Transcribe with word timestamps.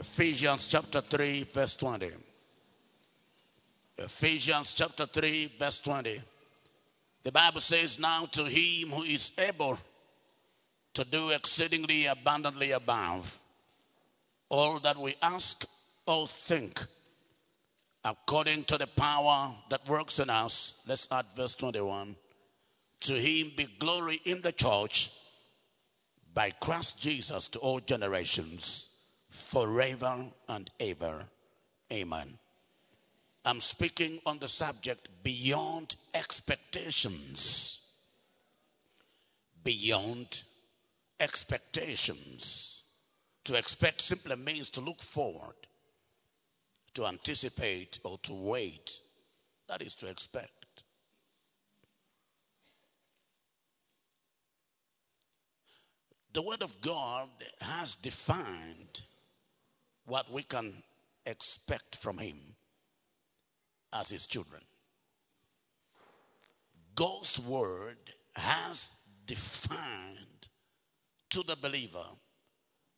Ephesians 0.00 0.66
chapter 0.66 1.02
3, 1.02 1.44
verse 1.52 1.76
20. 1.76 2.08
Ephesians 3.98 4.72
chapter 4.72 5.04
3, 5.04 5.52
verse 5.58 5.78
20. 5.80 6.22
The 7.22 7.30
Bible 7.30 7.60
says, 7.60 7.98
Now 7.98 8.24
to 8.32 8.44
him 8.44 8.88
who 8.88 9.02
is 9.02 9.30
able 9.36 9.78
to 10.94 11.04
do 11.04 11.32
exceedingly 11.32 12.06
abundantly 12.06 12.70
above 12.70 13.40
all 14.48 14.78
that 14.78 14.96
we 14.96 15.16
ask 15.20 15.66
or 16.06 16.26
think, 16.26 16.82
according 18.02 18.64
to 18.64 18.78
the 18.78 18.86
power 18.86 19.50
that 19.68 19.86
works 19.86 20.18
in 20.18 20.30
us. 20.30 20.76
Let's 20.86 21.08
add 21.12 21.26
verse 21.36 21.54
21. 21.54 22.16
To 23.00 23.12
him 23.12 23.52
be 23.54 23.68
glory 23.78 24.22
in 24.24 24.40
the 24.40 24.52
church 24.52 25.10
by 26.32 26.52
Christ 26.52 26.98
Jesus 26.98 27.48
to 27.50 27.58
all 27.58 27.80
generations, 27.80 28.89
forever 29.30 30.26
and 30.48 30.70
ever. 30.78 31.24
Amen. 31.92 32.38
I'm 33.44 33.60
speaking 33.60 34.18
on 34.26 34.38
the 34.38 34.48
subject 34.48 35.08
beyond 35.22 35.96
expectations. 36.12 37.80
Beyond 39.64 40.42
expectations. 41.18 42.82
To 43.44 43.54
expect 43.54 44.02
simply 44.02 44.36
means 44.36 44.68
to 44.70 44.80
look 44.80 45.00
forward, 45.00 45.54
to 46.94 47.06
anticipate, 47.06 47.98
or 48.04 48.18
to 48.18 48.34
wait. 48.34 49.00
That 49.68 49.80
is 49.80 49.94
to 49.96 50.08
expect. 50.08 50.84
The 56.32 56.42
Word 56.42 56.62
of 56.62 56.80
God 56.80 57.28
has 57.60 57.94
defined 57.96 59.02
what 60.10 60.30
we 60.32 60.42
can 60.42 60.72
expect 61.24 61.94
from 61.94 62.18
Him 62.18 62.36
as 63.92 64.10
His 64.10 64.26
children. 64.26 64.60
God's 66.96 67.40
Word 67.40 67.98
has 68.34 68.90
defined 69.24 70.48
to 71.30 71.44
the 71.44 71.56
believer 71.62 72.04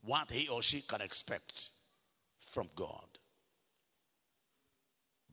what 0.02 0.30
he 0.30 0.48
or 0.48 0.62
she 0.62 0.80
can 0.80 1.02
expect 1.02 1.68
from 2.40 2.68
God. 2.74 3.18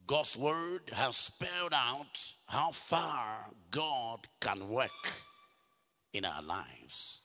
God's 0.05 0.35
Word 0.37 0.81
has 0.91 1.15
spelled 1.15 1.73
out 1.73 2.19
how 2.45 2.71
far 2.71 3.45
God 3.71 4.27
can 4.41 4.67
work 4.67 5.13
in 6.11 6.25
our 6.25 6.41
lives. 6.41 7.21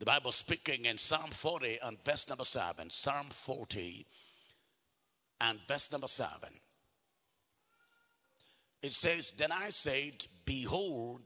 The 0.00 0.06
Bible 0.06 0.32
speaking 0.32 0.86
in 0.86 0.96
Psalm 0.96 1.28
40 1.30 1.76
and 1.84 2.02
verse 2.02 2.26
number 2.26 2.44
7. 2.44 2.88
Psalm 2.88 3.26
40 3.26 4.06
and 5.42 5.60
verse 5.68 5.92
number 5.92 6.06
7. 6.06 6.30
It 8.82 8.94
says, 8.94 9.32
Then 9.32 9.52
I 9.52 9.68
said, 9.68 10.26
Behold, 10.46 11.20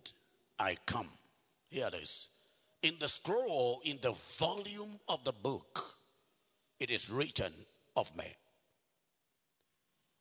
I 0.59 0.77
come. 0.87 1.07
Here 1.71 1.87
it 1.87 1.95
is. 1.95 2.31
In 2.83 2.95
the 2.99 3.07
scroll, 3.07 3.81
in 3.85 4.01
the 4.03 4.11
volume 4.11 4.99
of 5.09 5.23
the 5.23 5.33
book, 5.33 5.85
it 6.81 6.91
is 6.91 7.11
written 7.11 7.53
of 7.95 8.15
me. 8.17 8.27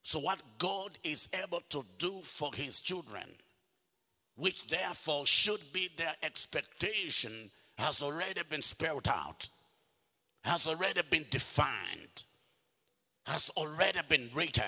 So, 0.03 0.19
what 0.19 0.43
God 0.59 0.91
is 1.03 1.27
able 1.43 1.63
to 1.69 1.83
do 1.97 2.19
for 2.21 2.51
his 2.53 2.79
children, 2.79 3.25
which 4.35 4.67
therefore 4.67 5.25
should 5.25 5.61
be 5.73 5.89
their 5.97 6.13
expectation 6.21 7.49
has 7.77 8.01
already 8.01 8.41
been 8.49 8.61
spelled 8.61 9.07
out, 9.07 9.47
has 10.43 10.67
already 10.67 11.01
been 11.09 11.25
defined, 11.29 12.23
has 13.25 13.49
already 13.57 13.99
been 14.07 14.29
written. 14.33 14.63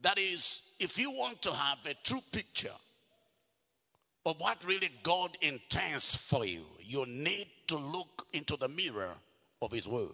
That 0.00 0.18
is, 0.18 0.62
if 0.78 0.98
you 0.98 1.10
want 1.10 1.42
to 1.42 1.52
have 1.52 1.78
a 1.86 1.94
true 2.04 2.20
picture 2.30 2.68
of 4.24 4.38
what 4.40 4.64
really 4.64 4.90
God 5.02 5.36
intends 5.40 6.16
for 6.16 6.44
you, 6.44 6.64
you 6.80 7.04
need 7.06 7.46
to 7.68 7.76
look 7.76 8.26
into 8.32 8.56
the 8.56 8.68
mirror 8.68 9.14
of 9.62 9.72
His 9.72 9.88
Word. 9.88 10.08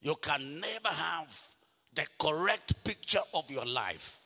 You 0.00 0.14
can 0.20 0.60
never 0.60 0.88
have 0.88 1.36
the 1.94 2.06
correct 2.18 2.84
picture 2.84 3.22
of 3.34 3.50
your 3.50 3.64
life 3.64 4.25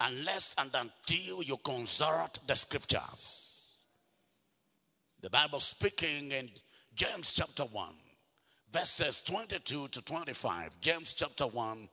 unless 0.00 0.54
and 0.58 0.70
until 0.74 1.42
you 1.42 1.56
consult 1.58 2.40
the 2.46 2.54
scriptures. 2.54 3.76
The 5.22 5.30
Bible 5.30 5.60
speaking 5.60 6.30
in 6.32 6.50
James 6.94 7.32
chapter 7.32 7.64
1, 7.64 7.88
verses 8.72 9.20
22 9.22 9.88
to 9.88 10.02
25. 10.02 10.80
James 10.80 11.14
chapter 11.14 11.46
1, 11.46 11.88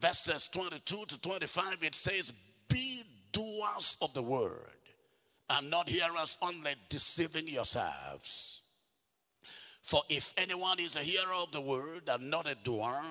verses 0.00 0.48
22 0.48 1.04
to 1.06 1.20
25, 1.20 1.82
it 1.82 1.94
says, 1.94 2.32
Be 2.68 3.02
doers 3.32 3.96
of 4.02 4.12
the 4.14 4.22
word, 4.22 4.60
and 5.50 5.70
not 5.70 5.88
hearers 5.88 6.38
only, 6.42 6.74
deceiving 6.88 7.48
yourselves. 7.48 8.62
For 9.82 10.02
if 10.10 10.34
anyone 10.36 10.78
is 10.80 10.96
a 10.96 11.00
hearer 11.00 11.34
of 11.34 11.50
the 11.50 11.62
word 11.62 12.10
and 12.10 12.30
not 12.30 12.46
a 12.46 12.54
doer, 12.62 13.02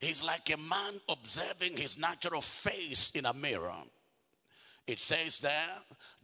He's 0.00 0.22
like 0.22 0.50
a 0.50 0.56
man 0.56 0.94
observing 1.08 1.76
his 1.76 1.98
natural 1.98 2.40
face 2.40 3.10
in 3.14 3.26
a 3.26 3.32
mirror. 3.34 3.82
It 4.86 5.00
says 5.00 5.38
there 5.40 5.74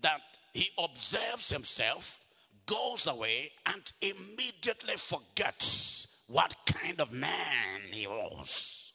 that 0.00 0.20
he 0.52 0.68
observes 0.78 1.50
himself, 1.50 2.24
goes 2.66 3.06
away, 3.06 3.50
and 3.66 3.92
immediately 4.00 4.96
forgets 4.96 6.06
what 6.28 6.54
kind 6.64 7.00
of 7.00 7.12
man 7.12 7.80
he 7.90 8.06
was. 8.06 8.92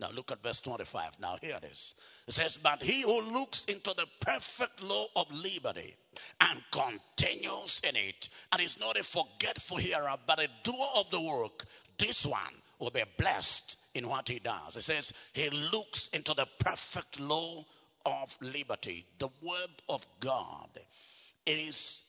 Now 0.00 0.08
look 0.12 0.32
at 0.32 0.42
verse 0.42 0.60
25. 0.60 1.20
Now 1.20 1.36
here 1.40 1.56
it 1.62 1.70
is. 1.70 1.94
It 2.26 2.34
says, 2.34 2.58
But 2.60 2.82
he 2.82 3.02
who 3.02 3.20
looks 3.20 3.64
into 3.66 3.94
the 3.96 4.06
perfect 4.20 4.82
law 4.82 5.06
of 5.14 5.30
liberty 5.30 5.94
and 6.40 6.60
continues 6.72 7.80
in 7.88 7.94
it, 7.94 8.28
and 8.50 8.60
is 8.60 8.80
not 8.80 8.98
a 8.98 9.04
forgetful 9.04 9.76
hearer, 9.76 10.16
but 10.26 10.40
a 10.40 10.48
doer 10.64 10.88
of 10.96 11.10
the 11.10 11.20
work, 11.20 11.64
this 11.98 12.26
one 12.26 12.54
will 12.80 12.90
be 12.90 13.04
blessed 13.18 13.76
in 13.94 14.08
what 14.08 14.28
he 14.28 14.38
does. 14.38 14.76
It 14.76 14.82
says 14.82 15.12
he 15.32 15.50
looks 15.50 16.08
into 16.08 16.34
the 16.34 16.46
perfect 16.58 17.20
law 17.20 17.64
of 18.06 18.36
liberty, 18.40 19.06
the 19.18 19.28
word 19.42 19.70
of 19.88 20.06
God. 20.20 20.68
Is 21.44 22.04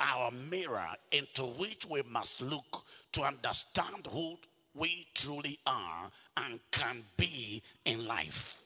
our 0.00 0.30
mirror 0.50 0.88
into 1.10 1.42
which 1.42 1.86
we 1.88 2.02
must 2.10 2.40
look 2.42 2.84
to 3.12 3.22
understand 3.22 4.06
who 4.10 4.36
we 4.74 5.06
truly 5.14 5.58
are 5.66 6.10
and 6.36 6.60
can 6.70 7.02
be 7.16 7.62
in 7.84 8.06
life. 8.06 8.64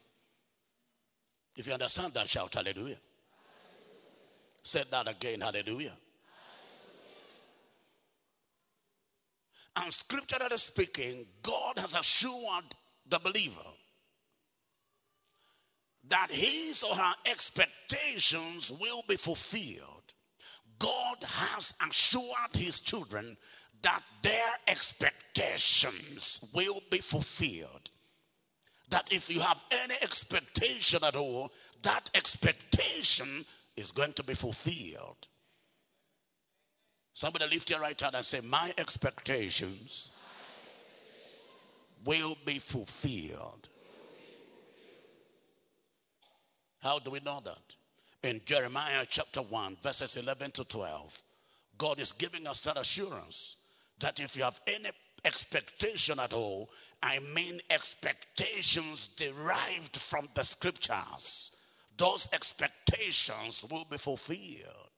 If 1.57 1.67
you 1.67 1.73
understand 1.73 2.15
that, 2.15 2.29
shout 2.29 2.55
hallelujah. 2.55 2.77
hallelujah. 2.77 2.99
Say 4.63 4.85
that 4.91 5.09
again, 5.09 5.41
hallelujah. 5.41 5.93
And 9.77 9.93
scripturally 9.93 10.59
speaking, 10.59 11.27
God 11.43 11.79
has 11.79 11.95
assured 11.95 12.65
the 13.09 13.19
believer 13.19 13.61
that 16.09 16.29
his 16.31 16.83
or 16.83 16.95
her 16.95 17.15
expectations 17.27 18.73
will 18.81 19.03
be 19.09 19.17
fulfilled. 19.17 20.15
God 20.79 21.23
has 21.23 21.73
assured 21.89 22.55
his 22.55 22.81
children 22.81 23.37
that 23.83 24.03
their 24.23 24.51
expectations 24.67 26.41
will 26.53 26.81
be 26.91 26.99
fulfilled. 26.99 27.91
That 28.91 29.13
if 29.13 29.31
you 29.31 29.41
have 29.41 29.63
any 29.85 29.95
expectation 30.03 31.03
at 31.05 31.17
all, 31.17 31.53
that 31.83 32.11
expectation 32.15 33.45
is 33.77 33.91
going 33.91 34.13
to 34.15 34.25
be 34.25 34.35
fulfilled. 34.35 35.29
Somebody 37.13 37.47
lift 37.47 37.71
your 37.71 37.81
right 37.81 38.01
hand 38.01 38.15
and 38.15 38.25
say, 38.25 38.41
My 38.41 38.73
expectations, 38.79 40.13
will, 42.05 42.37
be 42.45 42.59
fulfilled. 42.59 43.69
How 46.81 46.99
do 46.99 47.11
we 47.11 47.21
know 47.21 47.41
that? 47.45 47.77
In 48.29 48.41
Jeremiah 48.45 49.05
chapter 49.09 49.43
1, 49.43 49.77
verses 49.83 50.17
11 50.17 50.53
to 50.53 50.65
12, 50.65 51.23
God 51.79 52.01
is 52.01 52.13
giving 52.13 52.47
us 52.47 52.61
that 52.61 52.79
assurance 52.79 53.57
that 54.01 54.21
if 54.21 54.37
you 54.37 54.43
have 54.43 54.61
any 54.67 54.91
expectation 55.25 56.19
at 56.19 56.33
all, 56.33 56.71
I 57.03 57.21
mean 57.35 57.61
expectations 57.71 59.09
derived 59.17 59.97
from 59.97 60.29
the 60.35 60.43
scriptures, 60.43 61.53
those 61.97 62.29
expectations 62.33 63.65
will 63.71 63.87
be 63.89 63.99
fulfilled. 63.99 64.92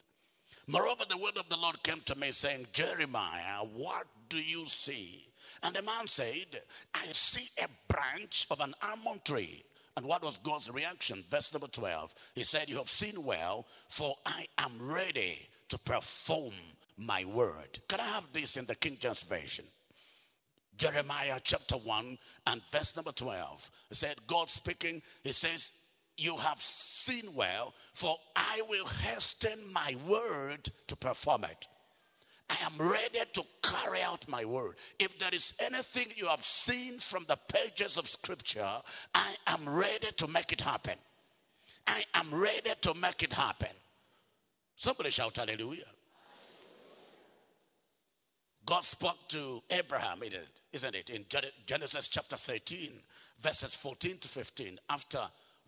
Moreover, 0.66 1.04
the 1.08 1.18
word 1.18 1.36
of 1.36 1.48
the 1.48 1.58
Lord 1.58 1.82
came 1.82 2.00
to 2.06 2.14
me 2.14 2.32
saying, 2.32 2.66
Jeremiah, 2.72 3.64
what 3.74 4.06
do 4.28 4.38
you 4.38 4.64
see? 4.64 5.26
And 5.62 5.74
the 5.74 5.82
man 5.82 6.06
said, 6.06 6.46
I 6.94 7.06
see 7.08 7.48
a 7.62 7.68
branch 7.92 8.46
of 8.50 8.60
an 8.60 8.74
almond 8.82 9.24
tree. 9.24 9.64
And 9.96 10.06
what 10.06 10.24
was 10.24 10.38
God's 10.38 10.70
reaction? 10.70 11.22
Verse 11.30 11.52
number 11.52 11.68
12. 11.68 12.14
He 12.34 12.44
said, 12.44 12.68
You 12.68 12.78
have 12.78 12.88
seen 12.88 13.22
well, 13.22 13.66
for 13.88 14.16
I 14.26 14.46
am 14.58 14.72
ready 14.80 15.48
to 15.68 15.78
perform 15.78 16.52
my 16.96 17.24
word. 17.24 17.78
Can 17.88 18.00
I 18.00 18.04
have 18.04 18.26
this 18.32 18.56
in 18.56 18.66
the 18.66 18.74
King 18.74 18.96
James 19.00 19.22
Version? 19.24 19.64
Jeremiah 20.76 21.38
chapter 21.42 21.76
1 21.76 22.18
and 22.48 22.60
verse 22.72 22.96
number 22.96 23.12
12. 23.12 23.70
It 23.90 23.96
said, 23.96 24.16
God 24.26 24.50
speaking, 24.50 25.00
He 25.22 25.32
says, 25.32 25.72
You 26.16 26.36
have 26.36 26.60
seen 26.60 27.34
well, 27.34 27.74
for 27.92 28.16
I 28.36 28.62
will 28.68 28.86
hasten 28.86 29.58
my 29.72 29.96
word 30.06 30.68
to 30.86 30.96
perform 30.96 31.44
it. 31.44 31.66
I 32.48 32.56
am 32.64 32.78
ready 32.78 33.20
to 33.32 33.42
carry 33.62 34.02
out 34.02 34.28
my 34.28 34.44
word. 34.44 34.76
If 34.98 35.18
there 35.18 35.30
is 35.32 35.54
anything 35.58 36.12
you 36.14 36.28
have 36.28 36.42
seen 36.42 36.98
from 36.98 37.24
the 37.26 37.38
pages 37.48 37.96
of 37.96 38.06
scripture, 38.06 38.68
I 39.14 39.34
am 39.46 39.68
ready 39.68 40.12
to 40.16 40.28
make 40.28 40.52
it 40.52 40.60
happen. 40.60 40.94
I 41.86 42.04
am 42.14 42.32
ready 42.32 42.70
to 42.82 42.94
make 42.94 43.22
it 43.22 43.32
happen. 43.32 43.68
Somebody 44.76 45.10
shout 45.10 45.36
hallelujah. 45.36 45.84
God 48.66 48.84
spoke 48.84 49.28
to 49.28 49.62
Abraham, 49.70 50.20
isn't 50.72 50.94
it? 50.94 51.10
In 51.10 51.24
Genesis 51.66 52.08
chapter 52.08 52.36
13, 52.36 52.92
verses 53.40 53.76
14 53.76 54.18
to 54.18 54.28
15, 54.28 54.78
after 54.88 55.18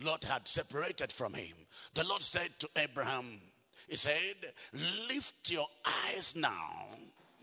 Lot 0.02 0.24
had 0.24 0.46
separated 0.46 1.10
from 1.10 1.34
him, 1.34 1.56
the 1.94 2.04
Lord 2.04 2.22
said 2.22 2.50
to 2.58 2.68
Abraham, 2.76 3.40
He 3.88 3.96
said, 3.96 4.34
Lift 5.08 5.50
your 5.50 5.66
eyes 5.84 6.34
now, 6.36 6.86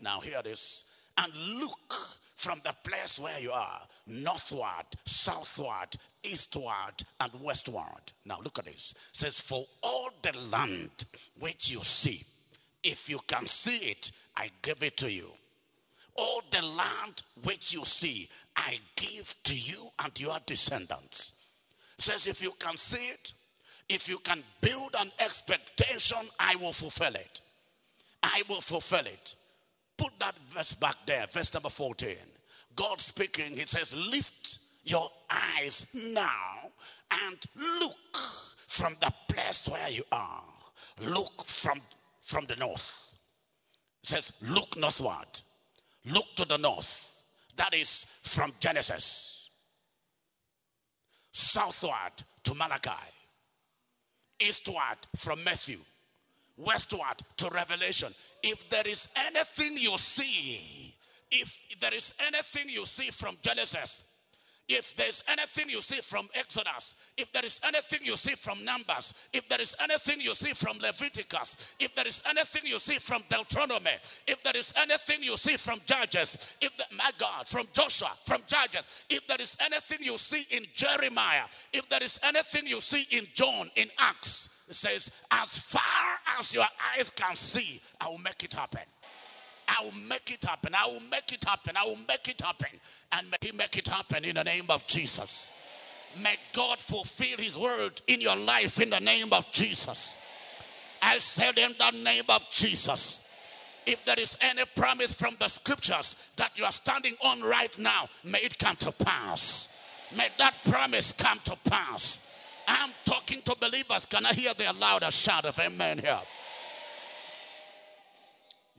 now 0.00 0.20
hear 0.20 0.42
this, 0.42 0.84
and 1.18 1.32
look 1.58 1.94
from 2.34 2.60
the 2.64 2.74
place 2.88 3.18
where 3.18 3.38
you 3.40 3.50
are, 3.50 3.80
northward, 4.06 4.86
southward, 5.04 5.96
eastward, 6.22 6.94
and 7.20 7.32
westward. 7.40 8.12
Now 8.24 8.38
look 8.42 8.58
at 8.58 8.66
this. 8.66 8.94
It 9.10 9.16
says, 9.16 9.40
For 9.40 9.64
all 9.82 10.10
the 10.22 10.38
land 10.50 11.06
which 11.40 11.70
you 11.70 11.80
see, 11.80 12.22
if 12.82 13.08
you 13.08 13.18
can 13.26 13.46
see 13.46 13.78
it, 13.78 14.12
I 14.36 14.50
give 14.62 14.82
it 14.82 14.96
to 14.98 15.10
you. 15.10 15.30
All 16.16 16.42
the 16.50 16.62
land 16.62 17.22
which 17.42 17.72
you 17.72 17.84
see, 17.84 18.28
I 18.56 18.78
give 18.94 19.34
to 19.44 19.56
you 19.56 19.88
and 19.98 20.20
your 20.20 20.38
descendants. 20.46 21.32
Says, 21.98 22.26
if 22.26 22.42
you 22.42 22.52
can 22.58 22.76
see 22.76 23.08
it, 23.08 23.32
if 23.88 24.08
you 24.08 24.18
can 24.18 24.42
build 24.60 24.96
an 24.98 25.10
expectation, 25.20 26.18
I 26.38 26.56
will 26.56 26.72
fulfill 26.72 27.14
it. 27.14 27.40
I 28.22 28.42
will 28.48 28.60
fulfill 28.60 29.06
it. 29.06 29.36
Put 29.96 30.18
that 30.18 30.34
verse 30.48 30.74
back 30.74 30.96
there, 31.06 31.26
verse 31.30 31.52
number 31.52 31.68
14. 31.68 32.16
God 32.74 33.00
speaking, 33.00 33.56
He 33.56 33.66
says, 33.66 33.94
Lift 33.94 34.58
your 34.84 35.10
eyes 35.30 35.86
now 35.94 36.70
and 37.10 37.36
look 37.80 38.16
from 38.66 38.96
the 39.00 39.12
place 39.28 39.68
where 39.68 39.90
you 39.90 40.02
are. 40.10 40.42
Look 41.06 41.44
from, 41.44 41.80
from 42.22 42.46
the 42.46 42.56
north. 42.56 43.00
It 44.02 44.08
says, 44.08 44.32
Look 44.42 44.76
northward. 44.76 45.40
Look 46.06 46.26
to 46.36 46.44
the 46.44 46.58
north. 46.58 47.24
That 47.56 47.72
is 47.74 48.06
from 48.22 48.52
Genesis. 48.60 49.33
Southward 51.34 52.12
to 52.44 52.54
Malachi. 52.54 52.90
Eastward 54.38 54.98
from 55.16 55.42
Matthew. 55.42 55.78
Westward 56.56 57.20
to 57.36 57.48
Revelation. 57.48 58.14
If 58.44 58.68
there 58.70 58.86
is 58.86 59.08
anything 59.16 59.76
you 59.76 59.98
see, 59.98 60.94
if 61.32 61.80
there 61.80 61.92
is 61.92 62.14
anything 62.24 62.68
you 62.68 62.86
see 62.86 63.10
from 63.10 63.36
Genesis 63.42 64.04
if 64.68 64.96
there's 64.96 65.22
anything 65.28 65.68
you 65.68 65.82
see 65.82 66.00
from 66.00 66.28
Exodus, 66.34 66.96
if 67.16 67.30
there 67.32 67.44
is 67.44 67.60
anything 67.64 68.00
you 68.02 68.16
see 68.16 68.34
from 68.34 68.64
Numbers, 68.64 69.12
if 69.32 69.48
there 69.48 69.60
is 69.60 69.76
anything 69.80 70.20
you 70.20 70.34
see 70.34 70.54
from 70.54 70.78
Leviticus, 70.78 71.74
if 71.78 71.94
there 71.94 72.06
is 72.06 72.22
anything 72.28 72.62
you 72.64 72.78
see 72.78 72.98
from 72.98 73.22
Deuteronomy, 73.28 73.90
if 74.26 74.42
there 74.42 74.56
is 74.56 74.72
anything 74.76 75.22
you 75.22 75.36
see 75.36 75.56
from 75.56 75.78
Judges, 75.84 76.56
if 76.60 76.74
the, 76.76 76.84
my 76.96 77.10
God, 77.18 77.46
from 77.46 77.66
Joshua, 77.72 78.12
from 78.24 78.40
Judges, 78.46 79.04
if 79.10 79.26
there 79.26 79.40
is 79.40 79.56
anything 79.60 79.98
you 80.00 80.16
see 80.16 80.56
in 80.56 80.64
Jeremiah, 80.74 81.44
if 81.72 81.88
there 81.88 82.02
is 82.02 82.18
anything 82.22 82.66
you 82.66 82.80
see 82.80 83.04
in 83.16 83.26
John, 83.34 83.70
in 83.76 83.88
Acts, 83.98 84.48
it 84.68 84.76
says, 84.76 85.10
as 85.30 85.58
far 85.58 85.82
as 86.38 86.54
your 86.54 86.66
eyes 86.96 87.10
can 87.10 87.36
see, 87.36 87.82
I 88.00 88.08
will 88.08 88.18
make 88.18 88.42
it 88.44 88.54
happen. 88.54 88.80
I 89.68 89.84
will 89.84 90.08
make 90.08 90.30
it 90.30 90.44
happen. 90.44 90.74
I 90.74 90.86
will 90.86 91.00
make 91.10 91.32
it 91.32 91.44
happen. 91.44 91.76
I 91.76 91.84
will 91.84 91.98
make 92.08 92.28
it 92.28 92.40
happen. 92.40 92.68
And 93.12 93.30
may 93.30 93.36
He 93.40 93.52
make 93.52 93.76
it 93.76 93.88
happen 93.88 94.24
in 94.24 94.36
the 94.36 94.44
name 94.44 94.66
of 94.68 94.86
Jesus. 94.86 95.50
May 96.22 96.36
God 96.52 96.80
fulfill 96.80 97.38
His 97.38 97.58
word 97.58 98.00
in 98.06 98.20
your 98.20 98.36
life 98.36 98.80
in 98.80 98.90
the 98.90 99.00
name 99.00 99.32
of 99.32 99.50
Jesus. 99.50 100.18
I 101.02 101.18
said 101.18 101.58
in 101.58 101.74
the 101.78 101.90
name 101.90 102.24
of 102.28 102.42
Jesus. 102.50 103.20
If 103.86 104.04
there 104.06 104.18
is 104.18 104.36
any 104.40 104.62
promise 104.74 105.14
from 105.14 105.36
the 105.38 105.48
scriptures 105.48 106.16
that 106.36 106.56
you 106.58 106.64
are 106.64 106.72
standing 106.72 107.14
on 107.22 107.42
right 107.42 107.76
now, 107.78 108.08
may 108.24 108.38
it 108.38 108.58
come 108.58 108.76
to 108.76 108.92
pass. 108.92 109.68
May 110.16 110.28
that 110.38 110.54
promise 110.64 111.12
come 111.12 111.40
to 111.44 111.56
pass. 111.68 112.22
I'm 112.66 112.90
talking 113.04 113.42
to 113.42 113.56
believers. 113.60 114.06
Can 114.06 114.24
I 114.24 114.32
hear 114.32 114.54
their 114.54 114.72
louder 114.72 115.10
shout 115.10 115.44
of 115.44 115.58
amen 115.58 115.98
here? 115.98 116.20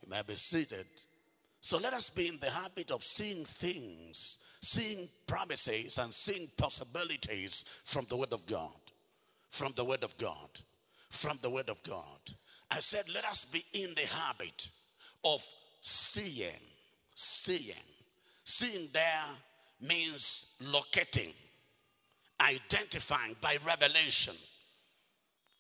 You 0.06 0.12
may 0.12 0.22
be 0.22 0.36
seated. 0.36 0.86
So 1.62 1.78
let 1.80 1.94
us 1.94 2.10
be 2.10 2.28
in 2.28 2.38
the 2.40 2.50
habit 2.50 2.92
of 2.92 3.02
seeing 3.02 3.44
things, 3.44 4.38
seeing 4.62 5.10
promises, 5.26 5.98
and 5.98 6.14
seeing 6.14 6.48
possibilities 6.58 7.66
from 7.84 8.06
the 8.10 8.18
Word 8.18 8.34
of 8.34 8.46
God. 8.46 8.70
From 9.50 9.74
the 9.76 9.84
Word 9.84 10.04
of 10.04 10.16
God. 10.18 10.50
From 11.10 11.40
the 11.42 11.50
Word 11.50 11.70
of 11.70 11.82
God. 11.84 12.20
I 12.70 12.80
said, 12.80 13.06
let 13.14 13.26
us 13.26 13.46
be 13.46 13.64
in 13.74 13.96
the 13.96 14.08
habit 14.08 14.70
of 15.24 15.44
seeing. 15.82 16.52
Seeing. 17.16 17.74
Seeing 18.44 18.90
there 18.94 19.24
means 19.82 20.54
locating, 20.62 21.34
identifying 22.40 23.36
by 23.42 23.58
revelation. 23.66 24.36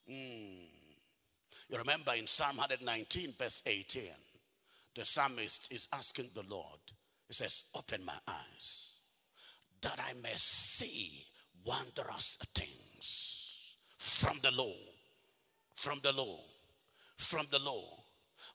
Mm. 0.10 0.60
You 1.70 1.78
remember 1.80 2.14
in 2.14 2.28
Psalm 2.28 2.58
119, 2.58 3.34
verse 3.40 3.64
18 3.66 4.04
the 4.96 5.06
psalmist 5.06 5.72
is 5.72 5.88
asking 5.94 6.30
the 6.34 6.44
Lord, 6.50 6.80
he 7.28 7.34
says, 7.34 7.66
Open 7.76 8.04
my 8.06 8.18
eyes 8.28 8.96
that 9.82 10.00
I 10.00 10.14
may 10.22 10.34
see 10.36 11.24
wondrous 11.66 12.38
things 12.56 13.76
from 13.98 14.40
the 14.42 14.52
law, 14.52 14.76
from 15.74 16.00
the 16.04 16.12
law, 16.12 16.40
from 17.18 17.46
the 17.52 17.60
law. 17.60 17.86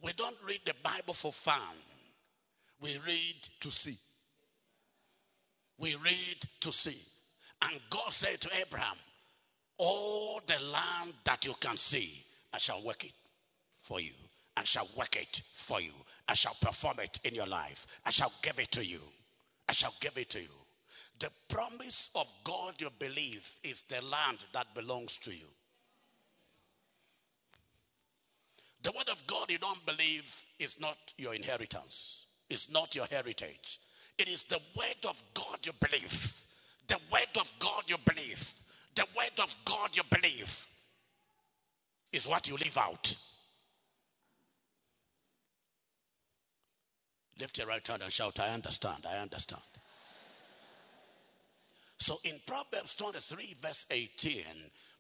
We 0.03 0.13
don't 0.15 0.37
read 0.47 0.61
the 0.65 0.75
Bible 0.83 1.15
for 1.15 1.33
fun, 1.33 1.77
we 2.81 2.99
read 3.07 3.49
to 3.61 3.71
see. 3.71 3.97
We 5.79 5.95
read 5.97 6.37
to 6.61 6.73
see. 6.73 7.01
And 7.65 7.81
God 7.89 8.13
said 8.13 8.41
to 8.43 8.51
Abraham, 8.61 8.97
All 9.79 10.41
the 10.47 10.63
land 10.63 11.15
that 11.25 11.45
you 11.47 11.55
can 11.61 11.77
see, 11.77 12.25
I 12.53 12.59
shall 12.59 12.83
work 12.83 13.05
it 13.05 13.13
for 13.77 14.01
you. 14.01 14.13
I 14.57 14.65
shall 14.65 14.89
work 14.97 15.17
it 15.17 15.43
for 15.55 15.81
you. 15.81 15.93
I 16.31 16.35
shall 16.35 16.57
perform 16.61 17.01
it 17.01 17.19
in 17.25 17.35
your 17.35 17.49
life. 17.49 18.01
I 18.07 18.11
shall 18.11 18.33
give 18.41 18.61
it 18.61 18.71
to 18.71 18.87
you. 18.87 19.01
I 19.69 19.73
shall 19.73 19.93
give 19.99 20.17
it 20.17 20.31
to 20.31 20.39
you. 20.39 20.55
The 21.19 21.29
promise 21.49 22.09
of 22.15 22.29
God 22.45 22.75
you 22.79 22.89
believe 23.01 23.51
is 23.65 23.83
the 23.83 24.01
land 24.05 24.39
that 24.53 24.73
belongs 24.73 25.19
to 25.19 25.33
you. 25.33 25.49
The 28.85 28.93
word 28.93 29.09
of 29.11 29.27
God 29.27 29.51
you 29.51 29.59
don't 29.59 29.85
believe 29.85 30.33
is 30.61 30.79
not 30.81 30.97
your 31.19 31.35
inheritance, 31.35 32.27
it's 32.49 32.71
not 32.71 32.95
your 32.95 33.07
heritage. 33.11 33.81
It 34.17 34.29
is 34.29 34.45
the 34.45 34.61
word 34.77 35.05
of 35.09 35.21
God 35.35 35.59
you 35.65 35.73
believe. 35.81 36.43
The 36.87 36.99
word 37.11 37.37
of 37.41 37.53
God 37.59 37.83
you 37.89 37.97
believe. 38.05 38.55
The 38.95 39.07
word 39.17 39.41
of 39.43 39.55
God 39.65 39.97
you 39.97 40.03
believe 40.11 40.67
is 42.13 42.29
what 42.29 42.47
you 42.47 42.57
live 42.57 42.79
out. 42.79 43.17
Lift 47.41 47.59
your 47.59 47.69
right 47.69 47.87
hand 47.87 48.03
and 48.03 48.13
shout, 48.13 48.39
I 48.39 48.51
understand, 48.51 49.07
I 49.11 49.17
understand. 49.17 49.63
So 51.99 52.17
in 52.25 52.39
Proverbs 52.47 52.95
23, 52.95 53.57
verse 53.61 53.87
18, 53.91 54.43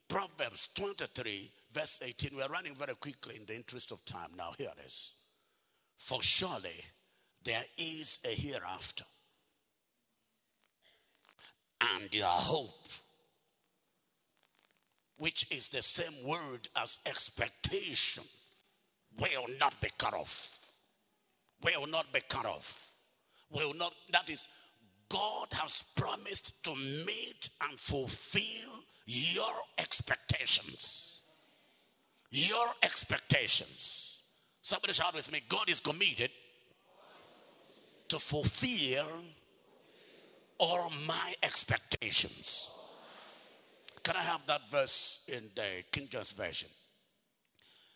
Proverbs 0.09 0.69
23, 0.75 1.51
verse 1.73 2.01
18, 2.03 2.31
we're 2.37 2.49
running 2.49 2.75
very 2.75 2.95
quickly 2.95 3.37
in 3.37 3.47
the 3.47 3.55
interest 3.55 3.93
of 3.93 4.05
time. 4.05 4.31
Now, 4.37 4.53
here 4.57 4.71
it 4.77 4.87
is. 4.87 5.13
For 5.99 6.23
surely 6.23 6.85
there 7.45 7.65
is 7.77 8.21
a 8.25 8.35
hereafter, 8.35 9.05
and 11.97 12.15
your 12.15 12.27
hope, 12.27 12.89
which 15.19 15.47
is 15.51 15.69
the 15.69 15.83
same 15.83 16.27
word 16.27 16.69
as 16.77 16.99
expectation, 17.07 18.25
will 19.19 19.47
not 19.59 19.79
be 19.81 19.89
cut 19.99 20.15
off 20.15 20.60
will 21.64 21.87
not 21.87 22.12
be 22.12 22.21
cut 22.29 22.47
off. 22.47 22.99
Will 23.50 23.75
not, 23.75 23.93
that 24.12 24.31
is, 24.31 24.49
God 25.09 25.49
has 25.52 25.85
promised 25.97 26.62
to 26.64 26.75
meet 26.75 27.50
and 27.69 27.79
fulfill 27.79 28.71
your 29.07 29.52
expectations. 29.79 31.23
Your 32.31 32.67
expectations. 32.83 34.23
Somebody 34.62 34.93
shout 34.93 35.14
with 35.14 35.33
me 35.33 35.43
God 35.49 35.69
is 35.69 35.81
committed 35.81 36.31
to 38.09 38.19
fulfill 38.19 39.25
all 40.59 40.93
my 41.07 41.35
expectations. 41.43 42.73
Can 44.02 44.17
I 44.17 44.21
have 44.21 44.47
that 44.47 44.71
verse 44.71 45.23
in 45.29 45.50
the 45.55 45.83
King 45.90 46.09
James 46.11 46.33
Version? 46.33 46.69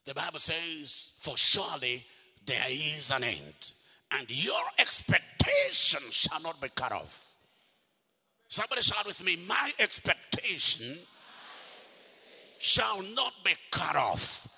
The 0.05 0.15
Bible 0.15 0.39
says, 0.39 1.15
For 1.19 1.37
surely 1.37 2.05
there 2.47 2.67
is 2.69 3.11
an 3.11 3.25
end, 3.25 3.73
and 4.13 4.45
your 4.45 4.63
expectation 4.79 6.01
shall 6.11 6.41
not 6.43 6.61
be 6.61 6.69
cut 6.75 6.93
off. 6.93 7.35
Somebody 8.49 8.83
shout 8.83 9.07
with 9.07 9.25
me, 9.25 9.37
My 9.49 9.73
expectation 9.79 10.97
shall 12.59 13.03
not 13.15 13.33
be 13.45 13.53
cut 13.71 13.97
off. 13.97 14.49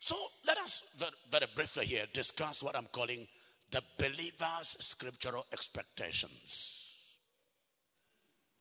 So 0.00 0.16
let 0.46 0.58
us 0.58 0.82
very, 0.98 1.12
very 1.30 1.46
briefly 1.54 1.86
here 1.86 2.04
discuss 2.12 2.62
what 2.62 2.76
I'm 2.76 2.88
calling 2.92 3.26
the 3.70 3.82
believer's 3.96 4.76
scriptural 4.78 5.46
expectations. 5.52 7.16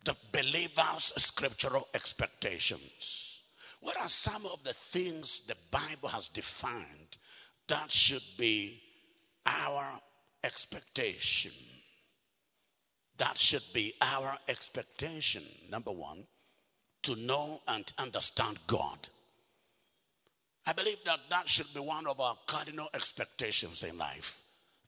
The 0.05 0.15
believer's 0.31 1.11
scriptural 1.17 1.87
expectations. 1.93 3.32
What 3.83 3.99
are 3.99 4.07
some 4.07 4.45
of 4.45 4.63
the 4.63 4.71
things 4.71 5.41
the 5.41 5.57
Bible 5.69 6.07
has 6.07 6.29
defined 6.29 7.17
that 7.67 7.91
should 7.91 8.23
be 8.37 8.81
our 9.45 9.99
expectation? 10.41 11.51
That 13.17 13.37
should 13.37 13.63
be 13.73 13.93
our 14.01 14.37
expectation. 14.47 15.43
Number 15.69 15.91
one, 15.91 16.25
to 17.01 17.17
know 17.17 17.61
and 17.67 17.91
understand 17.97 18.57
God. 18.67 19.09
I 20.65 20.71
believe 20.71 21.03
that 21.03 21.19
that 21.29 21.49
should 21.49 21.73
be 21.73 21.81
one 21.81 22.07
of 22.07 22.21
our 22.21 22.37
cardinal 22.47 22.87
expectations 22.93 23.83
in 23.83 23.97
life 23.97 24.43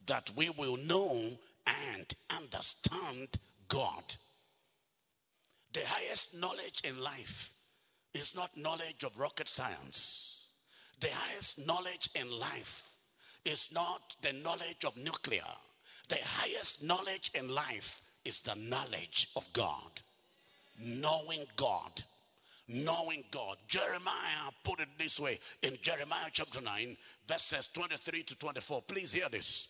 that 0.06 0.32
we 0.38 0.52
will 0.52 0.78
know 0.78 1.32
and 1.68 2.14
understand 2.34 3.28
God. 3.68 4.16
The 5.74 5.82
highest 5.86 6.34
knowledge 6.34 6.80
in 6.86 6.98
life 7.04 7.55
is 8.16 8.36
not 8.36 8.56
knowledge 8.56 9.04
of 9.04 9.18
rocket 9.20 9.48
science. 9.48 10.48
The 11.02 11.10
highest 11.12 11.68
knowledge 11.68 12.10
in 12.16 12.32
life 12.32 12.98
is 13.44 13.70
not 13.74 14.16
the 14.22 14.34
knowledge 14.34 14.86
of 14.86 14.98
nuclear. 14.98 15.44
The 16.08 16.18
highest 16.24 16.82
knowledge 16.82 17.32
in 17.36 17.54
life 17.54 18.02
is 18.24 18.40
the 18.40 18.56
knowledge 18.56 19.28
of 19.36 19.52
God. 19.52 20.02
Knowing 20.82 21.46
God. 21.58 22.04
Knowing 22.68 23.24
God. 23.32 23.58
Jeremiah 23.68 24.50
put 24.64 24.80
it 24.80 24.88
this 24.98 25.20
way 25.20 25.38
in 25.62 25.78
Jeremiah 25.82 26.30
chapter 26.32 26.62
9, 26.62 26.98
verses 27.28 27.68
23 27.68 28.24
to 28.24 28.38
24. 28.38 28.82
Please 28.84 29.14
hear 29.14 29.30
this. 29.30 29.68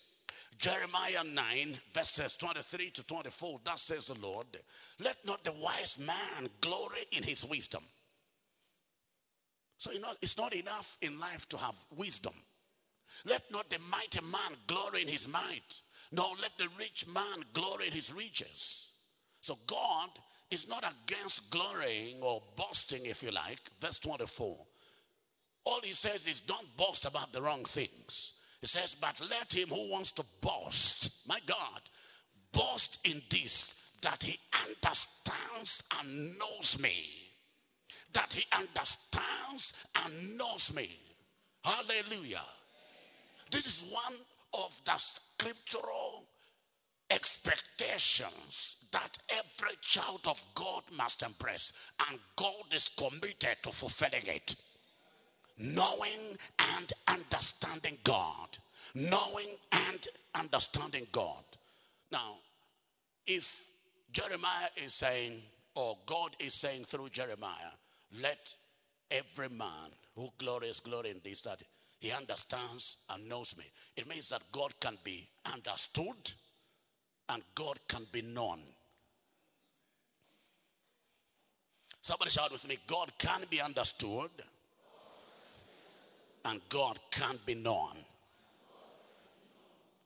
Jeremiah 0.58 1.24
9, 1.24 1.78
verses 1.94 2.36
23 2.36 2.92
to 2.92 3.04
24, 3.06 3.60
thus 3.64 3.82
says 3.82 4.06
the 4.06 4.20
Lord, 4.20 4.48
Let 5.00 5.18
not 5.26 5.44
the 5.44 5.54
wise 5.54 6.00
man 6.00 6.50
glory 6.62 7.02
in 7.12 7.24
his 7.24 7.46
wisdom. 7.46 7.84
So, 9.78 9.92
you 9.92 10.02
know, 10.02 10.12
it's 10.22 10.38
not 10.38 10.54
enough 10.54 10.98
in 11.02 11.20
life 11.20 11.48
to 11.50 11.58
have 11.58 11.76
wisdom. 11.96 12.34
Let 13.26 13.52
not 13.52 13.70
the 13.70 13.80
mighty 13.92 14.22
man 14.22 14.58
glory 14.68 15.02
in 15.02 15.08
his 15.08 15.28
might, 15.28 15.82
nor 16.12 16.30
let 16.42 16.58
the 16.58 16.68
rich 16.78 17.06
man 17.14 17.44
glory 17.54 17.88
in 17.88 17.94
his 17.94 18.14
riches. 18.14 18.90
So, 19.42 19.58
God 19.68 20.10
is 20.50 20.68
not 20.70 20.86
against 20.86 21.50
glorying 21.50 22.22
or 22.22 22.42
boasting, 22.56 23.06
if 23.06 23.22
you 23.24 23.32
like. 23.32 23.60
Verse 23.82 24.00
24. 24.00 24.58
All 25.66 25.80
he 25.84 25.94
says 25.94 26.28
is, 26.28 26.40
don't 26.40 26.78
boast 26.78 27.06
about 27.06 27.34
the 27.34 27.42
wrong 27.42 27.66
things. 27.66 28.34
He 28.62 28.68
says, 28.68 28.96
But 28.96 29.20
let 29.30 29.54
him 29.54 29.70
who 29.70 29.92
wants 29.92 30.12
to 30.12 30.24
boast, 30.42 31.28
my 31.28 31.40
God, 31.46 31.82
boast 32.52 33.00
in 33.06 33.22
this 33.30 33.76
that 34.02 34.22
he 34.22 34.38
understands 34.68 35.84
and 36.00 36.38
knows 36.38 36.80
me. 36.80 37.25
That 38.16 38.34
he 38.34 38.44
understands 38.58 39.86
and 39.96 40.38
knows 40.38 40.74
me. 40.76 40.90
Hallelujah. 41.64 42.42
This 43.52 43.68
is 43.68 43.86
one 43.92 44.16
of 44.54 44.82
the 44.86 44.98
scriptural 44.98 46.24
expectations 47.10 48.78
that 48.92 49.18
every 49.30 49.76
child 49.82 50.22
of 50.28 50.44
God 50.56 50.84
must 50.98 51.22
embrace, 51.22 51.72
and 52.10 52.18
God 52.36 52.74
is 52.74 52.90
committed 52.98 53.58
to 53.64 53.72
fulfilling 53.72 54.26
it 54.26 54.56
knowing 55.58 56.38
and 56.78 56.94
understanding 57.08 57.98
God. 58.04 58.58
Knowing 58.94 59.56
and 59.72 60.08
understanding 60.34 61.08
God. 61.12 61.44
Now, 62.12 62.36
if 63.26 63.66
Jeremiah 64.12 64.70
is 64.84 64.94
saying, 64.94 65.42
or 65.76 65.98
God 66.06 66.36
is 66.40 66.54
saying 66.54 66.86
through 66.86 67.10
Jeremiah, 67.10 67.74
let 68.22 68.54
every 69.12 69.50
man 69.50 69.92
who 70.16 70.30
glories 70.38 70.80
glory 70.80 71.12
in 71.12 71.22
this, 71.24 71.42
that 71.42 71.62
he 72.00 72.12
understands 72.12 72.98
and 73.10 73.28
knows 73.28 73.56
me. 73.58 73.66
It 73.96 74.08
means 74.08 74.30
that 74.30 74.42
God 74.52 74.74
can 74.80 74.98
be 75.04 75.28
understood 75.52 76.32
and 77.30 77.42
God 77.56 77.80
can 77.88 78.06
be 78.12 78.22
known. 78.22 78.60
Somebody 82.02 82.30
shout 82.30 82.52
with 82.52 82.68
me 82.68 82.78
God 82.86 83.12
can 83.18 83.42
be 83.50 83.60
understood 83.60 84.30
and 86.46 86.62
God 86.70 87.00
can't 87.12 87.44
be 87.46 87.56
known. 87.56 87.98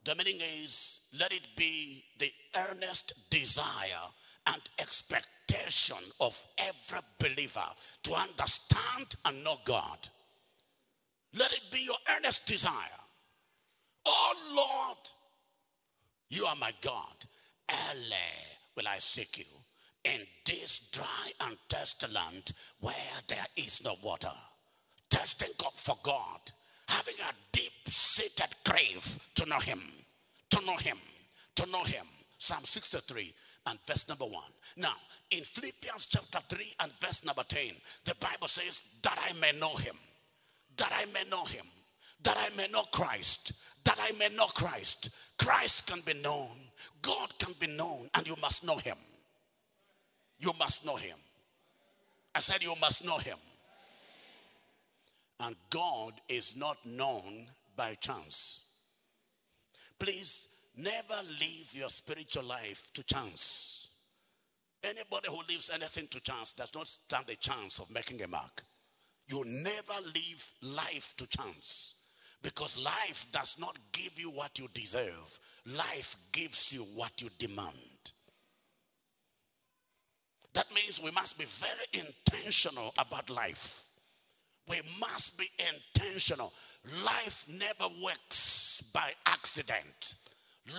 The 0.10 0.16
meaning 0.16 0.42
is 0.42 1.01
let 1.20 1.32
it 1.32 1.48
be 1.56 2.04
the 2.18 2.32
earnest 2.58 3.13
desire 3.30 4.10
and 4.48 4.60
expectation 4.80 6.00
of 6.20 6.48
every 6.58 7.01
believer 7.20 7.68
to 8.06 8.16
understand 8.16 9.16
and 9.25 9.44
know 9.44 9.58
God. 9.66 10.10
Let 11.38 11.54
it 11.54 11.62
be 11.72 11.86
your 11.86 11.98
earnest 12.18 12.48
desire. 12.48 12.74
Oh 14.08 14.34
Lord, 14.51 14.98
you 16.32 16.48
are 16.48 16.56
my 16.56 16.74
God. 16.82 17.25
Early 17.70 18.16
will 18.75 18.88
I 18.88 18.98
seek 18.98 19.38
you 19.38 19.46
in 20.06 20.22
this 20.44 20.89
dry 20.92 21.32
and 21.42 21.56
thirsty 21.70 22.08
land 22.08 22.54
where 22.80 22.96
there 23.28 23.46
is 23.58 23.84
no 23.84 23.96
water 24.04 24.34
testing 25.12 25.50
God 25.58 25.74
for 25.75 25.98
God, 26.01 26.39
having 26.88 27.16
a 27.22 27.34
deep 27.51 27.72
seated 27.88 28.56
crave 28.63 29.20
to 29.36 29.46
know 29.46 29.60
Him, 29.60 29.82
to 30.50 30.65
know 30.65 30.75
Him, 30.77 30.98
to 31.56 31.70
know 31.72 31.84
Him. 31.84 32.06
Psalm 32.41 32.63
63 32.63 33.34
and 33.68 33.77
verse 33.86 34.08
number 34.08 34.24
1. 34.24 34.34
Now, 34.77 34.96
in 35.29 35.44
Philippians 35.44 36.06
chapter 36.06 36.39
3 36.48 36.65
and 36.79 36.91
verse 37.01 37.25
number 37.25 37.44
10, 37.44 37.74
the 38.06 38.15
Bible 38.15 38.48
says, 38.48 38.82
That 39.03 39.20
I 39.22 39.38
may 39.39 39.51
know 39.60 39.75
Him, 39.75 39.96
that 40.77 40.91
I 40.96 41.03
may 41.12 41.29
know 41.29 41.44
Him, 41.44 41.65
that 42.24 42.38
I 42.38 42.56
may 42.56 42.68
know 42.72 42.84
Christ, 42.84 43.51
that 43.84 44.00
I 44.01 44.13
may 44.18 44.29
know 44.36 44.46
Christ. 44.48 45.10
Christ 45.38 45.88
can 45.88 46.00
be 46.01 46.13
known, 46.13 46.56
God 47.01 47.38
can 47.39 47.53
be 47.60 47.68
known, 47.68 48.10
and 48.13 48.25
you 48.25 48.36
must 48.41 48.65
know 48.65 48.77
Him. 48.77 48.98
You 50.39 50.53
must 50.58 50.86
know 50.86 50.96
Him. 50.96 51.18
I 52.34 52.39
said, 52.39 52.63
You 52.63 52.74
must 52.79 53.06
know 53.06 53.18
Him. 53.18 53.38
And 55.41 55.56
God 55.70 56.13
is 56.27 56.56
not 56.56 56.77
known 56.86 57.48
by 57.75 57.96
chance. 57.96 58.69
Please 60.00 60.48
never 60.77 61.22
leave 61.39 61.74
your 61.74 61.89
spiritual 61.89 62.44
life 62.44 62.89
to 62.94 63.03
chance. 63.03 63.89
Anybody 64.84 65.27
who 65.29 65.41
leaves 65.50 65.70
anything 65.74 66.08
to 66.08 66.22
chance 66.22 66.53
does 66.53 66.74
not 66.74 66.88
stand 66.88 67.25
a 67.29 67.36
chance 67.36 67.79
of 67.79 67.91
making 67.91 68.22
a 68.22 68.27
mark. 68.27 68.63
You 69.27 69.44
never 69.46 69.94
leave 70.15 70.51
life 70.62 71.13
to 71.18 71.27
chance 71.27 71.96
because 72.41 72.77
life 72.84 73.27
does 73.32 73.58
not 73.60 73.77
give 73.91 74.18
you 74.18 74.29
what 74.32 74.58
you 74.58 74.68
deserve, 74.74 75.39
life 75.65 76.15
gives 76.32 76.72
you 76.72 76.82
what 76.96 77.22
you 77.22 77.29
demand. 77.38 78.13
That 80.53 80.74
means 80.74 81.01
we 81.03 81.12
must 81.12 81.38
be 81.38 81.46
very 81.46 82.06
intentional 82.06 82.94
about 82.98 83.29
life. 83.29 83.88
We 84.70 84.82
must 85.00 85.38
be 85.38 85.50
intentional. 85.58 86.54
Life 87.04 87.46
never 87.50 87.92
works 88.04 88.84
by 88.94 89.12
accident, 89.26 90.16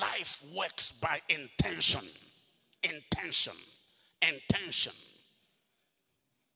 life 0.01 0.45
works 0.57 0.93
by 0.93 1.21
intention. 1.29 2.03
Intention. 2.83 3.53
Intention. 4.23 4.93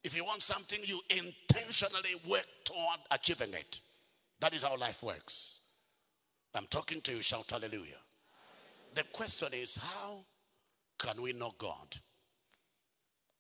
If 0.03 0.17
you 0.17 0.25
want 0.25 0.43
something, 0.43 0.79
you 0.85 1.01
intentionally 1.11 2.15
work 2.29 2.47
toward 2.65 2.99
achieving 3.11 3.53
it. 3.53 3.81
That 4.41 4.55
is 4.55 4.63
how 4.63 4.77
life 4.77 5.03
works. 5.03 5.61
I'm 6.55 6.67
talking 6.67 7.01
to 7.03 7.13
you, 7.13 7.21
shout 7.21 7.51
hallelujah. 7.51 7.99
The 8.95 9.05
question 9.13 9.49
is, 9.53 9.77
how 9.77 10.25
can 10.99 11.21
we 11.21 11.33
know 11.33 11.55
God? 11.59 11.97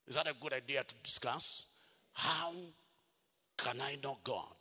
Is 0.07 0.17
that 0.17 0.27
a 0.27 0.35
good 0.41 0.53
idea 0.53 0.83
to 0.83 0.95
discuss? 1.03 1.67
How 2.13 2.53
can 3.57 3.81
I 3.81 3.97
know 4.03 4.19
God? 4.25 4.55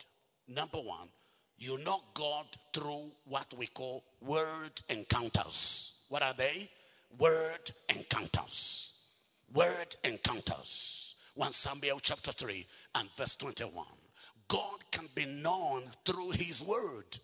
Number 0.48 0.78
one, 0.78 1.10
you 1.58 1.78
know 1.84 2.02
God 2.14 2.46
through 2.74 3.12
what 3.26 3.54
we 3.58 3.68
call 3.68 4.04
word 4.22 4.82
encounters. 4.90 5.94
What 6.10 6.24
are 6.24 6.34
they? 6.34 6.70
Word 7.18 7.72
encounters. 7.90 8.94
Word 9.54 9.96
encounters. 10.04 11.16
1 11.36 11.52
Samuel 11.52 12.00
chapter 12.02 12.32
3 12.32 12.66
and 12.96 13.10
verse 13.18 13.36
21. 13.36 13.86
God 14.48 14.80
can 14.92 15.06
be 15.16 15.26
known 15.26 15.84
through 16.06 16.32
his 16.32 16.64
word. 16.64 17.18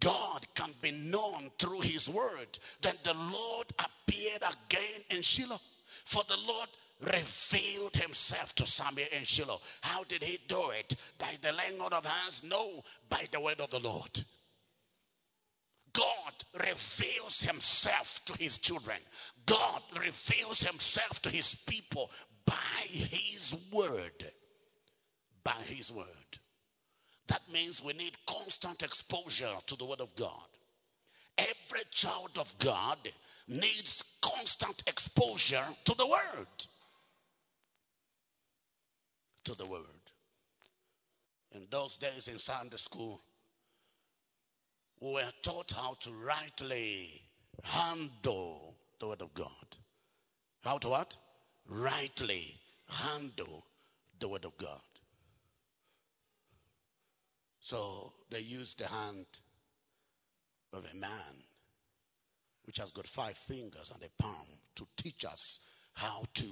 God 0.00 0.46
can 0.54 0.70
be 0.82 0.90
known 0.90 1.50
through 1.58 1.80
his 1.80 2.08
word. 2.08 2.58
Then 2.82 2.94
the 3.04 3.14
Lord 3.14 3.66
appeared 3.78 4.42
again 4.42 5.00
in 5.10 5.22
Shiloh. 5.22 5.60
For 5.86 6.22
the 6.28 6.36
Lord 6.46 6.68
revealed 7.00 7.96
himself 7.96 8.54
to 8.56 8.66
Samuel 8.66 9.08
in 9.12 9.24
Shiloh. 9.24 9.60
How 9.82 10.04
did 10.04 10.22
he 10.22 10.38
do 10.48 10.70
it? 10.70 10.94
By 11.18 11.36
the 11.40 11.52
laying 11.52 11.80
on 11.80 11.92
of 11.92 12.04
hands? 12.04 12.42
No, 12.44 12.82
by 13.08 13.26
the 13.30 13.40
word 13.40 13.60
of 13.60 13.70
the 13.70 13.80
Lord. 13.80 14.24
God 15.92 16.34
reveals 16.54 17.40
himself 17.40 18.20
to 18.26 18.36
his 18.38 18.58
children. 18.58 18.98
God 19.46 19.82
reveals 19.98 20.60
himself 20.60 21.22
to 21.22 21.30
his 21.30 21.54
people 21.54 22.10
by 22.44 22.54
his 22.86 23.56
word. 23.72 24.24
By 25.44 25.62
his 25.66 25.92
word. 25.92 26.06
That 27.28 27.42
means 27.52 27.82
we 27.82 27.92
need 27.92 28.16
constant 28.26 28.82
exposure 28.82 29.54
to 29.66 29.76
the 29.76 29.84
word 29.84 30.00
of 30.00 30.14
God. 30.16 30.48
Every 31.38 31.82
child 31.90 32.38
of 32.38 32.56
God 32.58 32.98
needs 33.48 34.04
constant 34.20 34.82
exposure 34.86 35.64
to 35.84 35.94
the 35.96 36.06
word 36.06 36.66
to 39.44 39.54
the 39.54 39.66
word. 39.66 39.80
In 41.52 41.66
those 41.70 41.96
days 41.96 42.28
in 42.28 42.38
Sunday 42.38 42.76
school, 42.76 43.22
we 45.00 45.12
were 45.12 45.30
taught 45.42 45.72
how 45.72 45.96
to 46.00 46.10
rightly 46.26 47.22
handle 47.62 48.74
the 48.98 49.08
word 49.08 49.22
of 49.22 49.32
God. 49.34 49.46
How 50.62 50.78
to 50.78 50.88
what? 50.88 51.16
Rightly 51.68 52.58
handle 52.88 53.66
the 54.18 54.28
word 54.28 54.44
of 54.44 54.56
God. 54.56 54.80
So 57.60 58.12
they 58.30 58.40
used 58.40 58.78
the 58.78 58.88
hand 58.88 59.26
of 60.72 60.86
a 60.92 60.96
man 60.96 61.44
which 62.64 62.78
has 62.78 62.90
got 62.90 63.06
five 63.06 63.36
fingers 63.36 63.92
and 63.94 64.02
a 64.02 64.22
palm 64.22 64.46
to 64.76 64.86
teach 64.96 65.24
us 65.24 65.60
how 65.94 66.24
to 66.34 66.50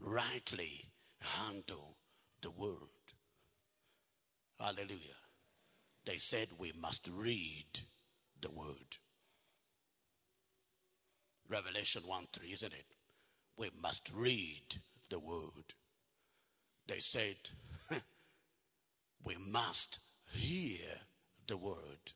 rightly 0.00 0.90
handle 1.20 1.96
the 2.44 2.50
word. 2.50 2.76
Hallelujah. 4.60 5.18
They 6.04 6.16
said 6.16 6.48
we 6.58 6.72
must 6.80 7.08
read 7.08 7.80
the 8.42 8.50
word. 8.50 8.98
Revelation 11.48 12.02
1 12.06 12.24
3, 12.32 12.48
isn't 12.48 12.72
it? 12.72 12.84
We 13.56 13.70
must 13.80 14.10
read 14.14 14.76
the 15.10 15.18
word. 15.18 15.72
They 16.86 16.98
said 16.98 17.36
we 19.24 19.36
must 19.50 20.00
hear 20.30 20.86
the 21.46 21.56
word. 21.56 22.12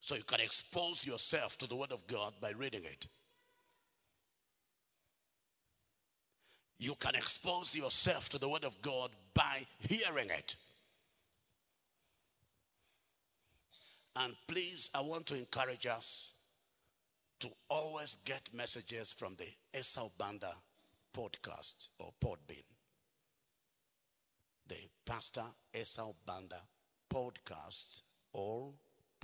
So 0.00 0.14
you 0.14 0.22
can 0.22 0.40
expose 0.40 1.06
yourself 1.06 1.58
to 1.58 1.66
the 1.66 1.76
word 1.76 1.92
of 1.92 2.06
God 2.06 2.32
by 2.40 2.52
reading 2.56 2.84
it. 2.84 3.08
You 6.78 6.94
can 6.98 7.14
expose 7.14 7.74
yourself 7.74 8.28
to 8.30 8.38
the 8.38 8.48
Word 8.48 8.64
of 8.64 8.80
God 8.82 9.10
by 9.34 9.66
hearing 9.80 10.30
it. 10.30 10.56
And 14.16 14.34
please, 14.46 14.90
I 14.94 15.00
want 15.00 15.26
to 15.26 15.38
encourage 15.38 15.86
us 15.86 16.34
to 17.40 17.48
always 17.68 18.16
get 18.24 18.50
messages 18.52 19.12
from 19.12 19.36
the 19.36 19.78
Esau 19.78 20.08
Banda 20.18 20.52
podcast 21.16 21.90
or 21.98 22.12
Podbean. 22.20 22.64
The 24.66 24.88
Pastor 25.06 25.44
Esau 25.72 26.12
Banda 26.26 26.60
podcast 27.12 28.02
or 28.32 28.72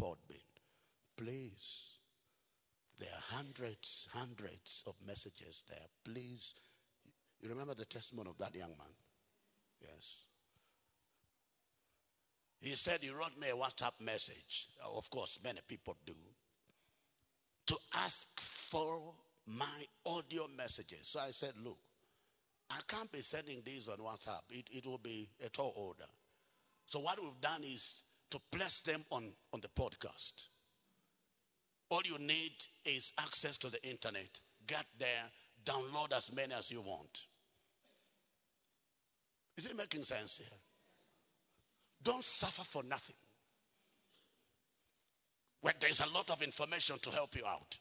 Podbean. 0.01 0.41
Please, 1.17 1.99
there 2.99 3.11
are 3.11 3.37
hundreds, 3.37 4.09
hundreds 4.13 4.85
of 4.87 4.95
messages 5.07 5.63
there. 5.69 5.87
Please 6.05 6.55
you 7.45 7.51
remember 7.51 7.75
the 7.75 7.85
testimony 7.85 8.31
of 8.31 8.39
that 8.39 8.55
young 8.55 8.71
man? 8.71 8.95
Yes. 9.81 10.23
He 12.61 12.71
said 12.71 13.01
he 13.03 13.11
wrote 13.11 13.39
me 13.39 13.49
a 13.51 13.55
WhatsApp 13.55 14.01
message. 14.01 14.69
Uh, 14.83 14.97
of 14.97 15.11
course, 15.11 15.39
many 15.45 15.61
people 15.69 15.97
do. 16.07 16.15
To 17.67 17.77
ask 17.95 18.41
for 18.41 19.15
my 19.47 19.85
audio 20.07 20.47
messages. 20.57 21.01
So 21.03 21.21
I 21.21 21.31
said, 21.31 21.53
look, 21.63 21.77
I 22.71 22.79
can't 22.89 23.13
be 23.13 23.19
sending 23.19 23.61
these 23.65 23.89
on 23.89 23.99
WhatsApp. 23.99 24.41
It, 24.49 24.65
it 24.73 24.87
will 24.87 24.99
be 24.99 25.29
a 25.45 25.51
tall 25.51 25.75
order. 25.77 26.11
So 26.87 27.01
what 27.01 27.23
we've 27.23 27.41
done 27.43 27.63
is 27.63 28.05
to 28.31 28.41
place 28.51 28.81
them 28.81 29.03
on, 29.11 29.33
on 29.53 29.61
the 29.61 29.69
podcast. 29.69 30.49
All 31.91 32.01
you 32.05 32.19
need 32.19 32.53
is 32.87 33.13
access 33.21 33.59
to 33.59 33.69
the 33.69 33.83
internet. 33.87 34.41
Get 34.67 34.87
there, 34.99 35.31
download 35.65 36.15
as 36.17 36.33
many 36.35 36.55
as 36.55 36.71
you 36.71 36.81
want. 36.81 37.27
Is 39.57 39.67
it 39.67 39.77
making 39.77 40.03
sense 40.03 40.39
here? 40.39 40.59
Don't 42.03 42.25
suffer 42.25 42.63
for 42.63 42.83
nothing. 42.83 43.17
When 45.61 45.75
there's 45.81 46.01
a 46.01 46.13
lot 46.13 46.31
of 46.31 46.43
information 46.43 46.97
to 47.01 47.11
help 47.11 47.35
you 47.37 47.47
out. 47.47 47.79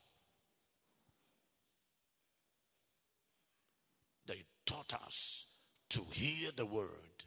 They 4.25 4.43
taught 4.65 4.93
us 5.05 5.47
to 5.89 6.01
hear 6.11 6.51
the 6.55 6.65
word, 6.65 7.25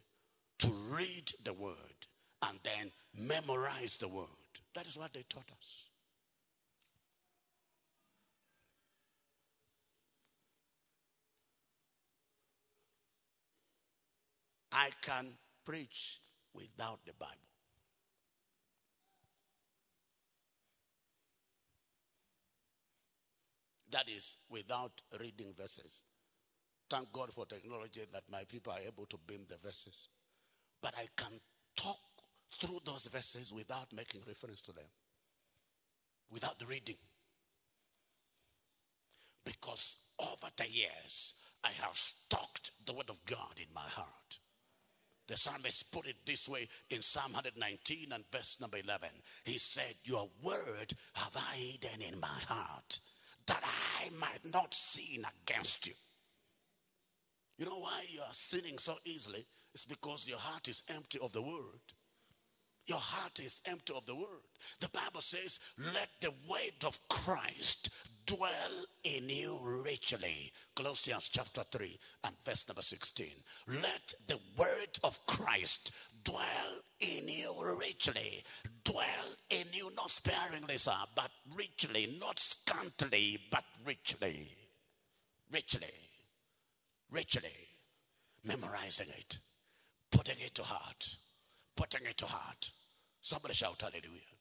to 0.61 0.69
read 0.91 1.31
the 1.45 1.53
word, 1.53 2.07
and 2.49 2.59
then 2.63 2.91
memorize 3.29 3.99
the 3.99 4.09
word. 4.09 4.27
That 4.75 4.87
is 4.87 4.97
what 4.97 5.13
they 5.13 5.25
taught 5.29 5.51
us. 5.59 5.86
I 14.73 14.91
can 15.03 15.27
preach 15.65 16.21
without 16.55 17.01
the 17.07 17.13
Bible. 17.19 17.33
That 23.93 24.09
is 24.09 24.37
without 24.51 25.01
reading 25.21 25.55
verses. 25.57 26.03
Thank 26.91 27.13
God 27.13 27.33
for 27.33 27.47
technology 27.47 28.03
that 28.13 28.23
my 28.31 28.43
people 28.49 28.73
are 28.73 28.87
able 28.87 29.07
to 29.07 29.19
beam 29.27 29.47
the 29.49 29.57
verses. 29.65 30.09
But 30.83 30.95
I 30.97 31.07
can 31.17 31.33
talk 31.77 31.99
through 32.61 32.79
those 32.85 33.07
verses 33.07 33.53
without 33.53 33.93
making 33.95 34.23
reference 34.27 34.61
to 34.63 34.73
them, 34.73 34.85
without 36.31 36.59
the 36.59 36.67
reading. 36.67 36.97
Because 39.45 39.97
over 40.19 40.49
the 40.57 40.69
years, 40.69 41.35
I 41.65 41.71
have 41.83 41.95
stocked 41.95 42.73
the 42.85 42.93
Word 42.93 43.11
of 43.11 43.25
God 43.25 43.55
in 43.57 43.73
my 43.75 43.81
heart. 43.89 44.39
The 45.29 45.37
psalmist 45.37 45.91
put 45.91 46.07
it 46.07 46.17
this 46.25 46.49
way 46.49 46.69
in 46.91 47.03
Psalm 47.03 47.33
119 47.33 48.13
and 48.13 48.25
verse 48.31 48.59
number 48.61 48.79
11. 48.79 49.09
He 49.45 49.59
said, 49.59 49.95
Your 50.05 50.29
word 50.43 50.93
have 51.15 51.37
I 51.37 51.57
hidden 51.57 52.13
in 52.13 52.21
my 52.21 52.41
heart 52.47 53.01
that 53.47 53.63
I 53.65 54.09
might 54.21 54.53
not 54.53 54.73
sin 54.73 55.25
against 55.45 55.87
you. 55.87 55.95
You 57.59 57.67
know 57.67 57.79
why 57.79 58.05
you 58.09 58.21
are 58.21 58.33
sinning 58.35 58.79
so 58.79 58.95
easily? 59.05 59.45
It's 59.75 59.85
because 59.85 60.29
your 60.29 60.39
heart 60.39 60.69
is 60.69 60.83
empty 60.89 61.19
of 61.23 61.33
the 61.33 61.43
word. 61.43 61.81
Your 62.87 62.99
heart 62.99 63.41
is 63.41 63.63
empty 63.67 63.95
of 63.97 64.07
the 64.07 64.15
word. 64.15 64.27
The 64.81 64.89
Bible 64.91 65.21
says, 65.21 65.59
Let 65.79 66.09
the 66.21 66.33
word 66.49 66.85
of 66.87 67.01
Christ 67.09 67.91
dwell 68.27 68.85
in 69.05 69.29
you 69.29 69.59
richly. 69.85 70.53
Colossians 70.75 71.29
chapter 71.29 71.63
3 71.63 71.97
and 72.25 72.37
verse 72.45 72.67
number 72.69 72.83
16. 72.83 73.27
Let 73.69 74.15
the 74.27 74.39
word 74.59 74.99
of 75.05 75.25
Christ 75.27 75.93
dwell 76.25 76.43
in 77.01 77.29
you 77.29 77.77
richly. 77.79 78.43
Dwell 78.85 79.29
in 79.51 79.67
you 79.73 79.91
not 79.97 80.11
sparingly, 80.11 80.77
sir, 80.77 80.93
but 81.15 81.31
richly, 81.57 82.09
not 82.21 82.39
scantily, 82.39 83.39
but 83.51 83.65
richly. 83.85 84.51
Richly. 85.51 85.95
Richly. 87.11 87.51
Memorizing 88.45 89.09
it, 89.09 89.41
putting 90.13 90.37
it 90.45 90.55
to 90.55 90.63
heart, 90.63 91.17
putting 91.77 92.07
it 92.07 92.17
to 92.19 92.27
heart. 92.27 92.71
Somebody 93.21 93.55
shout 93.55 93.81
hallelujah. 93.81 94.36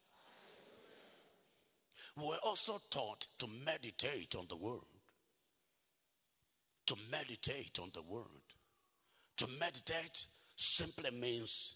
We're 2.17 2.37
also 2.45 2.81
taught 2.89 3.27
to 3.39 3.47
meditate 3.65 4.35
on 4.35 4.45
the 4.49 4.55
word. 4.55 4.79
To 6.87 6.95
meditate 7.11 7.79
on 7.81 7.91
the 7.93 8.03
word. 8.03 8.25
To 9.37 9.47
meditate 9.59 10.25
simply 10.55 11.11
means 11.11 11.75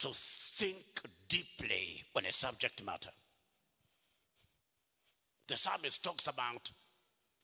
to 0.00 0.08
think 0.12 0.84
deeply 1.28 2.02
on 2.14 2.24
a 2.26 2.32
subject 2.32 2.84
matter. 2.84 3.10
The 5.46 5.56
psalmist 5.56 6.04
talks 6.04 6.26
about 6.26 6.70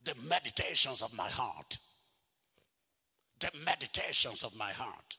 the 0.05 0.14
meditations 0.29 1.03
of 1.03 1.12
my 1.14 1.29
heart. 1.29 1.79
The 3.40 3.51
meditations 3.64 4.42
of 4.42 4.57
my 4.57 4.73
heart. 4.73 5.16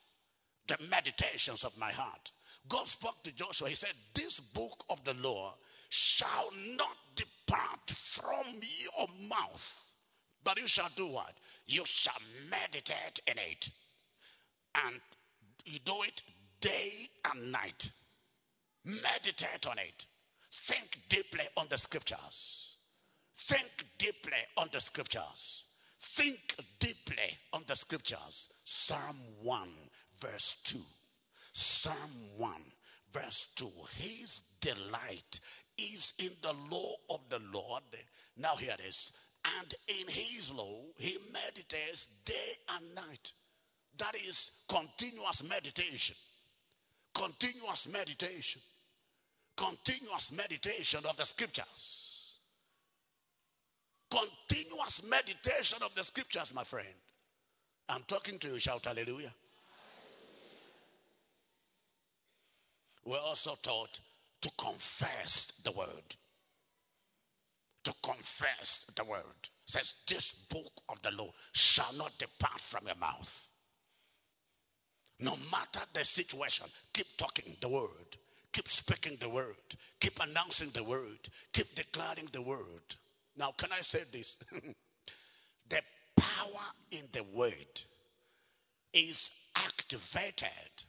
The 0.67 0.77
meditations 0.89 1.63
of 1.63 1.77
my 1.77 1.91
heart. 1.91 2.31
God 2.67 2.87
spoke 2.87 3.23
to 3.23 3.33
Joshua. 3.33 3.69
He 3.69 3.75
said, 3.75 3.93
This 4.13 4.39
book 4.39 4.83
of 4.89 5.03
the 5.03 5.13
law 5.15 5.55
shall 5.89 6.49
not 6.75 6.97
depart 7.15 7.89
from 7.89 8.45
your 8.53 9.07
mouth, 9.29 9.95
but 10.43 10.59
you 10.59 10.67
shall 10.67 10.89
do 10.95 11.07
what? 11.07 11.33
You 11.65 11.83
shall 11.85 12.19
meditate 12.49 13.19
in 13.27 13.37
it. 13.37 13.69
And 14.85 14.99
you 15.65 15.79
do 15.79 16.03
it 16.03 16.21
day 16.59 16.89
and 17.31 17.51
night. 17.51 17.91
Meditate 18.85 19.67
on 19.69 19.79
it. 19.79 20.05
Think 20.51 20.99
deeply 21.09 21.45
on 21.57 21.67
the 21.69 21.77
scriptures. 21.77 22.77
Think 23.33 23.85
deeply 23.97 24.37
on 24.57 24.69
the 24.71 24.79
scriptures. 24.79 25.65
Think 25.99 26.55
deeply 26.79 27.37
on 27.53 27.63
the 27.67 27.75
scriptures. 27.75 28.49
Psalm 28.63 29.17
1, 29.43 29.69
verse 30.19 30.57
2. 30.63 30.79
Psalm 31.51 31.95
1, 32.37 32.51
verse 33.11 33.47
2. 33.55 33.69
His 33.95 34.41
delight 34.61 35.39
is 35.77 36.13
in 36.19 36.31
the 36.41 36.53
law 36.71 36.93
of 37.09 37.21
the 37.29 37.41
Lord. 37.53 37.83
Now, 38.37 38.55
here 38.55 38.73
it 38.77 38.83
is. 38.85 39.11
And 39.59 39.73
in 39.87 40.07
his 40.07 40.51
law, 40.55 40.81
he 40.97 41.15
meditates 41.31 42.07
day 42.25 42.33
and 42.75 42.95
night. 42.95 43.31
That 43.97 44.15
is 44.15 44.51
continuous 44.67 45.47
meditation. 45.47 46.15
Continuous 47.13 47.87
meditation. 47.91 48.61
Continuous 49.55 50.31
meditation 50.31 50.99
of 51.09 51.17
the 51.17 51.25
scriptures. 51.25 52.39
Continuous 54.09 55.01
meditation 55.09 55.79
of 55.83 55.93
the 55.95 56.03
scriptures, 56.03 56.53
my 56.53 56.63
friend. 56.63 56.93
I'm 57.89 58.03
talking 58.07 58.37
to 58.39 58.49
you. 58.49 58.59
Shout 58.59 58.85
hallelujah. 58.85 59.33
We're 63.05 63.19
also 63.19 63.57
taught 63.61 63.99
to 64.41 64.51
confess 64.57 65.53
the 65.63 65.71
word. 65.71 66.15
To 67.83 67.93
confess 68.03 68.85
the 68.95 69.03
word. 69.03 69.21
It 69.41 69.49
says, 69.65 69.93
This 70.07 70.33
book 70.33 70.71
of 70.89 71.01
the 71.01 71.11
law 71.11 71.29
shall 71.53 71.93
not 71.97 72.17
depart 72.17 72.61
from 72.61 72.87
your 72.87 72.97
mouth. 72.97 73.49
No 75.19 75.31
matter 75.51 75.85
the 75.93 76.05
situation, 76.05 76.67
keep 76.93 77.07
talking 77.17 77.55
the 77.59 77.69
word. 77.69 78.17
Keep 78.53 78.67
speaking 78.67 79.17
the 79.19 79.29
word. 79.29 79.55
Keep 79.99 80.19
announcing 80.21 80.69
the 80.73 80.83
word. 80.83 81.29
Keep 81.53 81.75
declaring 81.75 82.27
the 82.31 82.41
word. 82.41 82.95
Now, 83.35 83.51
can 83.57 83.71
I 83.71 83.81
say 83.81 83.99
this? 84.11 84.37
the 85.69 85.81
power 86.15 86.65
in 86.91 87.03
the 87.11 87.23
word 87.33 87.81
is 88.93 89.31
activated 89.55 90.83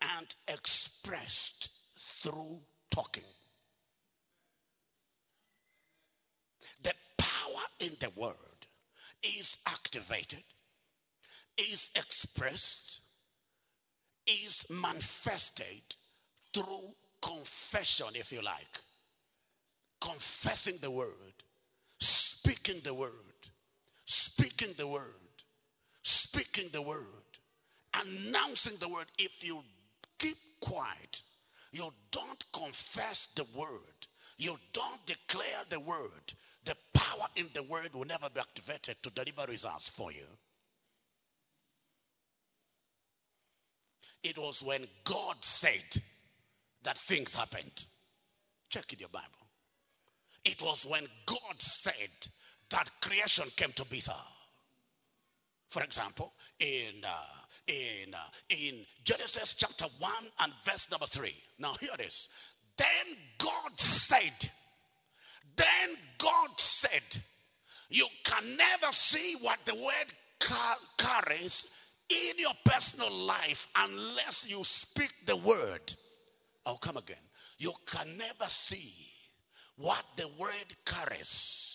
and 0.00 0.34
expressed 0.46 1.70
through 1.96 2.60
talking. 2.90 3.24
The 6.82 6.94
power 7.16 7.64
in 7.80 7.92
the 8.00 8.10
word 8.16 8.34
is 9.22 9.58
activated 9.66 10.42
is 11.58 11.90
expressed, 11.96 13.00
is 14.26 14.64
manifested 14.70 15.82
through 16.52 16.94
confession, 17.20 18.08
if 18.14 18.32
you 18.32 18.42
like. 18.42 18.78
Confessing 20.00 20.76
the 20.80 20.90
word, 20.90 21.34
speaking 21.98 22.80
the 22.84 22.94
word, 22.94 23.10
speaking 24.04 24.72
the 24.76 24.86
word, 24.86 25.02
speaking 26.02 26.68
the 26.72 26.80
word, 26.80 27.04
announcing 27.94 28.76
the 28.78 28.88
word. 28.88 29.06
If 29.18 29.44
you 29.44 29.62
keep 30.18 30.36
quiet, 30.60 31.22
you 31.72 31.92
don't 32.10 32.44
confess 32.52 33.28
the 33.34 33.46
word, 33.54 34.06
you 34.38 34.56
don't 34.72 35.04
declare 35.06 35.64
the 35.68 35.80
word, 35.80 36.32
the 36.64 36.76
power 36.94 37.26
in 37.36 37.46
the 37.54 37.62
word 37.62 37.90
will 37.94 38.04
never 38.04 38.28
be 38.30 38.40
activated 38.40 38.96
to 39.02 39.10
deliver 39.10 39.50
results 39.50 39.88
for 39.88 40.12
you. 40.12 40.26
It 44.22 44.36
was 44.36 44.62
when 44.62 44.86
God 45.04 45.36
said 45.40 46.02
that 46.82 46.98
things 46.98 47.34
happened. 47.34 47.84
Check 48.68 48.92
in 48.92 48.98
your 48.98 49.08
Bible. 49.08 49.26
It 50.44 50.60
was 50.62 50.84
when 50.84 51.06
God 51.26 51.60
said 51.60 51.92
that 52.70 52.90
creation 53.00 53.46
came 53.56 53.72
to 53.72 53.84
be. 53.86 54.02
For 55.68 55.82
example, 55.82 56.32
in 56.58 57.04
uh, 57.04 57.38
in 57.66 58.14
uh, 58.14 58.18
in 58.48 58.84
Genesis 59.04 59.54
chapter 59.54 59.86
one 59.98 60.24
and 60.40 60.52
verse 60.64 60.90
number 60.90 61.06
three. 61.06 61.36
Now 61.58 61.74
here 61.74 61.90
it 61.98 62.04
is. 62.06 62.28
Then 62.76 63.16
God 63.38 63.78
said. 63.78 64.50
Then 65.56 65.96
God 66.18 66.50
said, 66.58 67.22
"You 67.90 68.06
can 68.24 68.44
never 68.56 68.92
see 68.92 69.36
what 69.42 69.58
the 69.64 69.74
word 69.74 70.12
carries 70.96 71.66
in 72.08 72.38
your 72.38 72.52
personal 72.64 73.10
life 73.10 73.68
unless 73.76 74.46
you 74.48 74.62
speak 74.64 75.12
the 75.26 75.36
word. 75.36 75.94
I'll 76.64 76.78
come 76.78 76.96
again. 76.96 77.16
You 77.58 77.72
can 77.86 78.16
never 78.16 78.48
see 78.48 78.92
what 79.76 80.04
the 80.16 80.28
word 80.38 80.76
carries 80.84 81.68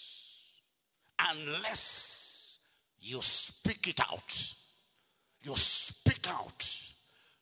unless 1.19 2.23
you 3.04 3.22
speak 3.22 3.88
it 3.89 4.00
out. 4.00 4.54
You 5.42 5.54
speak 5.56 6.26
out. 6.30 6.70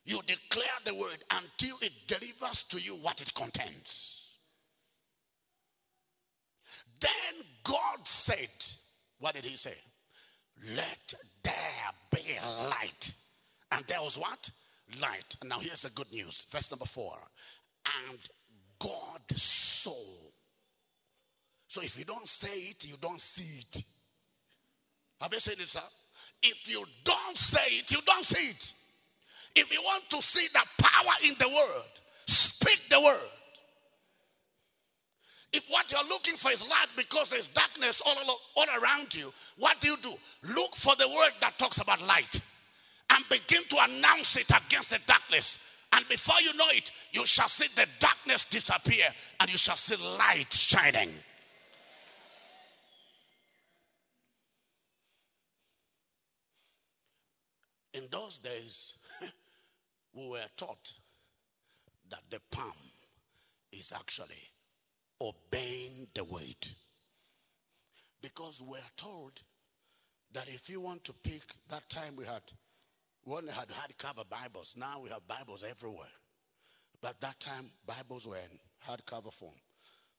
You 0.06 0.20
declare 0.26 0.66
the 0.84 0.96
word 0.96 1.24
until 1.30 1.76
it 1.84 1.94
delivers 2.08 2.64
to 2.64 2.80
you 2.80 2.96
what 2.96 3.22
it 3.22 3.34
contains. 3.36 4.38
Then 7.00 7.46
God 7.64 8.08
said, 8.08 8.50
What 9.20 9.36
did 9.36 9.46
he 9.46 9.56
say? 9.56 9.76
Let 10.76 11.14
there 11.44 11.54
be 12.12 12.38
light. 12.44 13.14
And 13.72 13.86
there 13.86 14.02
was 14.02 14.18
what? 14.18 14.50
Light. 15.00 15.36
And 15.42 15.50
now 15.50 15.60
here's 15.60 15.84
the 15.84 15.92
good 15.92 16.12
news. 16.12 16.46
Verse 16.52 16.72
number 16.72 16.86
four. 16.86 17.18
And 18.10 18.20
God 18.80 19.22
saw. 19.32 19.96
So 21.68 21.82
if 21.82 21.98
you 21.98 22.06
don't 22.06 22.28
say 22.28 22.70
it, 22.72 22.84
you 22.86 22.96
don't 23.00 23.22
see 23.22 23.60
it. 23.60 23.84
Have 25.22 25.34
you 25.34 25.40
seen 25.40 25.60
it, 25.60 25.70
sir? 25.70 25.80
If 26.42 26.68
you 26.68 26.84
don't 27.04 27.38
say 27.38 27.78
it, 27.78 27.92
you 27.92 28.00
don't 28.06 28.26
see 28.26 28.50
it. 28.50 28.74
If 29.56 29.72
you 29.72 29.82
want 29.82 30.10
to 30.10 30.22
see 30.22 30.48
the 30.54 30.84
power 30.84 31.14
in 31.26 31.36
the 31.38 31.48
word, 31.48 31.90
speak 32.28 32.82
the 32.90 33.00
word. 33.00 33.30
If 35.54 35.68
what 35.70 35.92
you're 35.92 36.08
looking 36.08 36.36
for 36.36 36.50
is 36.50 36.64
light 36.64 36.88
because 36.96 37.30
there's 37.30 37.48
darkness 37.48 38.02
all, 38.06 38.16
all 38.56 38.66
around 38.82 39.14
you, 39.14 39.32
what 39.58 39.80
do 39.82 39.90
you 39.90 39.98
do? 40.02 40.14
Look 40.48 40.76
for 40.76 40.96
the 40.96 41.08
word 41.08 41.32
that 41.42 41.60
talks 41.60 41.80
about 41.80 42.02
light 42.08 42.42
and 43.10 43.24
begin 43.30 43.64
to 43.70 43.78
announce 43.84 44.38
it 44.38 44.50
against 44.50 44.92
the 44.92 45.00
darkness. 45.06 45.60
And 45.94 46.08
before 46.08 46.40
you 46.42 46.54
know 46.56 46.70
it, 46.70 46.92
you 47.12 47.26
shall 47.26 47.50
see 47.50 47.68
the 47.76 47.86
darkness 48.00 48.46
disappear 48.46 49.06
and 49.42 49.52
you 49.52 49.58
shall 49.58 49.76
see 49.76 49.98
light 50.18 50.54
shining. 50.54 51.12
In 57.94 58.04
those 58.12 58.38
days, 58.38 58.98
we 60.14 60.30
were 60.30 60.48
taught 60.56 60.94
that 62.10 62.22
the 62.30 62.40
palm 62.52 62.72
is 63.72 63.94
actually 63.96 64.44
obeying 65.20 66.08
the 66.14 66.24
word. 66.24 66.68
Because 68.22 68.62
we're 68.66 68.80
told 68.98 69.42
that 70.34 70.48
if 70.48 70.70
you 70.70 70.80
want 70.82 71.04
to 71.06 71.14
pick, 71.14 71.44
that 71.70 71.90
time 71.90 72.16
we 72.16 72.26
had, 72.26 72.42
one 73.24 73.48
had 73.48 73.70
hardcover 73.70 74.28
Bibles. 74.30 74.76
Now 74.78 75.00
we 75.02 75.10
have 75.10 75.28
Bibles 75.28 75.64
everywhere. 75.68 76.08
But 77.02 77.20
that 77.22 77.40
time, 77.40 77.72
Bibles 77.86 78.28
were 78.28 78.38
in 78.38 78.60
hardcover 78.88 79.34
form. 79.34 79.56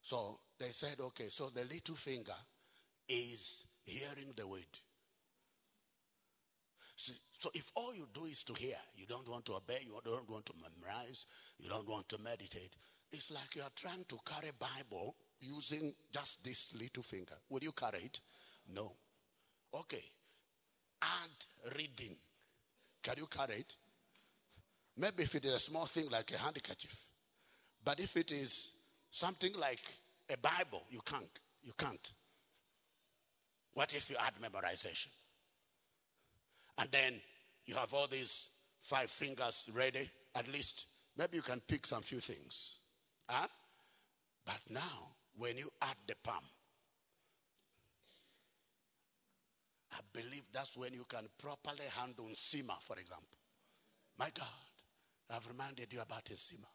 So 0.01 0.39
they 0.59 0.67
said, 0.67 0.99
okay, 0.99 1.27
so 1.29 1.49
the 1.49 1.61
little 1.61 1.95
finger 1.95 2.35
is 3.07 3.65
hearing 3.85 4.33
the 4.35 4.47
word. 4.47 4.67
So, 6.95 7.13
so 7.43 7.49
if 7.53 7.73
all 7.75 7.93
you 7.93 8.07
do 8.13 8.23
is 8.23 8.41
to 8.45 8.53
hear, 8.53 8.77
you 8.95 9.05
don't 9.05 9.27
want 9.27 9.43
to 9.43 9.51
obey, 9.51 9.79
you 9.83 9.99
don't 10.05 10.29
want 10.29 10.45
to 10.45 10.53
memorize, 10.55 11.25
you 11.59 11.67
don't 11.67 11.89
want 11.89 12.07
to 12.07 12.17
meditate, 12.23 12.77
it's 13.11 13.29
like 13.31 13.53
you 13.57 13.61
are 13.61 13.71
trying 13.75 14.05
to 14.07 14.17
carry 14.25 14.51
Bible 14.57 15.13
using 15.41 15.93
just 16.13 16.41
this 16.45 16.73
little 16.79 17.03
finger. 17.03 17.33
Would 17.49 17.65
you 17.65 17.73
carry 17.73 17.99
it? 17.99 18.21
No. 18.73 18.93
Okay. 19.77 20.05
Add 21.01 21.75
reading. 21.77 22.15
Can 23.01 23.15
you 23.17 23.25
carry 23.25 23.55
it? 23.55 23.75
Maybe 24.95 25.23
if 25.23 25.35
it 25.35 25.43
is 25.43 25.53
a 25.53 25.59
small 25.59 25.85
thing 25.85 26.05
like 26.09 26.31
a 26.33 26.37
handkerchief. 26.37 27.09
But 27.83 27.99
if 27.99 28.15
it 28.15 28.31
is 28.31 28.73
something 29.11 29.51
like 29.59 29.83
a 30.31 30.37
Bible, 30.37 30.83
you 30.89 31.01
can't. 31.05 31.39
You 31.61 31.73
can't. 31.77 32.13
What 33.73 33.93
if 33.93 34.09
you 34.09 34.15
add 34.25 34.35
memorization? 34.41 35.09
And 36.77 36.89
then 36.89 37.13
you 37.65 37.75
have 37.75 37.93
all 37.93 38.07
these 38.07 38.49
five 38.81 39.09
fingers 39.09 39.69
ready, 39.73 40.09
at 40.35 40.51
least 40.51 40.87
maybe 41.17 41.37
you 41.37 41.41
can 41.41 41.61
pick 41.61 41.85
some 41.85 42.01
few 42.01 42.19
things. 42.19 42.79
Huh? 43.29 43.47
But 44.45 44.59
now, 44.69 44.81
when 45.37 45.57
you 45.57 45.69
add 45.81 45.95
the 46.07 46.15
palm, 46.23 46.43
I 49.93 49.99
believe 50.11 50.43
that's 50.51 50.75
when 50.75 50.91
you 50.93 51.03
can 51.07 51.25
properly 51.37 51.85
handle 51.97 52.25
Sima, 52.33 52.81
for 52.81 52.97
example. 52.99 53.37
My 54.17 54.29
God, 54.33 54.47
I've 55.33 55.47
reminded 55.47 55.93
you 55.93 56.01
about 56.01 56.25
Sima. 56.25 56.67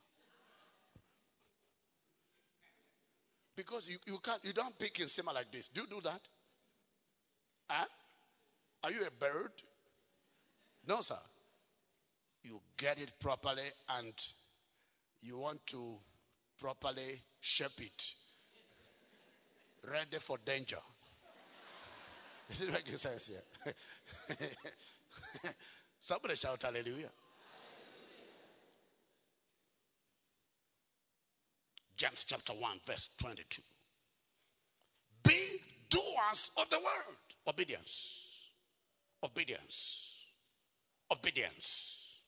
Because 3.56 3.88
you, 3.90 3.96
you 4.06 4.18
can't 4.22 4.44
you 4.44 4.52
don't 4.52 4.78
pick 4.78 5.00
in 5.00 5.06
Sima 5.06 5.34
like 5.34 5.50
this. 5.50 5.68
Do 5.68 5.80
you 5.80 5.86
do 5.88 6.00
that? 6.02 6.20
Huh? 7.68 7.84
Are 8.84 8.90
you 8.92 9.00
a 9.04 9.10
bird? 9.10 9.50
No, 10.88 11.02
sir. 11.02 11.18
You 12.42 12.60
get 12.78 12.98
it 12.98 13.12
properly 13.20 13.68
and 13.98 14.14
you 15.20 15.38
want 15.38 15.66
to 15.66 15.98
properly 16.58 17.22
shape 17.40 17.78
it. 17.78 18.14
Ready 19.86 20.16
for 20.18 20.38
danger. 20.46 20.78
Is 22.50 22.62
it 22.62 22.72
making 22.72 22.96
sense 22.96 23.28
here? 23.28 23.74
Somebody 26.00 26.36
shout 26.36 26.62
hallelujah. 26.62 27.10
James 31.96 32.24
chapter 32.26 32.52
1, 32.52 32.80
verse 32.86 33.08
22. 33.20 33.60
Be 35.22 35.32
doers 35.90 36.50
of 36.56 36.70
the 36.70 36.78
word. 36.78 37.16
Obedience. 37.46 38.50
Obedience. 39.22 40.07
Obedience. 41.10 42.20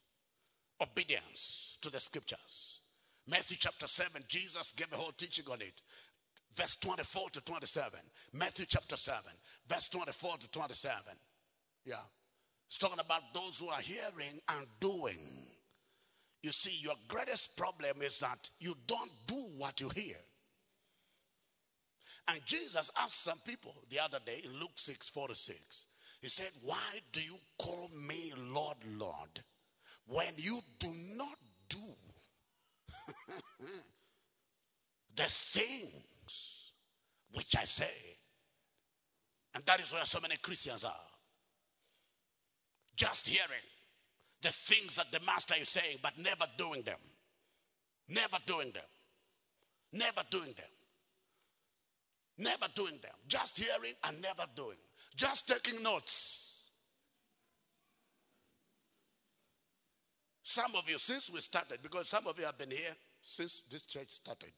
Obedience 0.81 1.79
to 1.83 1.91
the 1.91 2.01
scriptures. 2.01 2.81
Matthew 3.29 3.59
chapter 3.61 3.87
7, 3.87 4.23
Jesus 4.29 4.73
gave 4.73 4.93
a 4.93 4.97
whole 4.97 5.13
teaching 5.13 5.45
on 5.51 5.61
it. 5.61 5.81
Verse 6.57 6.77
24 6.77 7.31
to 7.31 7.41
27. 7.43 8.01
Matthew 8.35 8.67
chapter 8.67 8.97
7, 8.97 9.21
verse 9.69 9.89
24 9.89 10.39
to 10.39 10.51
27. 10.51 11.03
Yeah. 11.85 11.95
It's 12.67 12.79
talking 12.79 13.01
about 13.01 13.35
those 13.35 13.59
who 13.59 13.69
are 13.69 13.81
hearing 13.81 14.41
and 14.49 14.67
doing. 14.81 15.19
You 16.43 16.53
see, 16.53 16.83
your 16.83 16.95
greatest 17.09 17.57
problem 17.57 18.03
is 18.03 18.19
that 18.21 18.51
you 18.59 18.75
don't 18.87 19.11
do 19.27 19.35
what 19.59 19.81
you 19.81 19.89
hear. 19.91 20.17
And 22.29 22.41
Jesus 22.45 22.91
asked 22.97 23.25
some 23.25 23.39
people 23.45 23.75
the 23.89 23.99
other 23.99 24.19
day 24.25 24.41
in 24.45 24.59
Luke 24.59 24.77
6 24.77 25.09
46, 25.09 25.87
He 26.21 26.29
said, 26.29 26.51
Why 26.63 27.01
do 27.13 27.21
you 27.21 27.37
call 27.59 27.91
me 28.07 28.33
Lord, 28.53 28.77
Lord, 28.99 29.41
when 30.07 30.33
you 30.37 30.59
do 30.79 30.89
not 31.17 31.39
do 31.69 31.79
the 35.17 35.23
things 35.23 36.73
which 37.33 37.57
I 37.57 37.65
say? 37.65 37.95
And 39.55 39.65
that 39.65 39.81
is 39.81 39.93
where 39.93 40.05
so 40.05 40.21
many 40.21 40.37
Christians 40.37 40.85
are. 40.85 40.95
Just 42.97 43.27
hearing 43.27 43.65
the 44.43 44.51
things 44.51 44.97
that 44.97 45.11
the 45.11 45.21
master 45.25 45.55
is 45.59 45.69
saying, 45.69 45.99
but 46.03 46.19
never 46.19 46.45
doing 46.57 46.83
them. 46.83 46.99
Never 48.09 48.37
doing 48.47 48.73
them. 48.73 48.83
Never 49.93 50.23
doing 50.31 50.53
them. 50.53 50.67
Never 52.39 52.67
doing 52.75 52.99
them. 53.03 53.13
Just 53.27 53.59
hearing 53.59 53.95
and 54.05 54.21
never 54.21 54.45
doing. 54.55 54.77
Just 55.21 55.49
taking 55.49 55.83
notes. 55.83 56.71
Some 60.41 60.75
of 60.75 60.89
you, 60.89 60.97
since 60.97 61.31
we 61.31 61.41
started, 61.41 61.81
because 61.83 62.09
some 62.09 62.27
of 62.27 62.39
you 62.39 62.47
have 62.47 62.57
been 62.57 62.71
here 62.71 62.97
since 63.21 63.63
this 63.71 63.85
church 63.85 64.09
started, 64.09 64.55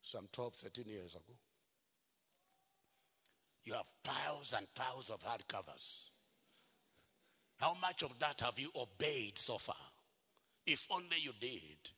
some 0.00 0.28
12, 0.30 0.54
13 0.54 0.84
years 0.86 1.16
ago. 1.16 1.34
You 3.64 3.72
have 3.72 3.88
piles 4.04 4.54
and 4.56 4.72
piles 4.72 5.10
of 5.10 5.18
hardcovers. 5.24 6.10
How 7.58 7.74
much 7.82 8.04
of 8.04 8.16
that 8.20 8.40
have 8.40 8.60
you 8.60 8.70
obeyed 8.76 9.36
so 9.36 9.58
far? 9.58 9.74
If 10.64 10.86
only 10.92 11.16
you 11.20 11.32
did, 11.40 11.90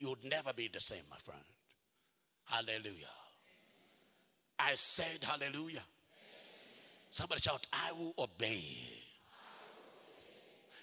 you 0.00 0.10
would 0.10 0.24
never 0.26 0.52
be 0.52 0.68
the 0.70 0.80
same, 0.80 1.04
my 1.08 1.16
friend. 1.16 1.40
Hallelujah. 2.44 3.06
I 4.58 4.74
said 4.74 5.24
hallelujah. 5.24 5.82
Somebody 7.16 7.40
shout, 7.40 7.66
I 7.72 7.92
will 7.92 8.12
obey. 8.18 8.60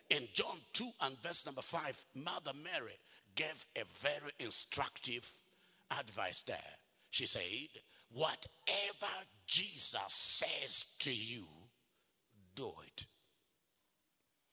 In 0.10 0.28
John 0.34 0.58
2 0.74 0.90
and 1.04 1.22
verse 1.22 1.46
number 1.46 1.62
5, 1.62 2.06
Mother 2.16 2.54
Mary 2.64 2.98
gave 3.36 3.68
a 3.76 3.84
very 3.86 4.32
instructive 4.40 5.32
advice 5.96 6.42
there. 6.42 6.58
She 7.12 7.28
said, 7.28 7.44
Whatever 8.12 9.14
Jesus 9.46 10.02
says 10.10 10.86
to 11.02 11.14
you, 11.14 11.46
do 12.56 12.72
it. 12.88 13.06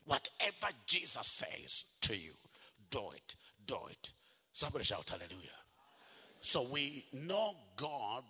Whatever 0.05 0.75
Jesus 0.85 1.27
says 1.27 1.87
to 2.03 2.15
you, 2.15 2.35
do 2.91 3.05
it. 3.17 3.37
Do 3.67 3.79
it. 3.89 4.13
Somebody 4.53 4.85
shout 4.85 5.09
hallelujah. 5.09 5.49
So 6.43 6.67
we 6.71 7.05
know 7.15 7.55
God 7.77 8.25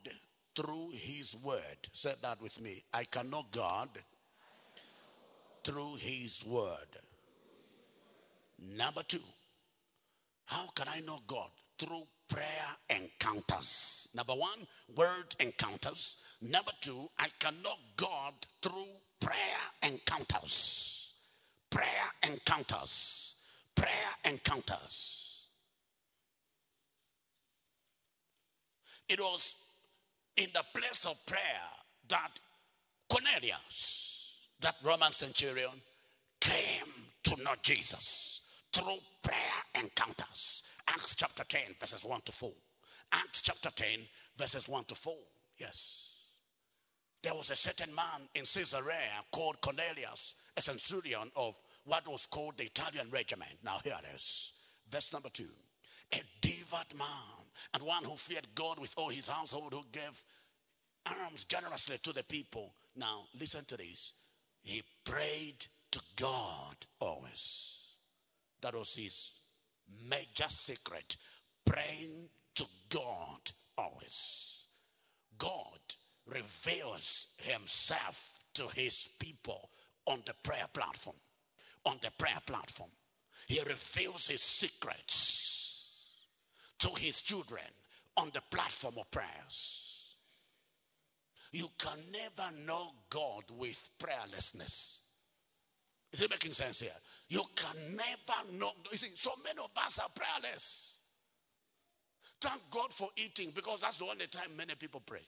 through 0.57 0.91
his 0.93 1.37
word. 1.43 1.79
Say 1.93 2.15
that 2.23 2.41
with 2.43 2.61
me. 2.61 2.83
I 2.93 3.05
can 3.05 3.31
know 3.31 3.45
God 3.51 3.89
through 5.65 5.97
his 5.99 6.45
word. 6.47 6.89
Number 8.77 9.03
two, 9.03 9.21
how 10.47 10.67
can 10.75 10.87
I 10.89 11.01
know 11.01 11.19
God? 11.27 11.51
Through 11.79 12.03
prayer 12.29 12.45
encounters. 12.91 14.09
Number 14.15 14.35
one, 14.35 14.67
word 14.97 15.35
encounters. 15.39 16.17
Number 16.43 16.73
two, 16.81 17.09
I 17.19 17.29
can 17.39 17.55
know 17.63 17.75
God 17.97 18.35
through 18.61 18.89
prayer 19.21 19.35
encounters. 19.83 21.15
Prayer 21.71 21.87
encounters. 22.23 23.37
Prayer 23.75 23.89
encounters. 24.25 25.47
It 29.09 29.21
was 29.21 29.55
in 30.41 30.49
the 30.55 30.65
place 30.79 31.05
of 31.07 31.25
prayer 31.27 31.69
that 32.09 32.41
Cornelius, 33.09 34.41
that 34.61 34.77
Roman 34.83 35.13
centurion, 35.13 35.71
came 36.41 36.89
to 37.25 37.43
know 37.43 37.55
Jesus 37.63 38.41
through 38.73 38.99
prayer 39.23 39.37
encounters. 39.75 40.63
Acts 40.89 41.15
chapter 41.15 41.45
10, 41.45 41.61
verses 41.79 42.05
1 42.05 42.21
to 42.23 42.33
4. 42.33 42.51
Acts 43.13 43.43
chapter 43.43 43.71
10, 43.71 43.87
verses 44.39 44.69
1 44.69 44.85
to 44.85 44.95
4. 44.95 45.15
Yes. 45.59 46.07
There 47.23 47.35
was 47.35 47.51
a 47.51 47.57
certain 47.57 47.95
man 47.95 48.29
in 48.35 48.43
Caesarea 48.43 49.23
called 49.31 49.61
Cornelius, 49.61 50.37
a 50.57 50.63
centurion 50.63 51.31
of 51.37 51.59
what 51.85 52.09
was 52.09 52.25
called 52.25 52.57
the 52.57 52.65
Italian 52.65 53.11
regiment. 53.11 53.59
Now, 53.63 53.77
here 53.85 53.99
it 54.03 54.17
is. 54.17 54.55
Verse 54.89 55.13
number 55.13 55.29
2. 55.29 55.45
A 56.15 56.23
devout 56.41 56.95
man 56.97 57.40
and 57.75 57.83
one 57.83 58.05
who 58.05 58.17
feared 58.17 58.47
God 58.55 58.79
with 58.79 58.95
all 58.97 59.09
his 59.09 59.29
household, 59.29 59.73
who 59.73 59.85
gave 59.93 60.25
alms 61.07 61.45
generously 61.45 61.99
to 62.03 62.13
the 62.13 62.25
people. 62.25 62.75
Now, 62.97 63.25
listen 63.39 63.65
to 63.67 63.77
this. 63.77 64.15
He 64.63 64.83
prayed 65.05 65.67
to 65.93 66.01
God 66.17 66.77
always. 67.01 67.97
That 68.61 68.75
was 68.75 68.95
his 68.95 69.41
major 70.09 70.49
secret. 70.49 71.17
Praying 71.65 72.29
to 72.57 72.67
God 72.91 73.51
always. 73.79 74.67
God 75.39 75.79
reveals 76.27 77.29
himself 77.39 78.41
to 78.55 78.67
his 78.75 79.09
people 79.19 79.71
on 80.07 80.23
the 80.27 80.35
prayer 80.43 80.67
platform. 80.73 81.17
On 81.87 81.97
the 82.03 82.11
prayer 82.19 82.41
platform. 82.47 82.91
He 83.47 83.61
reveals 83.63 84.29
his 84.29 84.43
secrets 84.43 85.40
to 86.81 86.91
his 86.97 87.23
children 87.23 87.63
on 88.17 88.31
the 88.35 88.43
platform 88.51 88.95
of 88.99 89.11
prayers. 89.11 90.17
You 91.53 91.67
can 91.79 91.99
never 92.13 92.51
know 92.67 92.93
God 93.09 93.45
with 93.59 93.89
prayerlessness. 93.99 95.03
Is 96.13 96.23
it 96.23 96.31
making 96.31 96.53
sense 96.53 96.81
here? 96.81 96.91
You 97.29 97.43
can 97.55 97.75
never 97.97 98.59
know. 98.59 98.71
You 98.91 98.99
see, 98.99 99.11
so 99.15 99.31
many 99.45 99.59
of 99.59 99.71
us 99.85 99.99
are 99.99 100.09
prayerless. 100.15 100.97
Thank 102.41 102.63
God 102.71 102.93
for 102.93 103.09
eating 103.17 103.53
because 103.55 103.83
that's 103.83 103.99
the 103.99 104.07
only 104.07 104.27
time 104.27 104.57
many 104.57 104.75
people 104.75 105.03
pray. 105.05 105.23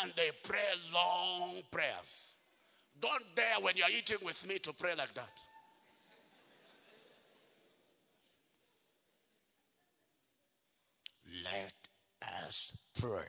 And 0.00 0.12
they 0.16 0.30
pray 0.42 0.58
long 0.92 1.56
prayers. 1.70 2.32
Don't 3.00 3.22
dare 3.36 3.60
when 3.60 3.76
you're 3.76 3.90
eating 3.96 4.18
with 4.24 4.46
me 4.48 4.58
to 4.60 4.72
pray 4.72 4.94
like 4.96 5.14
that. 5.14 5.40
Let 11.44 11.72
us 12.46 12.72
pray. 12.98 13.22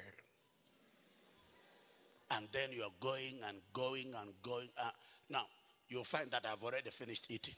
And 2.32 2.48
then 2.52 2.70
you're 2.72 2.88
going 3.00 3.40
and 3.48 3.58
going 3.74 4.14
and 4.20 4.32
going. 4.42 4.70
Uh, 4.82 4.90
now, 5.30 5.44
you'll 5.90 6.04
find 6.04 6.32
that 6.32 6.46
I've 6.52 6.64
already 6.64 6.90
finished 6.90 7.30
eating. 7.30 7.56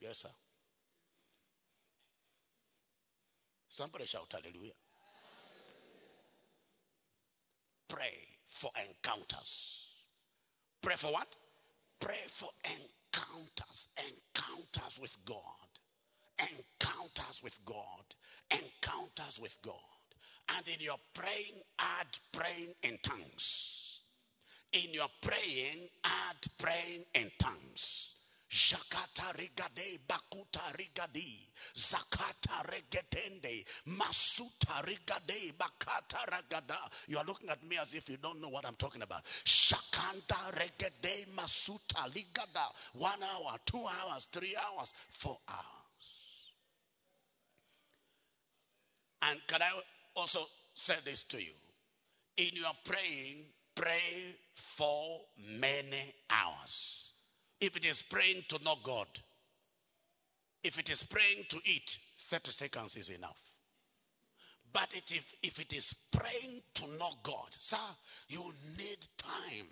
Yes, 0.00 0.18
sir. 0.18 0.28
Somebody 3.68 4.06
shout 4.06 4.32
hallelujah. 4.32 4.72
Pray 7.88 8.14
for 8.46 8.70
encounters. 8.88 9.90
Pray 10.80 10.94
for 10.96 11.12
what? 11.12 11.34
Pray 12.00 12.20
for 12.28 12.48
encounters. 12.64 13.88
Encounters 13.98 14.98
with 15.00 15.16
God. 15.24 15.75
Encounters 16.38 17.42
with 17.42 17.58
God. 17.64 18.04
Encounters 18.50 19.40
with 19.40 19.58
God. 19.62 19.74
And 20.56 20.66
in 20.68 20.80
your 20.80 20.98
praying, 21.14 21.60
add 21.78 22.06
praying 22.32 22.72
in 22.82 22.98
tongues. 23.02 24.02
In 24.72 24.92
your 24.92 25.08
praying, 25.20 25.88
add 26.04 26.36
praying 26.58 27.04
in 27.14 27.30
tongues. 27.38 28.14
Jakata 28.48 29.34
rigade 29.34 29.98
bakuta 30.06 30.60
rigadi 30.78 31.48
zakata 31.74 32.62
regetende 32.70 33.64
masuta 33.98 34.82
rigade 34.84 35.52
bakata 35.58 36.24
ragada. 36.30 36.78
You 37.08 37.18
are 37.18 37.24
looking 37.24 37.50
at 37.50 37.62
me 37.68 37.76
as 37.82 37.94
if 37.94 38.08
you 38.08 38.18
don't 38.18 38.40
know 38.40 38.48
what 38.48 38.64
I'm 38.64 38.76
talking 38.76 39.02
about. 39.02 39.24
Shakanta 39.24 40.52
regede 40.54 41.26
masuta 41.36 42.08
ligada. 42.14 42.66
One 42.94 43.20
hour, 43.22 43.56
two 43.66 43.84
hours, 43.84 44.28
three 44.30 44.56
hours, 44.56 44.94
four 45.10 45.38
hours. 45.48 45.85
And 49.30 49.40
can 49.46 49.62
I 49.62 49.70
also 50.14 50.40
say 50.74 50.94
this 51.04 51.22
to 51.24 51.38
you? 51.38 51.52
In 52.36 52.50
your 52.54 52.72
praying, 52.84 53.44
pray 53.74 54.34
for 54.52 55.20
many 55.58 56.12
hours. 56.30 57.12
If 57.60 57.76
it 57.76 57.84
is 57.84 58.02
praying 58.02 58.44
to 58.48 58.62
know 58.64 58.76
God, 58.82 59.06
if 60.62 60.78
it 60.78 60.90
is 60.90 61.04
praying 61.04 61.44
to 61.48 61.56
eat, 61.64 61.98
30 62.18 62.50
seconds 62.50 62.96
is 62.96 63.10
enough. 63.10 63.52
But 64.72 64.92
it, 64.94 65.10
if, 65.12 65.34
if 65.42 65.60
it 65.60 65.72
is 65.72 65.94
praying 66.12 66.60
to 66.74 66.86
know 66.98 67.10
God, 67.22 67.48
sir, 67.50 67.76
you 68.28 68.42
need 68.78 69.06
time. 69.16 69.66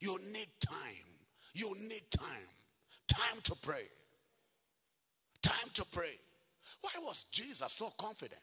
You 0.00 0.18
need 0.32 0.48
time. 0.66 1.06
You 1.54 1.72
need 1.88 2.02
time. 2.10 2.48
Time 3.06 3.40
to 3.44 3.54
pray. 3.62 3.84
Time 5.42 5.68
to 5.74 5.84
pray. 5.92 6.18
Why 6.80 6.90
was 7.02 7.24
Jesus 7.30 7.72
so 7.72 7.92
confident? 7.98 8.40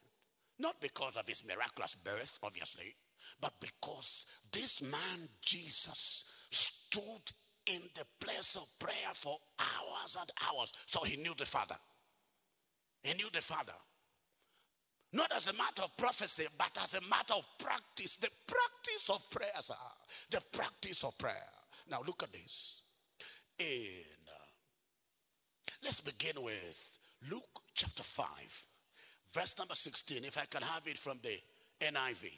Not 0.60 0.82
because 0.82 1.15
of 1.15 1.28
his 1.28 1.45
miraculous 1.45 1.95
birth, 1.95 2.39
obviously, 2.43 2.95
but 3.39 3.54
because 3.62 4.26
this 4.52 4.82
man, 4.82 5.28
Jesus, 5.41 6.26
stood 6.52 7.32
in 7.65 7.82
the 7.95 8.06
place 8.19 8.58
of 8.58 8.67
prayer 8.80 9.13
for 9.13 9.38
hours 9.60 10.17
and 10.19 10.30
hours. 10.50 10.74
So 10.86 11.04
he 11.04 11.17
knew 11.17 11.34
the 11.38 11.45
Father. 11.45 11.76
He 13.04 13.13
knew 13.13 13.30
the 13.32 13.41
Father. 13.41 13.74
Not 15.13 15.32
as 15.36 15.48
a 15.48 15.54
matter 15.54 15.84
of 15.84 15.95
prophecy, 15.98 16.45
but 16.58 16.78
as 16.84 16.93
a 16.93 17.02
matter 17.02 17.36
of 17.36 17.45
practice. 17.58 18.17
The 18.17 18.30
practice 18.45 19.10
of 19.10 19.28
prayer, 19.30 19.50
sir. 19.62 19.74
The 20.30 20.41
practice 20.52 21.04
of 21.04 21.17
prayer. 21.17 21.36
Now 21.89 22.02
look 22.06 22.22
at 22.22 22.32
this. 22.32 22.82
In 23.58 24.04
uh, 24.28 24.32
let's 25.84 26.02
begin 26.02 26.43
with 26.43 26.56
Luke 26.60 26.60
chapter 26.60 26.98
5, 26.98 26.98
verse 29.33 29.57
number 29.57 29.75
16. 29.75 30.23
If 30.25 30.37
I 30.37 30.45
can 30.45 30.61
have 30.61 30.87
it 30.87 30.97
from 30.97 31.19
the 31.23 31.37
NIV. 31.81 32.31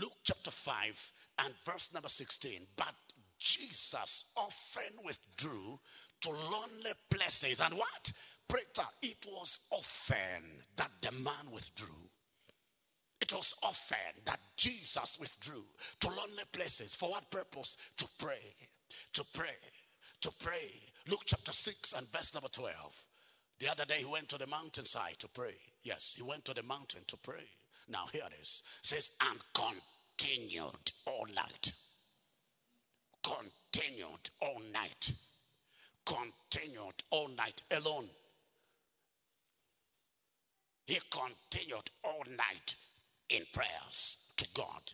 Luke 0.00 0.16
chapter 0.22 0.50
5 0.50 1.12
and 1.44 1.54
verse 1.64 1.90
number 1.92 2.08
16. 2.08 2.66
But 2.76 2.94
Jesus 3.38 4.26
often 4.36 5.04
withdrew 5.04 5.78
to 6.22 6.30
lonely 6.30 6.92
places. 7.10 7.60
And 7.60 7.74
what? 7.74 8.12
Prater, 8.48 8.88
it 9.02 9.26
was 9.32 9.60
often 9.70 10.44
that 10.76 10.90
the 11.00 11.12
man 11.12 11.52
withdrew. 11.52 12.10
It 13.20 13.32
was 13.32 13.54
often 13.62 14.22
that 14.24 14.40
Jesus 14.56 15.18
withdrew 15.20 15.64
to 16.00 16.08
lonely 16.08 16.44
places. 16.52 16.94
For 16.94 17.10
what 17.10 17.30
purpose? 17.30 17.76
To 17.96 18.06
pray. 18.18 18.54
To 19.14 19.24
pray. 19.34 19.56
To 20.22 20.32
pray. 20.40 20.70
Luke 21.08 21.22
chapter 21.24 21.52
6 21.52 21.94
and 21.94 22.10
verse 22.10 22.34
number 22.34 22.48
12. 22.48 23.06
The 23.60 23.70
other 23.70 23.84
day 23.84 23.98
he 23.98 24.06
went 24.06 24.28
to 24.30 24.38
the 24.38 24.46
mountainside 24.46 25.18
to 25.18 25.28
pray. 25.28 25.54
Yes, 25.82 26.14
he 26.16 26.22
went 26.22 26.44
to 26.46 26.54
the 26.54 26.62
mountain 26.62 27.02
to 27.06 27.16
pray. 27.16 27.44
Now 27.88 28.06
here 28.12 28.22
it 28.26 28.40
is. 28.40 28.62
It 28.82 28.86
says, 28.86 29.10
and 29.20 29.38
continued 29.54 30.92
all 31.06 31.26
night 31.34 31.72
continued 33.22 34.30
all 34.40 34.60
night. 34.72 35.12
Continued 36.04 36.94
all 37.10 37.28
night 37.28 37.62
alone. 37.76 38.08
He 40.86 40.98
continued 41.10 41.90
all 42.02 42.24
night 42.36 42.74
in 43.28 43.44
prayers 43.52 44.16
to 44.36 44.46
God. 44.54 44.92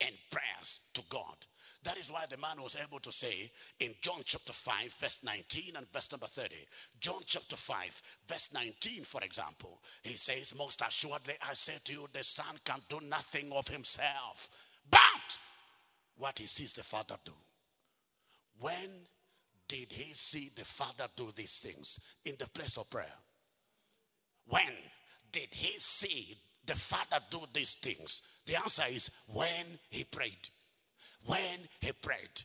In 0.00 0.12
prayers 0.30 0.80
to 0.94 1.02
God. 1.08 1.36
That 1.84 1.96
is 1.98 2.10
why 2.10 2.24
the 2.28 2.36
man 2.36 2.60
was 2.62 2.76
able 2.76 2.98
to 2.98 3.12
say 3.12 3.50
in 3.80 3.94
John 4.02 4.20
chapter 4.24 4.52
5, 4.52 4.92
verse 5.00 5.20
19 5.24 5.76
and 5.76 5.90
verse 5.92 6.10
number 6.12 6.26
30. 6.26 6.54
John 7.00 7.20
chapter 7.24 7.56
5, 7.56 8.02
verse 8.28 8.50
19, 8.52 9.04
for 9.04 9.22
example, 9.22 9.80
he 10.02 10.14
says, 10.14 10.54
Most 10.58 10.82
assuredly 10.82 11.34
I 11.48 11.54
say 11.54 11.74
to 11.84 11.92
you, 11.92 12.06
the 12.12 12.24
Son 12.24 12.56
can 12.64 12.80
do 12.88 12.98
nothing 13.08 13.52
of 13.52 13.68
himself, 13.68 14.48
but 14.90 15.40
what 16.16 16.38
he 16.38 16.46
sees 16.46 16.72
the 16.72 16.82
Father 16.82 17.16
do. 17.24 17.32
When 18.58 19.06
did 19.68 19.92
he 19.92 20.12
see 20.12 20.50
the 20.56 20.64
Father 20.64 21.06
do 21.16 21.30
these 21.34 21.56
things? 21.58 22.00
In 22.24 22.34
the 22.38 22.48
place 22.48 22.76
of 22.78 22.90
prayer. 22.90 23.06
When 24.46 24.72
did 25.32 25.52
he 25.52 25.72
see 25.78 26.36
the 26.64 26.74
Father 26.74 27.22
do 27.30 27.40
these 27.52 27.74
things? 27.74 28.22
The 28.46 28.56
answer 28.56 28.84
is 28.88 29.10
when 29.32 29.78
he 29.90 30.04
prayed. 30.04 30.48
When 31.26 31.58
he 31.80 31.92
prayed. 31.92 32.42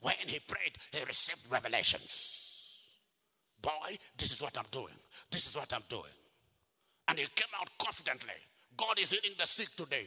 When 0.00 0.14
he 0.26 0.40
prayed, 0.40 0.78
he 0.92 1.04
received 1.04 1.40
revelations. 1.50 2.38
Boy, 3.60 3.96
this 4.16 4.32
is 4.32 4.42
what 4.42 4.56
I'm 4.58 4.66
doing. 4.70 4.94
This 5.30 5.46
is 5.46 5.56
what 5.56 5.72
I'm 5.72 5.84
doing. 5.88 6.02
And 7.08 7.18
he 7.18 7.26
came 7.34 7.46
out 7.60 7.68
confidently. 7.78 8.34
God 8.76 8.98
is 8.98 9.10
healing 9.10 9.36
the 9.38 9.46
sick 9.46 9.68
today. 9.76 10.06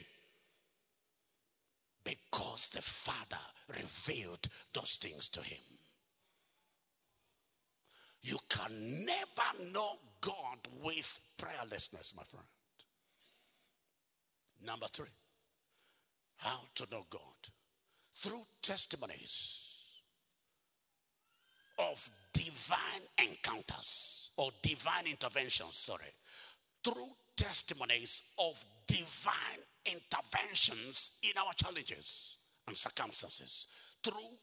Because 2.04 2.70
the 2.70 2.82
Father 2.82 3.42
revealed 3.70 4.48
those 4.74 4.96
things 4.96 5.30
to 5.30 5.42
him. 5.42 5.58
You 8.22 8.38
can 8.50 8.72
never 9.06 9.72
know 9.74 9.92
God 10.22 10.58
with 10.84 11.20
prayerlessness, 11.38 12.16
my 12.16 12.24
friend. 12.24 12.46
Number 14.66 14.88
three, 14.88 15.08
how 16.38 16.60
to 16.76 16.88
know 16.92 17.06
God? 17.10 17.22
Through 18.16 18.44
testimonies 18.62 20.02
of 21.78 22.10
divine 22.34 23.02
encounters 23.22 24.32
or 24.38 24.52
divine 24.62 25.08
interventions, 25.08 25.76
sorry. 25.76 26.14
Through 26.84 27.10
testimonies 27.36 28.24
of 28.38 28.64
divine 28.88 29.60
interventions 29.86 31.12
in 31.24 31.32
our 31.38 31.54
challenges 31.54 32.38
and 32.68 32.78
circumstances 32.78 33.68
through 34.04 34.38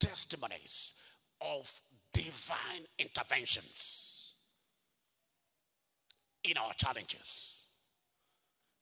testimonies 0.00 0.94
of 1.40 1.80
divine 2.12 2.84
interventions 2.98 4.34
in 6.44 6.56
our 6.56 6.72
challenges. 6.74 7.64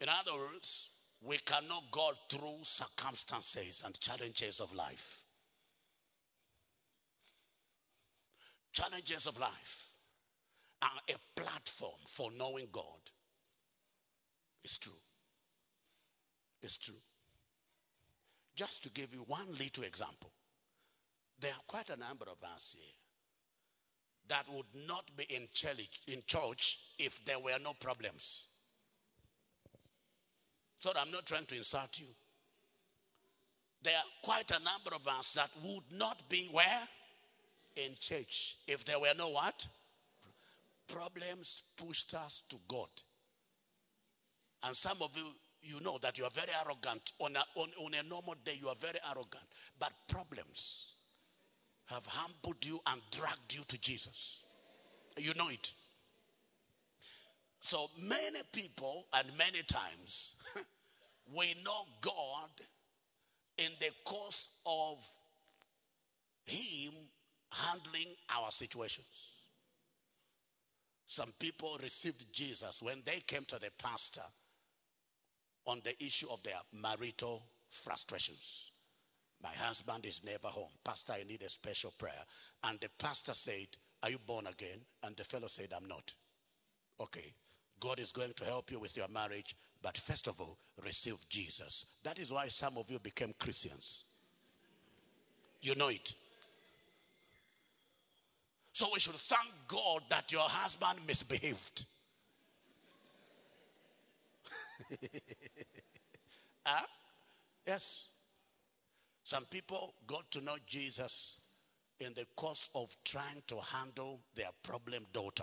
In 0.01 0.09
other 0.09 0.37
words, 0.37 0.91
we 1.25 1.39
cannot 1.39 1.85
go 1.91 2.11
through 2.29 2.59
circumstances 2.63 3.83
and 3.87 3.99
challenges 4.01 4.61
of 4.61 4.75
life. 4.75 5.23
Challenges 8.73 9.27
of 9.27 9.39
life 9.39 9.95
are 10.81 10.89
a 11.09 11.41
platform 11.41 12.01
for 12.09 12.31
knowing 12.37 12.67
God. 12.73 12.83
It's 14.65 14.79
true. 14.79 14.93
It's 16.63 16.77
true. 16.77 16.95
Just 18.57 18.83
to 18.85 18.91
give 18.91 19.15
you 19.15 19.25
one 19.27 19.47
little 19.59 19.85
example, 19.85 20.33
there 21.39 21.53
are 21.53 21.65
quite 21.67 21.91
a 21.91 21.97
number 21.97 22.25
of 22.25 22.43
us 22.55 22.77
here 22.77 22.95
that 24.29 24.45
would 24.53 24.67
not 24.89 25.05
be 25.17 25.25
in 25.25 25.47
church, 25.53 26.01
in 26.07 26.23
church 26.27 26.79
if 26.99 27.25
there 27.25 27.39
were 27.39 27.59
no 27.63 27.73
problems. 27.81 28.47
I'm 30.97 31.11
not 31.11 31.27
trying 31.27 31.45
to 31.47 31.57
insult 31.57 31.99
you. 31.99 32.07
there 33.83 33.97
are 33.97 34.05
quite 34.23 34.51
a 34.51 34.63
number 34.63 34.95
of 34.95 35.07
us 35.09 35.33
that 35.35 35.51
would 35.65 35.99
not 35.99 36.29
be 36.29 36.49
where? 36.53 36.89
In 37.77 37.93
church. 38.01 38.59
If 38.67 38.85
there 38.85 39.01
were 39.01 39.15
no 39.17 39.29
what? 39.31 39.67
Problems 40.89 41.63
pushed 41.77 42.15
us 42.15 42.43
to 42.49 42.57
God. 42.69 42.89
And 44.65 44.77
some 44.77 44.99
of 45.01 45.17
you, 45.17 45.27
you 45.63 45.81
know 45.81 45.99
that 46.03 46.19
you 46.19 46.25
are 46.25 46.31
very 46.31 46.53
arrogant. 46.65 47.13
On 47.19 47.35
a, 47.35 47.45
on, 47.57 47.69
on 47.81 47.93
a 47.95 48.09
normal 48.09 48.35
day, 48.45 48.55
you 48.61 48.69
are 48.69 48.77
very 48.77 48.99
arrogant. 49.09 49.45
But 49.79 49.93
problems 50.09 50.93
have 51.87 52.05
humbled 52.07 52.65
you 52.65 52.79
and 52.87 53.01
dragged 53.11 53.55
you 53.55 53.63
to 53.69 53.81
Jesus. 53.81 54.41
You 55.19 55.33
know 55.35 55.49
it. 55.49 55.73
So 57.63 57.87
many 58.09 58.41
people 58.53 59.07
and 59.15 59.27
many 59.39 59.63
times 59.63 60.35
we 61.33 61.55
know 61.65 61.85
God 62.01 62.51
in 63.57 63.71
the 63.79 63.91
course 64.05 64.49
of 64.67 65.01
Him 66.45 66.93
handling 67.53 68.17
our 68.37 68.51
situations. 68.51 69.45
Some 71.07 71.33
people 71.39 71.79
received 71.81 72.33
Jesus 72.33 72.83
when 72.83 73.01
they 73.07 73.21
came 73.21 73.45
to 73.45 73.61
the 73.61 73.71
pastor 73.81 74.23
on 75.65 75.81
the 75.85 75.95
issue 76.05 76.27
of 76.33 76.43
their 76.43 76.59
marital 76.73 77.45
frustrations. 77.71 78.73
My 79.41 79.51
husband 79.51 80.05
is 80.05 80.21
never 80.25 80.49
home. 80.49 80.73
Pastor, 80.83 81.13
I 81.13 81.23
need 81.23 81.43
a 81.43 81.49
special 81.49 81.93
prayer. 81.97 82.25
And 82.65 82.81
the 82.81 82.89
pastor 82.99 83.35
said, 83.35 83.69
Are 84.03 84.11
you 84.11 84.19
born 84.27 84.49
again? 84.49 84.81
And 85.05 85.17
the 85.17 85.23
fellow 85.23 85.47
said, 85.47 85.73
I'm 85.77 85.87
not. 85.87 86.13
Okay. 87.01 87.35
God 87.83 87.99
is 87.99 88.13
going 88.13 88.33
to 88.37 88.45
help 88.45 88.71
you 88.71 88.79
with 88.79 88.97
your 88.97 89.09
marriage, 89.09 89.57
but 89.83 89.99
first 89.99 90.29
of 90.29 90.41
all, 90.41 90.57
receive 90.85 91.17
Jesus. 91.29 91.85
That 92.05 92.21
is 92.21 92.33
why 92.33 92.47
some 92.47 92.79
of 92.79 92.89
you 92.89 93.01
became 93.01 93.35
Christians. 93.41 94.05
You 95.61 95.75
know 95.75 95.89
it. 95.89 96.15
So 98.73 98.87
we 98.93 99.01
should 99.01 99.15
thank 99.17 99.51
God 99.67 100.03
that 100.11 100.31
your 100.31 100.43
husband 100.43 101.01
misbehaved. 101.07 101.85
huh? 104.95 105.09
Ah, 106.65 106.87
yes. 107.67 108.09
Some 109.25 109.45
people 109.47 109.95
got 110.07 110.31
to 110.31 110.41
know 110.41 110.55
Jesus 110.65 111.39
in 111.99 112.15
the 112.15 112.25
course 112.37 112.71
of 112.77 112.97
trying 113.05 113.43
to 113.49 113.57
handle 113.61 114.21
their 114.37 114.51
problem 114.63 115.03
daughter, 115.13 115.43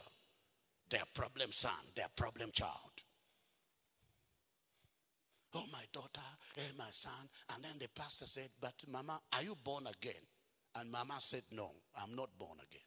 their 0.90 1.04
problem 1.14 1.52
son, 1.52 1.72
their 1.96 2.08
problem 2.16 2.50
child. 2.54 2.92
Oh, 5.56 5.66
my 5.72 5.84
daughter, 5.92 6.22
hey, 6.56 6.72
my 6.78 6.90
son. 6.92 7.28
And 7.54 7.64
then 7.64 7.74
the 7.80 7.88
pastor 7.96 8.26
said, 8.26 8.50
But 8.62 8.76
Mama, 8.88 9.20
are 9.34 9.44
you 9.44 9.56
born 9.64 9.88
again? 9.88 10.22
And 10.76 10.92
Mama 10.92 11.16
said, 11.20 11.42
No, 11.52 11.72
I'm 12.00 12.16
not 12.16 12.30
born 12.38 12.58
again. 12.70 12.82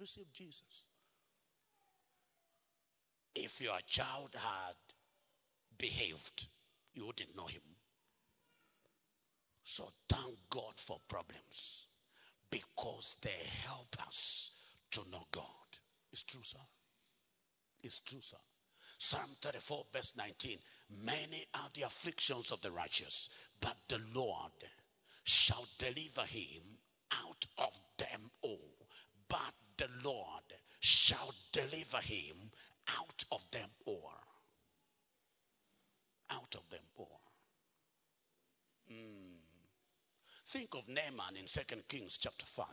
Receive 0.00 0.32
Jesus. 0.32 0.84
If 3.34 3.60
your 3.60 3.78
child 3.86 4.30
had 4.34 4.76
behaved, 5.76 6.48
you 6.94 7.06
wouldn't 7.06 7.36
know 7.36 7.46
him. 7.46 7.60
So 9.62 9.88
thank 10.08 10.38
God 10.50 10.74
for 10.76 10.98
problems 11.08 11.88
because 12.50 13.16
they 13.22 13.30
help 13.66 13.96
us 14.06 14.52
to 14.92 15.00
know 15.10 15.24
God. 15.32 15.44
It's 16.12 16.22
true, 16.22 16.42
sir. 16.42 16.58
It's 17.84 18.00
true, 18.00 18.20
sir. 18.20 18.36
Psalm 18.98 19.30
34, 19.40 19.86
verse 19.92 20.12
19. 20.16 20.58
Many 21.04 21.44
are 21.54 21.68
the 21.74 21.82
afflictions 21.82 22.50
of 22.50 22.60
the 22.60 22.70
righteous, 22.70 23.28
but 23.60 23.76
the 23.88 24.00
Lord 24.14 24.52
shall 25.24 25.66
deliver 25.78 26.22
him 26.22 26.62
out 27.12 27.46
of 27.58 27.72
them 27.98 28.30
all. 28.42 28.86
But 29.28 29.54
the 29.76 29.88
Lord 30.04 30.44
shall 30.80 31.32
deliver 31.52 31.98
him 31.98 32.36
out 32.88 33.24
of 33.32 33.42
them 33.50 33.68
all 33.86 34.12
out 36.30 36.54
of 36.54 36.68
them 36.70 36.84
all. 36.96 37.20
Mm. 38.90 39.36
Think 40.46 40.74
of 40.74 40.88
Naaman 40.88 41.36
in 41.40 41.46
Second 41.46 41.88
Kings 41.88 42.18
chapter 42.18 42.46
5. 42.46 42.66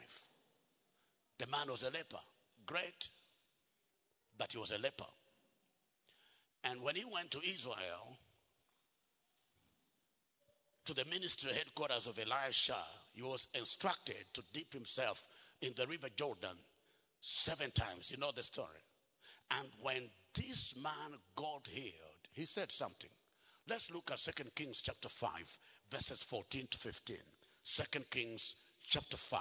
The 1.40 1.48
man 1.48 1.70
was 1.70 1.84
a 1.84 1.90
leper, 1.90 2.20
great, 2.66 3.10
but 4.42 4.52
he 4.54 4.58
was 4.58 4.72
a 4.72 4.80
leper. 4.80 5.06
And 6.64 6.82
when 6.82 6.96
he 6.96 7.06
went 7.06 7.30
to 7.30 7.38
Israel, 7.48 8.18
to 10.84 10.96
the 10.96 11.06
ministry 11.06 11.54
headquarters 11.54 12.08
of 12.08 12.18
Elisha, 12.18 12.84
he 13.14 13.22
was 13.22 13.46
instructed 13.54 14.26
to 14.34 14.42
dip 14.52 14.74
himself 14.74 15.28
in 15.62 15.74
the 15.78 15.86
river 15.86 16.08
Jordan 16.16 16.58
seven 17.20 17.70
times. 17.70 18.10
You 18.10 18.18
know 18.18 18.32
the 18.36 18.42
story. 18.42 18.82
And 19.60 19.68
when 19.80 20.10
this 20.34 20.74
man 20.76 21.20
got 21.36 21.68
healed, 21.70 22.26
he 22.34 22.46
said 22.46 22.72
something. 22.72 23.12
Let's 23.70 23.92
look 23.92 24.10
at 24.12 24.18
Second 24.18 24.56
Kings 24.56 24.82
chapter 24.82 25.08
5, 25.08 25.60
verses 25.92 26.24
14 26.24 26.66
to 26.72 26.78
15. 26.80 27.16
Second 27.62 28.10
Kings 28.10 28.56
chapter 28.88 29.18
5, 29.18 29.40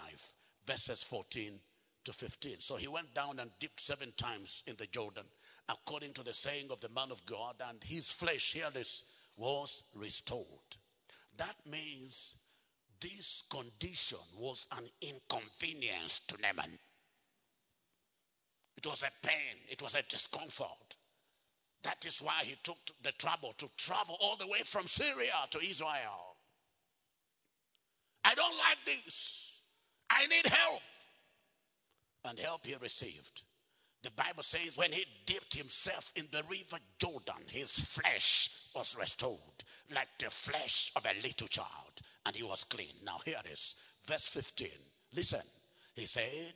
verses 0.67 1.03
14 1.03 1.59
to 2.05 2.13
15. 2.13 2.61
So 2.61 2.77
he 2.77 2.89
went 2.89 3.15
down 3.15 3.39
and 3.39 3.51
dipped 3.59 3.81
seven 3.81 4.13
times 4.17 4.63
in 4.67 4.77
the 4.77 4.87
Jordan, 4.87 5.25
according 5.69 6.13
to 6.15 6.23
the 6.23 6.35
saying 6.35 6.69
of 6.71 6.81
the 6.81 6.89
man 6.91 7.11
of 7.11 7.25
God, 7.27 7.57
and 7.69 7.83
his 7.83 8.11
flesh, 8.11 8.53
here 8.53 8.71
this, 8.73 9.05
was 9.37 9.85
restored. 9.95 10.47
That 11.37 11.57
means 11.71 12.37
this 13.01 13.45
condition 13.51 14.19
was 14.39 14.67
an 14.77 14.85
inconvenience 15.01 16.21
to 16.29 16.37
Naaman. 16.41 16.79
It 18.77 18.87
was 18.87 19.03
a 19.03 19.27
pain, 19.27 19.57
it 19.69 19.83
was 19.83 19.95
a 19.95 20.03
discomfort. 20.03 20.97
That 21.83 22.05
is 22.07 22.21
why 22.21 22.43
he 22.43 22.57
took 22.63 22.79
the 23.03 23.13
trouble 23.13 23.55
to 23.59 23.69
travel 23.77 24.17
all 24.21 24.37
the 24.37 24.47
way 24.47 24.61
from 24.65 24.87
Syria 24.87 25.33
to 25.51 25.59
Israel. 25.59 26.37
I 28.25 28.35
don't 28.35 28.59
like 28.59 28.79
this. 28.85 29.61
I 30.11 30.27
need 30.27 30.47
help. 30.47 30.83
And 32.25 32.39
help 32.39 32.67
he 32.67 32.75
received. 32.81 33.43
The 34.03 34.11
Bible 34.13 34.43
says 34.43 34.79
when 34.79 34.93
he 34.93 35.05
dipped 35.27 35.55
himself 35.55 36.13
in 36.17 36.27
the 36.33 36.43
river 36.49 36.79
Jordan, 36.99 37.45
his 37.49 37.71
flesh 37.71 38.51
was 38.75 38.97
restored 38.99 39.39
like 39.95 40.09
the 40.19 40.31
flesh 40.31 40.91
of 40.97 41.05
a 41.05 41.23
little 41.23 41.49
child, 41.49 42.01
and 42.25 42.35
he 42.35 42.43
was 42.43 42.65
clean. 42.65 42.95
Now, 43.05 43.19
here 43.25 43.41
it 43.45 43.51
is, 43.51 43.77
verse 44.07 44.27
15. 44.27 44.69
Listen, 45.15 45.43
he 45.95 46.07
said, 46.07 46.55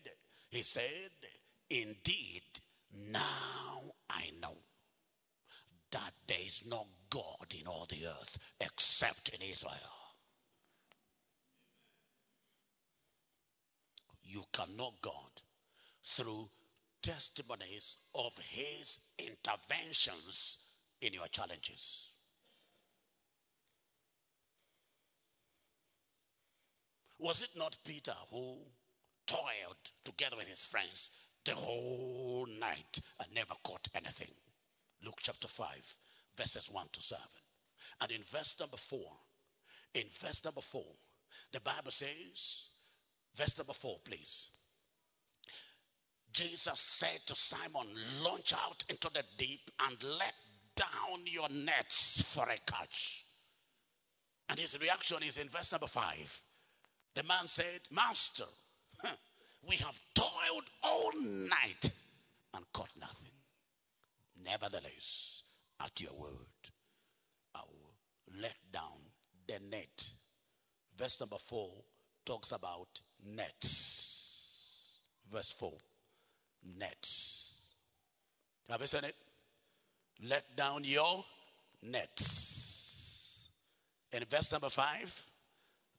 He 0.50 0.62
said, 0.62 1.10
Indeed, 1.68 2.42
now 3.10 3.80
I 4.08 4.30
know 4.40 4.56
that 5.90 6.12
there 6.26 6.38
is 6.46 6.62
no 6.66 6.86
God 7.10 7.54
in 7.60 7.66
all 7.66 7.86
the 7.88 8.06
earth 8.06 8.38
except 8.60 9.28
in 9.30 9.42
Israel. 9.42 9.72
You 14.22 14.44
cannot 14.52 14.94
God 15.02 15.42
through 16.04 16.48
testimonies 17.02 17.96
of 18.14 18.36
his 18.38 19.00
interventions 19.18 20.58
in 21.00 21.12
your 21.12 21.26
challenges. 21.28 22.10
Was 27.18 27.42
it 27.42 27.50
not 27.56 27.76
Peter 27.86 28.14
who 28.30 28.58
toiled 29.26 29.76
together 30.04 30.36
with 30.36 30.46
his 30.46 30.66
friends 30.66 31.10
the 31.44 31.52
whole 31.52 32.46
night 32.60 33.00
and 33.20 33.34
never 33.34 33.54
caught 33.62 33.88
anything? 33.94 34.30
Luke 35.02 35.20
chapter 35.20 35.48
5, 35.48 35.96
verses 36.36 36.70
1 36.70 36.86
to 36.92 37.02
7. 37.02 37.22
And 38.02 38.12
in 38.12 38.22
verse 38.22 38.54
number 38.60 38.76
4, 38.76 39.00
in 39.94 40.04
verse 40.12 40.42
number 40.44 40.60
4, 40.60 40.82
the 41.52 41.60
Bible 41.60 41.90
says, 41.90 42.68
verse 43.36 43.56
number 43.58 43.72
4, 43.72 43.98
please. 44.04 44.50
Jesus 46.34 46.80
said 46.80 47.20
to 47.26 47.34
Simon, 47.34 47.86
Launch 48.22 48.52
out 48.52 48.82
into 48.88 49.08
the 49.14 49.22
deep 49.38 49.70
and 49.86 49.96
let 50.18 50.34
down 50.74 51.20
your 51.24 51.48
nets 51.48 52.22
for 52.34 52.42
a 52.48 52.58
catch. 52.70 53.24
And 54.50 54.58
his 54.58 54.78
reaction 54.80 55.18
is 55.22 55.38
in 55.38 55.48
verse 55.48 55.70
number 55.70 55.86
5. 55.86 56.42
The 57.14 57.22
man 57.22 57.46
said, 57.46 57.80
Master, 57.92 58.44
we 59.68 59.76
have 59.76 60.00
toiled 60.14 60.64
all 60.82 61.10
night 61.48 61.90
and 62.54 62.64
caught 62.72 62.90
nothing. 63.00 63.30
Nevertheless, 64.44 65.44
at 65.80 66.00
your 66.00 66.14
word, 66.14 66.32
I 67.54 67.60
will 67.60 68.42
let 68.42 68.56
down 68.72 68.98
the 69.46 69.60
net. 69.70 70.10
Verse 70.96 71.18
number 71.20 71.38
four 71.38 71.70
talks 72.26 72.50
about 72.50 73.00
nets. 73.24 75.00
Verse 75.30 75.52
four, 75.52 75.78
nets. 76.78 77.56
Have 78.70 78.80
you 78.80 78.86
seen 78.86 79.04
it? 79.04 79.16
Let 80.28 80.56
down 80.56 80.84
your 80.84 81.24
nets. 81.82 83.48
In 84.12 84.24
verse 84.30 84.52
number 84.52 84.70
five, 84.70 85.32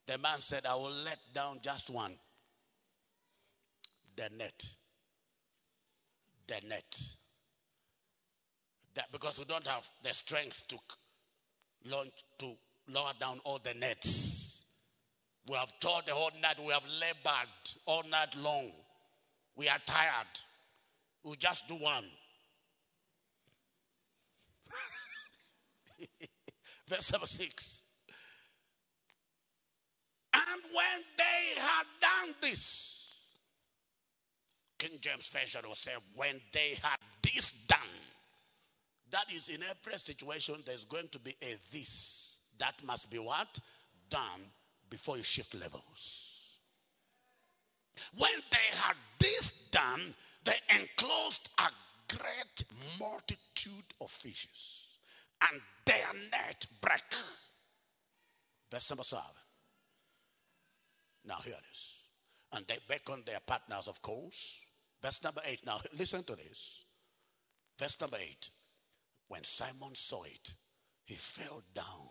The 0.05 0.17
man 0.19 0.39
said, 0.39 0.65
I 0.65 0.75
will 0.75 0.91
let 1.03 1.19
down 1.33 1.59
just 1.61 1.89
one. 1.89 2.13
The 4.15 4.29
net. 4.37 4.63
The 6.47 6.67
net. 6.67 6.99
That 8.93 9.11
because 9.11 9.39
we 9.39 9.45
don't 9.45 9.65
have 9.67 9.89
the 10.03 10.13
strength 10.13 10.67
to 10.69 10.77
launch 11.89 12.11
to 12.39 12.53
lower 12.89 13.11
down 13.19 13.39
all 13.43 13.59
the 13.61 13.73
nets. 13.73 14.65
We 15.47 15.55
have 15.55 15.77
toiled 15.79 16.03
the 16.05 16.13
whole 16.13 16.31
night. 16.41 16.57
We 16.59 16.71
have 16.71 16.85
labored 16.85 17.49
all 17.85 18.03
night 18.09 18.35
long. 18.37 18.71
We 19.55 19.67
are 19.67 19.79
tired. 19.85 20.27
We 21.25 21.35
just 21.37 21.67
do 21.67 21.75
one. 21.75 22.05
Verse 26.87 27.11
number 27.11 27.25
six. 27.25 27.81
And 30.33 30.61
when 30.71 31.03
they 31.17 31.59
had 31.59 31.85
done 31.99 32.35
this, 32.41 33.15
King 34.77 34.99
James 35.01 35.27
Version 35.29 35.61
will 35.67 35.73
say, 35.73 35.93
when 36.15 36.39
they 36.53 36.77
had 36.81 36.97
this 37.23 37.51
done, 37.67 37.79
that 39.09 39.25
is 39.33 39.49
in 39.49 39.61
every 39.63 39.97
situation, 39.97 40.55
there's 40.65 40.85
going 40.85 41.07
to 41.07 41.19
be 41.19 41.35
a 41.41 41.55
this. 41.71 42.39
That 42.59 42.75
must 42.85 43.09
be 43.09 43.17
what? 43.17 43.59
Done 44.09 44.51
before 44.89 45.17
you 45.17 45.23
shift 45.23 45.55
levels. 45.55 46.59
When 48.17 48.31
they 48.51 48.77
had 48.77 48.95
this 49.19 49.69
done, 49.71 50.13
they 50.45 50.55
enclosed 50.69 51.49
a 51.59 51.69
great 52.07 52.63
multitude 52.99 53.93
of 53.99 54.09
fishes, 54.09 54.97
and 55.51 55.61
their 55.85 56.07
net 56.31 56.65
broke. 56.81 57.21
Verse 58.71 58.89
number 58.89 59.03
seven. 59.03 59.25
Now, 61.25 61.37
here 61.43 61.53
it 61.53 61.65
is. 61.71 61.93
And 62.53 62.65
they 62.67 62.77
beckoned 62.87 63.25
their 63.25 63.39
partners, 63.45 63.87
of 63.87 64.01
course. 64.01 64.61
Verse 65.01 65.23
number 65.23 65.41
eight. 65.45 65.65
Now, 65.65 65.79
listen 65.97 66.23
to 66.25 66.35
this. 66.35 66.85
Verse 67.79 67.99
number 67.99 68.17
eight. 68.21 68.49
When 69.27 69.43
Simon 69.43 69.95
saw 69.95 70.23
it, 70.23 70.53
he 71.05 71.15
fell 71.15 71.61
down. 71.73 72.09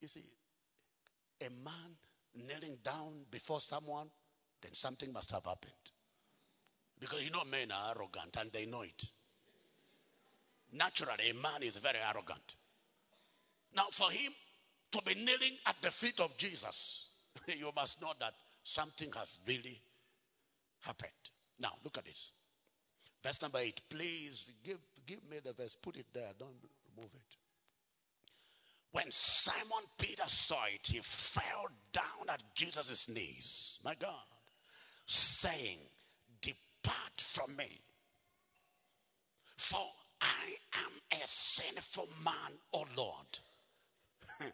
You 0.00 0.08
see, 0.08 0.24
a 1.40 1.50
man 1.64 1.96
kneeling 2.34 2.78
down 2.84 3.24
before 3.30 3.60
someone, 3.60 4.08
then 4.62 4.72
something 4.72 5.12
must 5.12 5.32
have 5.32 5.44
happened. 5.44 5.72
Because 6.98 7.24
you 7.24 7.30
know, 7.30 7.44
men 7.50 7.70
are 7.72 7.94
arrogant 7.94 8.36
and 8.40 8.50
they 8.52 8.66
know 8.66 8.82
it. 8.82 9.04
Naturally, 10.72 11.30
a 11.30 11.34
man 11.34 11.62
is 11.62 11.76
very 11.76 11.98
arrogant. 11.98 12.56
Now, 13.74 13.84
for 13.92 14.10
him 14.10 14.32
to 14.92 15.02
be 15.04 15.14
kneeling 15.14 15.58
at 15.66 15.76
the 15.82 15.90
feet 15.90 16.20
of 16.20 16.36
Jesus, 16.36 17.08
you 17.46 17.70
must 17.74 18.00
know 18.00 18.12
that 18.20 18.34
something 18.62 19.10
has 19.16 19.38
really 19.46 19.78
happened. 20.80 21.10
Now, 21.60 21.72
look 21.84 21.98
at 21.98 22.04
this. 22.04 22.32
Verse 23.22 23.42
number 23.42 23.58
eight. 23.58 23.80
Please 23.88 24.52
give, 24.64 24.78
give 25.06 25.18
me 25.30 25.38
the 25.44 25.52
verse. 25.52 25.76
Put 25.76 25.96
it 25.96 26.06
there. 26.12 26.30
Don't 26.38 26.54
remove 26.94 27.12
it. 27.14 27.36
When 28.92 29.10
Simon 29.10 29.84
Peter 29.98 30.22
saw 30.26 30.64
it, 30.72 30.86
he 30.86 31.00
fell 31.02 31.66
down 31.92 32.30
at 32.30 32.42
Jesus' 32.54 33.08
knees. 33.08 33.78
My 33.84 33.94
God. 33.94 34.14
Saying, 35.04 35.78
Depart 36.86 37.20
from 37.20 37.56
me. 37.56 37.68
For 39.56 39.84
I 40.20 40.54
am 40.74 41.20
a 41.20 41.26
sinful 41.26 42.08
man, 42.24 42.58
O 42.72 42.84
Lord. 42.96 43.38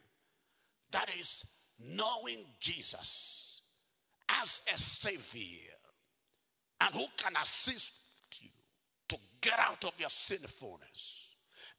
that 0.92 1.10
is 1.18 1.44
knowing 1.78 2.44
Jesus 2.58 3.60
as 4.28 4.62
a 4.72 4.78
Savior 4.78 5.74
and 6.80 6.94
who 6.94 7.04
can 7.16 7.34
assist 7.40 7.92
you 8.40 8.48
to 9.08 9.16
get 9.40 9.58
out 9.58 9.84
of 9.84 9.92
your 9.98 10.08
sinfulness. 10.08 11.28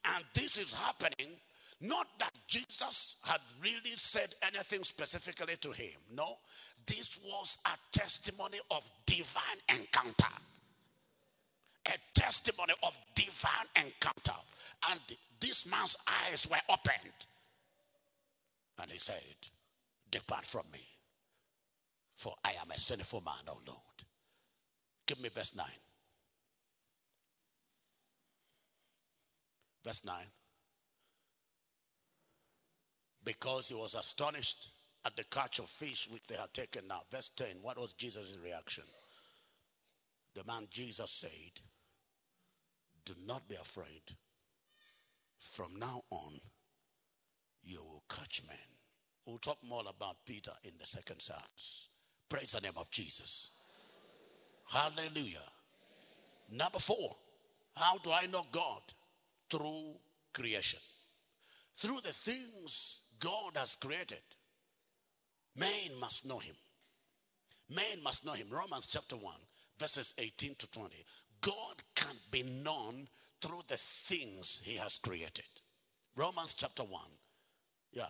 And 0.06 0.24
this 0.34 0.58
is 0.58 0.74
happening 0.74 1.36
not 1.82 2.08
that 2.20 2.32
Jesus 2.47 3.18
had 3.24 3.41
really 3.62 3.95
said 3.95 4.34
anything 4.41 4.84
specifically 4.84 5.56
to 5.60 5.72
him. 5.72 5.99
No, 6.14 6.38
this 6.86 7.20
was 7.24 7.58
a 7.66 7.98
testimony 7.98 8.60
of 8.72 8.90
divine 9.06 9.60
encounter. 9.70 10.34
A 11.88 12.20
testimony 12.20 12.74
of 12.84 12.98
divine 13.16 13.68
encounter. 13.76 14.40
And 14.90 15.00
this 15.40 15.66
man's 15.70 15.98
eyes 16.08 16.48
were 16.50 16.58
opened. 16.70 17.14
And 18.82 18.92
he 18.92 18.98
said, 18.98 19.18
Depart 20.10 20.46
from 20.46 20.64
me, 20.72 20.82
for 22.16 22.34
I 22.44 22.52
am 22.62 22.72
a 22.72 22.80
sinful 22.80 23.22
man, 23.22 23.34
O 23.48 23.58
Lord. 23.66 23.80
Give 25.06 25.22
me 25.22 25.30
verse 25.30 25.56
9. 25.56 25.66
Verse 29.84 30.02
9. 30.06 30.16
Because 33.26 33.70
he 33.70 33.76
was 33.76 33.96
astonished 33.96 34.70
at 35.06 35.16
the 35.16 35.24
catch 35.26 35.60
of 35.60 35.66
fish 35.66 36.08
which 36.12 36.24
they 36.28 36.36
had 36.36 36.54
taken 36.54 36.88
now. 36.88 37.01
Verse 37.12 37.30
10. 37.36 37.47
What 37.62 37.78
was 37.80 37.93
Jesus' 37.93 38.38
reaction? 38.43 38.86
The 40.36 40.43
man 40.45 40.68
Jesus 40.70 41.12
said, 41.12 41.62
Do 43.06 43.14
not 43.28 43.47
be 43.47 43.56
afraid. 43.56 44.01
From 45.39 45.78
now 45.78 46.01
on, 46.10 46.39
you 47.64 47.84
will 47.84 48.04
catch 48.10 48.41
men. 48.47 48.58
We'll 49.26 49.38
talk 49.38 49.58
more 49.68 49.84
about 49.88 50.18
Peter 50.26 50.51
in 50.64 50.72
the 50.80 50.86
second 50.86 51.22
service. 51.22 51.89
Praise 52.30 52.54
the 52.54 52.62
name 52.62 52.74
of 52.78 52.89
Jesus. 52.89 53.51
Hallelujah. 54.70 55.38
Number 56.51 56.80
four, 56.80 57.16
how 57.76 57.97
do 57.99 58.12
I 58.12 58.26
know 58.28 58.45
God? 58.51 58.82
Through 59.49 59.95
creation. 60.34 60.80
Through 61.76 62.01
the 62.04 62.14
things 62.14 63.01
God 63.20 63.51
has 63.56 63.76
created, 63.76 64.22
man 65.58 65.99
must 65.99 66.26
know 66.26 66.39
him. 66.39 66.56
Man 67.70 68.04
must 68.04 68.26
know 68.26 68.34
him. 68.34 68.47
Romans 68.49 68.88
chapter 68.88 69.16
1, 69.16 69.34
verses 69.80 70.14
18 70.18 70.56
to 70.56 70.72
20. 70.72 70.95
God 71.41 71.84
can 71.95 72.16
be 72.32 72.43
known 72.43 73.08
through 73.41 73.62
the 73.68 73.78
things 73.78 74.62
he 74.64 74.78
has 74.78 74.97
created. 74.97 75.45
Romans 76.16 76.54
chapter 76.54 76.84
1, 76.84 77.01
yeah, 77.91 78.06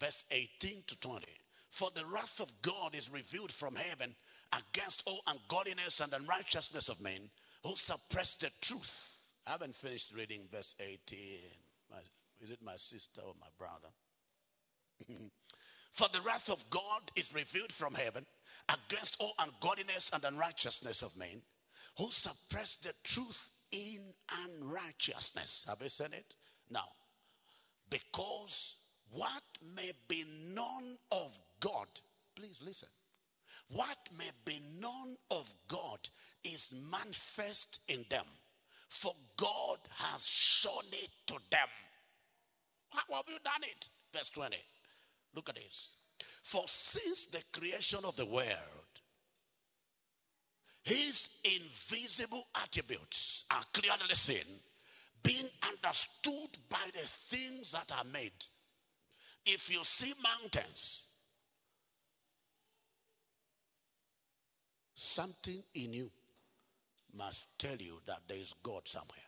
verse 0.00 0.24
18 0.30 0.82
to 0.86 0.98
20. 1.00 1.24
For 1.70 1.90
the 1.94 2.04
wrath 2.06 2.40
of 2.40 2.50
God 2.62 2.94
is 2.94 3.10
revealed 3.12 3.52
from 3.52 3.76
heaven 3.76 4.14
against 4.52 5.02
all 5.06 5.20
ungodliness 5.26 6.00
and 6.00 6.12
unrighteousness 6.12 6.88
of 6.88 7.00
men 7.00 7.30
who 7.64 7.74
suppress 7.76 8.34
the 8.34 8.50
truth. 8.60 9.18
I 9.46 9.52
haven't 9.52 9.76
finished 9.76 10.12
reading 10.16 10.48
verse 10.50 10.74
18. 10.80 11.18
My, 11.90 11.98
is 12.40 12.50
it 12.50 12.58
my 12.62 12.76
sister 12.76 13.20
or 13.20 13.34
my 13.40 13.48
brother? 13.58 13.88
For 15.98 16.06
the 16.12 16.20
wrath 16.20 16.48
of 16.48 16.70
God 16.70 17.10
is 17.16 17.34
revealed 17.34 17.72
from 17.72 17.92
heaven 17.92 18.24
against 18.68 19.16
all 19.18 19.32
ungodliness 19.40 20.12
and 20.14 20.22
unrighteousness 20.22 21.02
of 21.02 21.16
men 21.16 21.42
who 21.98 22.08
suppress 22.10 22.76
the 22.76 22.92
truth 23.02 23.50
in 23.72 23.98
unrighteousness. 24.46 25.66
Have 25.68 25.82
you 25.82 25.88
seen 25.88 26.12
it? 26.12 26.34
Now, 26.70 26.84
because 27.90 28.76
what 29.10 29.42
may 29.74 29.90
be 30.06 30.22
known 30.54 30.98
of 31.10 31.36
God, 31.58 31.88
please 32.36 32.60
listen. 32.64 32.90
What 33.68 33.98
may 34.16 34.30
be 34.44 34.60
known 34.80 35.16
of 35.32 35.52
God 35.66 35.98
is 36.44 36.72
manifest 36.92 37.80
in 37.88 38.04
them, 38.08 38.26
for 38.88 39.10
God 39.36 39.78
has 39.96 40.24
shown 40.24 40.86
it 40.92 41.10
to 41.26 41.34
them. 41.50 41.68
How 42.90 43.16
have 43.16 43.24
you 43.26 43.38
done 43.42 43.64
it? 43.64 43.88
Verse 44.14 44.30
20. 44.30 44.58
Look 45.38 45.50
at 45.50 45.54
this. 45.54 45.94
For 46.42 46.64
since 46.66 47.26
the 47.26 47.40
creation 47.52 48.00
of 48.04 48.16
the 48.16 48.26
world, 48.26 48.48
his 50.82 51.28
invisible 51.44 52.44
attributes 52.60 53.44
are 53.48 53.62
clearly 53.72 54.14
seen, 54.14 54.58
being 55.22 55.46
understood 55.62 56.58
by 56.68 56.84
the 56.92 56.98
things 56.98 57.70
that 57.70 57.92
are 57.96 58.04
made. 58.12 58.32
If 59.46 59.72
you 59.72 59.78
see 59.84 60.12
mountains, 60.20 61.06
something 64.94 65.62
in 65.72 65.92
you 65.92 66.10
must 67.16 67.44
tell 67.58 67.76
you 67.76 68.00
that 68.06 68.22
there 68.26 68.38
is 68.38 68.56
God 68.60 68.88
somewhere. 68.88 69.27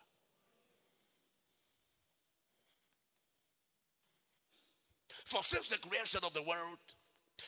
For 5.31 5.45
since 5.45 5.68
the 5.68 5.78
creation 5.78 6.20
of 6.24 6.35
the 6.35 6.43
world, 6.43 6.78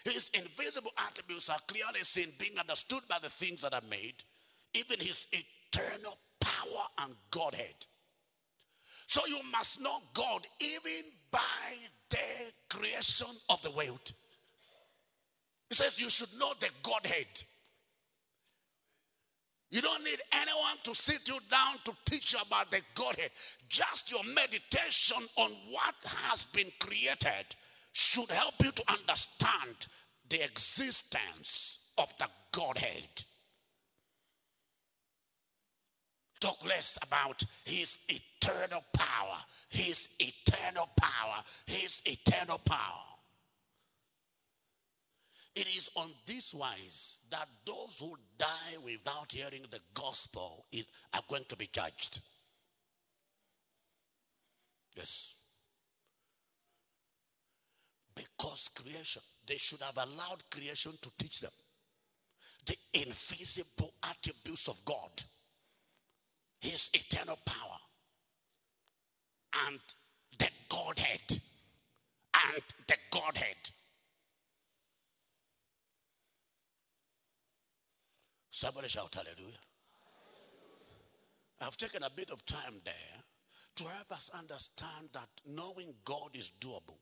his 0.04 0.30
invisible 0.34 0.92
attributes 0.96 1.50
are 1.50 1.58
clearly 1.66 2.00
seen, 2.02 2.32
being 2.38 2.58
understood 2.58 3.00
by 3.08 3.18
the 3.20 3.28
things 3.28 3.62
that 3.62 3.74
are 3.74 3.82
made, 3.90 4.14
even 4.72 5.00
his 5.00 5.26
eternal 5.32 6.16
power 6.40 6.86
and 7.00 7.14
Godhead. 7.32 7.74
So 9.08 9.20
you 9.26 9.40
must 9.50 9.80
know 9.80 9.98
God 10.14 10.46
even 10.60 11.02
by 11.32 11.40
the 12.08 12.52
creation 12.70 13.26
of 13.50 13.60
the 13.62 13.72
world. 13.72 14.12
He 15.68 15.74
says 15.74 16.00
you 16.00 16.08
should 16.08 16.32
know 16.38 16.52
the 16.60 16.68
Godhead. 16.84 17.26
You 19.70 19.80
don't 19.80 20.04
need 20.04 20.20
anyone 20.32 20.76
to 20.84 20.94
sit 20.94 21.26
you 21.26 21.38
down 21.50 21.76
to 21.86 21.92
teach 22.04 22.34
you 22.34 22.38
about 22.46 22.70
the 22.70 22.80
Godhead. 22.94 23.30
Just 23.68 24.10
your 24.10 24.22
meditation 24.34 25.16
on 25.36 25.50
what 25.70 25.94
has 26.04 26.44
been 26.44 26.68
created 26.78 27.56
should 27.92 28.30
help 28.30 28.54
you 28.62 28.72
to 28.72 28.84
understand 28.88 29.86
the 30.28 30.42
existence 30.42 31.78
of 31.98 32.12
the 32.18 32.26
Godhead. 32.52 33.24
Talk 36.40 36.66
less 36.66 36.98
about 37.02 37.42
his 37.64 37.98
eternal 38.08 38.82
power, 38.92 39.36
his 39.68 40.08
eternal 40.18 40.88
power, 40.96 41.42
his 41.66 42.02
eternal 42.04 42.58
power. 42.58 43.04
It 45.54 45.68
is 45.76 45.90
on 45.94 46.08
this 46.26 46.54
wise 46.54 47.20
that 47.30 47.46
those 47.66 47.98
who 48.00 48.16
die 48.38 48.78
without 48.82 49.30
hearing 49.30 49.66
the 49.70 49.80
gospel 49.92 50.66
are 51.12 51.20
going 51.28 51.44
to 51.48 51.56
be 51.56 51.68
judged. 51.70 52.20
Yes. 54.96 55.34
Because 58.14 58.68
creation, 58.74 59.22
they 59.46 59.56
should 59.56 59.82
have 59.82 59.96
allowed 59.96 60.42
creation 60.50 60.92
to 61.00 61.10
teach 61.18 61.40
them 61.40 61.50
the 62.66 62.76
invisible 62.94 63.92
attributes 64.02 64.68
of 64.68 64.84
God, 64.84 65.22
His 66.60 66.90
eternal 66.92 67.38
power, 67.44 67.78
and 69.66 69.80
the 70.38 70.48
Godhead. 70.68 71.40
And 72.34 72.62
the 72.86 72.96
Godhead. 73.10 73.56
Somebody 78.50 78.88
shout 78.88 79.14
hallelujah. 79.14 79.58
I've 81.60 81.76
taken 81.76 82.02
a 82.02 82.10
bit 82.10 82.30
of 82.30 82.44
time 82.46 82.80
there 82.84 83.22
to 83.76 83.84
help 83.84 84.12
us 84.12 84.30
understand 84.36 85.08
that 85.12 85.28
knowing 85.46 85.94
God 86.04 86.30
is 86.34 86.52
doable. 86.60 86.98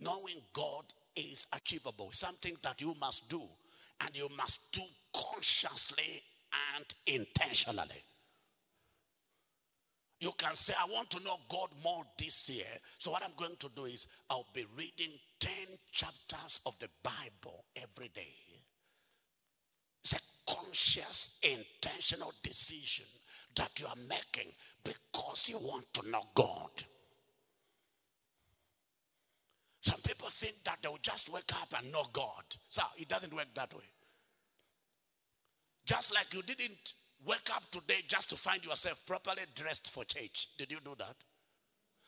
Knowing 0.00 0.40
God 0.52 0.84
is 1.14 1.46
achievable, 1.52 2.10
something 2.12 2.56
that 2.62 2.80
you 2.80 2.94
must 3.00 3.28
do, 3.28 3.42
and 4.02 4.16
you 4.16 4.28
must 4.36 4.60
do 4.72 4.82
consciously 5.14 6.22
and 6.76 6.86
intentionally. 7.06 8.04
You 10.20 10.32
can 10.38 10.56
say, 10.56 10.74
I 10.80 10.86
want 10.90 11.10
to 11.10 11.24
know 11.24 11.36
God 11.48 11.68
more 11.84 12.04
this 12.18 12.48
year. 12.48 12.64
So, 12.98 13.10
what 13.10 13.22
I'm 13.22 13.34
going 13.36 13.56
to 13.58 13.68
do 13.76 13.84
is, 13.84 14.06
I'll 14.30 14.46
be 14.54 14.64
reading 14.76 15.12
10 15.40 15.52
chapters 15.92 16.60
of 16.64 16.78
the 16.78 16.88
Bible 17.02 17.64
every 17.76 18.08
day. 18.08 18.34
It's 20.02 20.14
a 20.14 20.52
conscious, 20.54 21.38
intentional 21.42 22.32
decision 22.42 23.06
that 23.56 23.78
you 23.78 23.86
are 23.86 24.08
making 24.08 24.52
because 24.84 25.48
you 25.48 25.58
want 25.58 25.86
to 25.94 26.10
know 26.10 26.22
God. 26.34 26.70
Some 29.86 30.00
people 30.00 30.28
think 30.30 30.56
that 30.64 30.78
they'll 30.82 30.98
just 31.00 31.32
wake 31.32 31.52
up 31.62 31.72
and 31.78 31.92
know 31.92 32.02
God. 32.12 32.42
So 32.68 32.82
it 32.96 33.08
doesn't 33.08 33.32
work 33.32 33.46
that 33.54 33.72
way. 33.72 33.84
Just 35.84 36.12
like 36.12 36.34
you 36.34 36.42
didn't 36.42 36.94
wake 37.24 37.48
up 37.54 37.62
today 37.70 38.00
just 38.08 38.30
to 38.30 38.36
find 38.36 38.64
yourself 38.64 39.00
properly 39.06 39.44
dressed 39.54 39.92
for 39.92 40.02
church. 40.02 40.48
Did 40.58 40.72
you 40.72 40.78
do 40.84 40.96
that? 40.98 41.14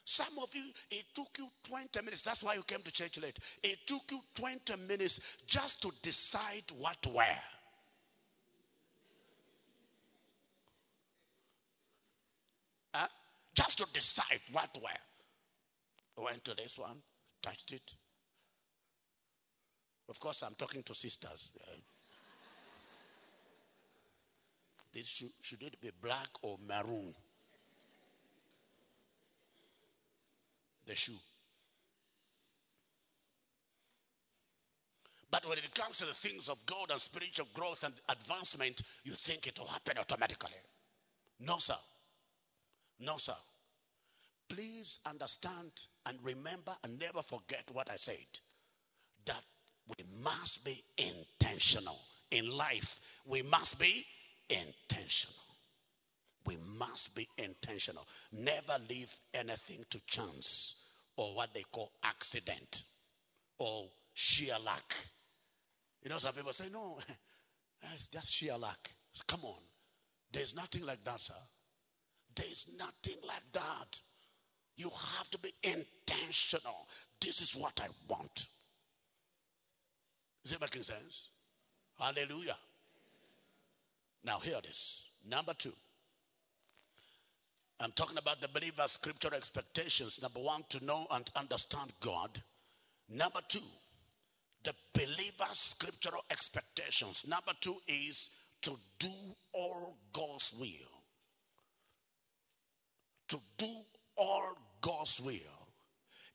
Some 0.05 0.43
of 0.43 0.53
you, 0.57 0.65
it 0.91 1.05
took 1.15 1.29
you 1.39 1.47
20 1.69 2.01
minutes. 2.05 2.23
That's 2.23 2.43
why 2.43 2.55
you 2.55 2.65
came 2.65 2.81
to 2.81 2.91
church 2.91 3.21
late. 3.23 3.39
It 3.63 3.79
took 3.87 4.11
you 4.11 4.19
20 4.35 4.75
minutes 4.89 5.37
just 5.47 5.81
to 5.83 5.93
decide 6.03 6.65
what 6.81 7.01
to 7.03 7.11
wear. 7.11 7.39
Huh? 12.93 13.07
Just 13.55 13.79
to 13.79 13.87
decide 13.93 14.41
what 14.51 14.75
to 14.75 14.81
wear. 14.81 14.99
Went 16.17 16.45
to 16.47 16.57
this 16.57 16.77
one, 16.77 16.97
touched 17.43 17.73
it. 17.73 17.95
Of 20.09 20.19
course, 20.21 20.43
I'm 20.43 20.55
talking 20.55 20.83
to 20.85 20.95
sisters. 20.95 21.51
Uh, 21.61 21.77
this 24.93 25.07
should, 25.07 25.31
should 25.43 25.63
it 25.63 25.81
be 25.81 25.91
black 26.01 26.29
or 26.43 26.57
maroon? 26.67 27.15
The 30.87 30.95
shoe. 30.95 31.13
But 35.31 35.47
when 35.47 35.59
it 35.59 35.75
comes 35.75 35.99
to 35.99 36.07
the 36.07 36.15
things 36.15 36.49
of 36.49 36.65
God 36.65 36.91
and 36.91 36.99
spiritual 36.99 37.49
growth 37.53 37.85
and 37.85 37.93
advancement, 38.09 38.81
you 39.05 39.13
think 39.13 39.47
it 39.47 39.59
will 39.59 39.67
happen 39.67 39.99
automatically. 39.99 40.57
No, 41.41 41.59
sir. 41.59 41.77
No, 43.01 43.19
sir. 43.19 43.35
Please 44.49 45.01
understand 45.07 45.71
and 46.07 46.19
remember 46.23 46.73
and 46.83 46.99
never 46.99 47.23
forget 47.23 47.65
what 47.73 47.91
I 47.91 47.97
said 47.97 48.17
that 49.27 49.43
we 49.87 50.05
must 50.23 50.65
be 50.65 50.83
intentional 50.97 51.99
in 52.31 52.51
life. 52.51 53.21
We 53.27 53.43
must 53.43 53.79
be 53.79 54.05
intentional. 54.49 55.37
We 56.47 56.57
must 56.79 57.15
be 57.15 57.29
intentional. 57.37 58.07
Never 58.33 58.79
leave 58.89 59.15
anything 59.35 59.85
to 59.91 60.01
chance 60.07 60.77
or 61.17 61.35
what 61.35 61.53
they 61.53 61.65
call 61.71 61.93
accident 62.03 62.85
or 63.59 63.87
sheer 64.15 64.57
luck. 64.65 64.95
You 66.03 66.11
know, 66.11 66.19
some 66.19 66.33
people 66.33 66.53
say, 66.53 66.67
no, 66.73 66.99
it's 67.95 68.09
just 68.09 68.33
sheer 68.33 68.57
luck. 68.57 68.89
Come 69.27 69.45
on. 69.45 69.61
There's 70.33 70.55
nothing 70.55 70.87
like 70.87 71.05
that, 71.05 71.21
sir. 71.21 71.35
There's 72.35 72.67
nothing 72.79 73.21
like 73.27 73.38
have 75.31 75.41
to 75.41 75.49
be 75.49 75.53
intentional. 75.63 76.87
This 77.21 77.41
is 77.41 77.57
what 77.57 77.81
I 77.83 77.89
want. 78.09 78.47
Is 80.45 80.53
it 80.53 80.61
making 80.61 80.83
sense? 80.83 81.29
Hallelujah. 81.99 82.57
Now, 84.25 84.39
hear 84.39 84.61
this. 84.63 85.07
Number 85.29 85.55
two. 85.55 85.73
I'm 87.81 87.93
talking 87.93 88.19
about 88.19 88.41
the 88.41 88.49
believer's 88.49 88.93
scriptural 88.93 89.35
expectations. 89.35 90.21
Number 90.21 90.41
one, 90.41 90.65
to 90.71 90.85
know 90.85 91.07
and 91.13 91.31
understand 91.37 91.93
God. 92.01 92.43
Number 93.09 93.41
two, 93.49 93.61
the 94.65 94.75
believer's 94.93 95.59
scriptural 95.59 96.25
expectations. 96.31 97.25
Number 97.29 97.53
two 97.61 97.77
is 97.87 98.31
to 98.63 98.73
do 98.99 99.09
all 99.53 99.97
God's 100.13 100.53
will 100.59 100.99
to 103.29 103.39
do 103.57 103.67
all 104.17 104.57
God's 104.81 105.21
will, 105.21 105.69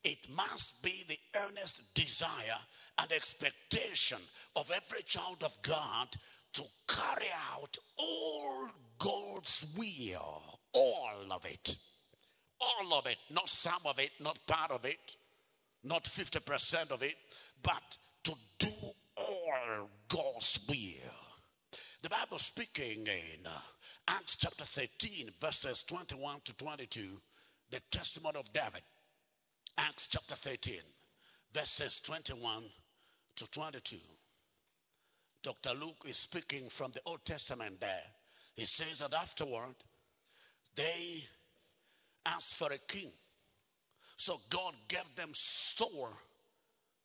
it 0.04 0.28
must 0.36 0.84
be 0.84 1.04
the 1.08 1.18
earnest 1.40 1.82
desire 1.94 2.60
and 3.00 3.12
expectation 3.12 4.18
of 4.56 4.70
every 4.70 5.04
child 5.04 5.44
of 5.44 5.58
God 5.62 6.10
to 6.54 6.64
carry 6.88 7.30
out 7.54 7.78
all 7.98 8.68
God's 9.00 9.66
will, 9.78 10.60
all 10.74 11.32
of 11.32 11.46
it. 11.46 11.78
All 12.60 12.98
of 12.98 13.06
it, 13.08 13.18
not 13.30 13.50
some 13.50 13.82
of 13.86 14.00
it, 14.00 14.12
not 14.22 14.40
part 14.48 14.72
of 14.72 14.86
it, 14.86 15.16
not 15.84 16.06
50% 16.06 16.92
of 16.92 17.04
it, 17.04 17.16
but 17.62 17.98
to 18.24 18.34
do 18.58 18.70
all 19.18 19.90
God's 20.08 20.60
will. 20.68 21.78
The 22.02 22.10
Bible 22.10 22.38
speaking 22.38 23.08
in 23.08 23.46
uh, 23.46 23.50
Acts 24.08 24.36
chapter 24.36 24.66
13, 24.66 25.30
verses 25.40 25.84
21 25.84 26.40
to 26.46 26.54
22, 26.58 27.02
the 27.74 27.82
testimony 27.90 28.40
of 28.40 28.54
David. 28.54 28.84
Acts 29.80 30.06
chapter 30.06 30.36
13, 30.36 30.76
verses 31.52 32.00
21 32.02 32.62
to 33.36 33.50
22. 33.50 33.96
Dr. 35.42 35.72
Luke 35.82 36.06
is 36.08 36.18
speaking 36.18 36.70
from 36.70 36.92
the 36.92 37.02
Old 37.08 37.26
Testament 37.26 37.82
there. 37.82 38.04
He 38.56 38.66
says 38.66 39.00
that 39.00 39.16
afterward, 39.16 39.74
they 40.76 41.24
asked 42.28 42.56
for 42.58 42.72
a 42.72 42.78
king. 42.78 43.10
So 44.18 44.40
God 44.52 44.76
gave 44.88 45.16
them 45.16 45.30
Saul, 45.34 46.10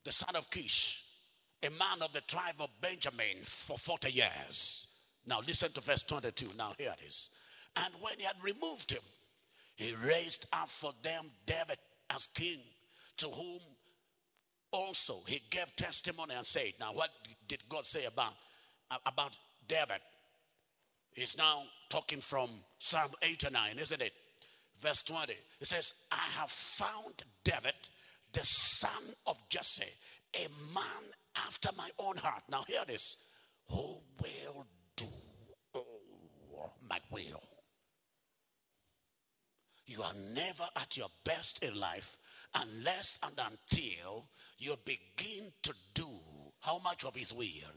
the 0.04 0.12
son 0.12 0.36
of 0.36 0.50
Kish, 0.50 1.02
a 1.62 1.70
man 1.70 2.02
of 2.02 2.12
the 2.12 2.20
tribe 2.20 2.56
of 2.60 2.68
Benjamin, 2.82 3.38
for 3.42 3.78
40 3.78 4.12
years. 4.12 4.86
Now 5.26 5.40
listen 5.40 5.72
to 5.72 5.80
verse 5.80 6.02
22. 6.02 6.50
Now 6.58 6.72
here 6.76 6.92
it 7.00 7.06
is. 7.06 7.30
And 7.74 7.94
when 8.02 8.12
he 8.18 8.24
had 8.24 8.36
removed 8.42 8.92
him, 8.92 9.00
he 9.78 9.94
raised 9.94 10.46
up 10.52 10.68
for 10.68 10.92
them 11.02 11.24
David 11.46 11.78
as 12.10 12.26
king, 12.28 12.58
to 13.16 13.26
whom 13.28 13.60
also 14.70 15.22
he 15.26 15.40
gave 15.50 15.74
testimony 15.76 16.34
and 16.36 16.46
said, 16.46 16.74
Now, 16.78 16.92
what 16.92 17.10
did 17.48 17.66
God 17.68 17.86
say 17.86 18.04
about, 18.04 18.34
about 19.06 19.36
David? 19.66 20.00
He's 21.14 21.38
now 21.38 21.62
talking 21.88 22.20
from 22.20 22.50
Psalm 22.78 23.10
89, 23.22 23.78
isn't 23.78 24.02
it? 24.02 24.12
verse 24.80 25.02
20. 25.02 25.32
It 25.60 25.66
says, 25.66 25.94
I 26.10 26.28
have 26.38 26.50
found 26.50 27.22
David, 27.44 27.74
the 28.32 28.44
son 28.44 29.02
of 29.26 29.36
Jesse, 29.48 29.84
a 30.36 30.48
man 30.74 31.02
after 31.46 31.70
my 31.76 31.88
own 31.98 32.16
heart. 32.16 32.42
Now, 32.50 32.62
hear 32.66 32.84
this 32.86 33.16
who 33.70 33.98
will 34.20 34.66
do 34.96 35.06
all 35.72 36.74
my 36.88 36.98
will. 37.10 37.42
You 39.88 40.02
are 40.02 40.12
never 40.34 40.64
at 40.76 40.98
your 40.98 41.08
best 41.24 41.64
in 41.64 41.74
life 41.80 42.18
unless 42.54 43.18
and 43.22 43.32
until 43.38 44.28
you 44.58 44.76
begin 44.84 45.48
to 45.62 45.72
do 45.94 46.10
how 46.60 46.78
much 46.80 47.04
of 47.06 47.16
his 47.16 47.32
will 47.32 47.72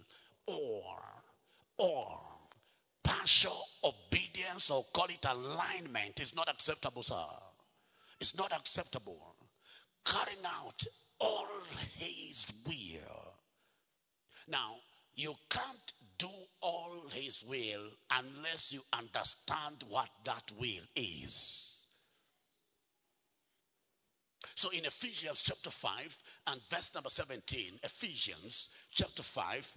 or 0.45 0.97
or 1.77 2.19
partial 3.01 3.63
obedience 3.81 4.69
or 4.69 4.85
call 4.93 5.05
it 5.05 5.25
alignment 5.25 6.19
is 6.19 6.35
not 6.35 6.49
acceptable, 6.49 7.01
sir. 7.01 7.15
It's 8.19 8.37
not 8.37 8.51
acceptable. 8.51 9.33
Carrying 10.03 10.45
out 10.45 10.83
all 11.21 11.47
his 11.97 12.45
will. 12.67 13.33
Now, 14.49 14.75
you 15.15 15.33
can't 15.49 15.93
do 16.17 16.27
all 16.61 17.03
his 17.09 17.45
will 17.47 17.87
unless 18.11 18.73
you 18.73 18.81
understand 18.91 19.85
what 19.87 20.09
that 20.25 20.51
will 20.59 20.83
is. 20.93 21.70
So 24.61 24.69
in 24.69 24.85
Ephesians 24.85 25.41
chapter 25.41 25.71
5 25.71 26.21
and 26.45 26.61
verse 26.69 26.91
number 26.93 27.09
17, 27.09 27.79
Ephesians 27.81 28.69
chapter 28.91 29.23
5 29.23 29.75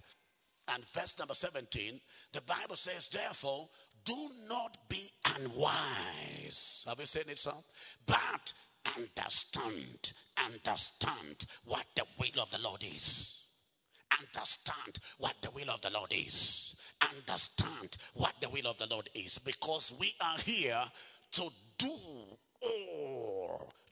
and 0.75 0.87
verse 0.89 1.17
number 1.17 1.33
17, 1.33 1.99
the 2.33 2.41
Bible 2.41 2.75
says, 2.75 3.07
Therefore, 3.07 3.67
do 4.03 4.15
not 4.47 4.77
be 4.87 5.01
unwise. 5.39 6.85
Have 6.87 6.99
you 6.99 7.07
seen 7.07 7.23
it, 7.27 7.39
son? 7.39 7.55
But 8.05 8.53
understand, 8.95 10.13
understand 10.45 11.47
what 11.63 11.85
the 11.95 12.03
will 12.19 12.43
of 12.43 12.51
the 12.51 12.59
Lord 12.59 12.83
is. 12.83 13.43
Understand 14.19 14.99
what 15.17 15.33
the 15.41 15.49
will 15.49 15.71
of 15.71 15.81
the 15.81 15.89
Lord 15.89 16.13
is. 16.13 16.75
Understand 17.01 17.97
what 18.13 18.33
the 18.39 18.49
will 18.49 18.67
of 18.67 18.77
the 18.77 18.85
Lord 18.85 19.09
is. 19.15 19.39
Because 19.39 19.95
we 19.99 20.13
are 20.21 20.37
here 20.37 20.83
to 21.31 21.49
do 21.79 21.89
all 22.61 23.34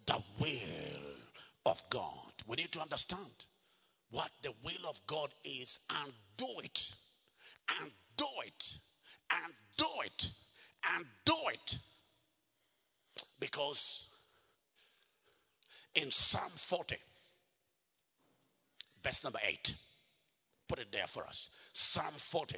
the 0.05 0.21
will 0.39 1.15
of 1.65 1.81
God. 1.89 2.33
We 2.47 2.57
need 2.57 2.71
to 2.73 2.81
understand 2.81 3.45
what 4.11 4.29
the 4.41 4.53
will 4.63 4.89
of 4.89 4.99
God 5.07 5.29
is 5.43 5.79
and 5.89 6.11
do 6.37 6.47
it. 6.63 6.93
And 7.81 7.91
do 8.17 8.25
it. 8.45 8.77
And 9.31 9.53
do 9.77 9.85
it. 10.03 10.31
And 10.95 11.05
do 11.25 11.35
it. 11.51 11.77
Because 13.39 14.07
in 15.95 16.11
Psalm 16.11 16.51
40, 16.55 16.95
verse 19.03 19.23
number 19.23 19.39
8, 19.45 19.75
put 20.67 20.79
it 20.79 20.91
there 20.91 21.07
for 21.07 21.25
us. 21.25 21.49
Psalm 21.71 22.13
40 22.15 22.57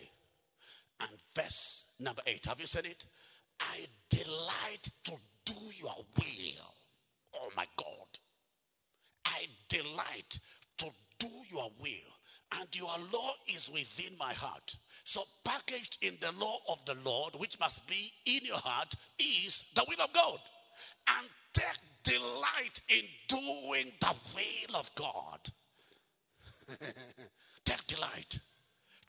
and 1.02 1.10
verse 1.36 1.86
number 2.00 2.22
8. 2.26 2.46
Have 2.46 2.60
you 2.60 2.68
said 2.68 2.86
it? 2.86 3.06
I 3.60 3.86
delight 4.10 4.90
to 5.06 5.14
do 5.46 5.54
your 5.78 5.96
will. 6.18 6.75
Oh 7.42 7.50
my 7.56 7.66
God. 7.78 8.20
I 9.26 9.48
delight 9.70 10.40
to 10.78 10.86
do 11.20 11.28
your 11.52 11.70
will, 11.80 12.60
and 12.60 12.76
your 12.76 12.94
law 13.12 13.32
is 13.48 13.72
within 13.74 14.18
my 14.20 14.34
heart. 14.34 14.78
So, 15.04 15.24
packaged 15.44 15.98
in 16.02 16.14
the 16.22 16.32
law 16.40 16.58
of 16.70 16.84
the 16.86 16.96
Lord, 17.06 17.34
which 17.38 17.60
must 17.60 17.88
be 17.88 18.12
in 18.26 18.46
your 18.46 18.58
heart, 18.58 18.94
is 19.20 19.64
the 19.76 19.86
will 19.88 20.04
of 20.04 20.14
God. 20.14 20.40
And 21.10 21.28
take 21.54 21.80
delight 22.04 22.82
in 22.90 23.06
doing 23.28 23.92
the 24.00 24.14
will 24.36 24.80
of 24.80 24.94
God. 24.96 25.40
take 27.66 27.88
delight. 27.88 28.40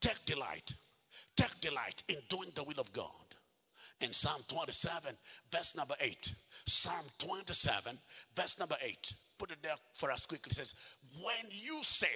Take 0.01 0.25
delight. 0.25 0.75
Take 1.37 1.61
delight 1.61 2.03
in 2.09 2.17
doing 2.29 2.51
the 2.55 2.65
will 2.65 2.79
of 2.79 2.93
God. 2.93 3.26
In 4.01 4.13
Psalm 4.13 4.43
27, 4.49 5.15
verse 5.51 5.77
number 5.77 5.95
8. 6.01 6.35
Psalm 6.67 7.07
27, 7.19 7.99
verse 8.35 8.59
number 8.59 8.77
8 8.83 9.15
put 9.39 9.51
it 9.51 9.63
there 9.63 9.77
for 9.95 10.11
us 10.11 10.27
quickly. 10.27 10.51
It 10.51 10.55
says, 10.55 10.75
When 11.23 11.51
you 11.51 11.81
said, 11.83 12.09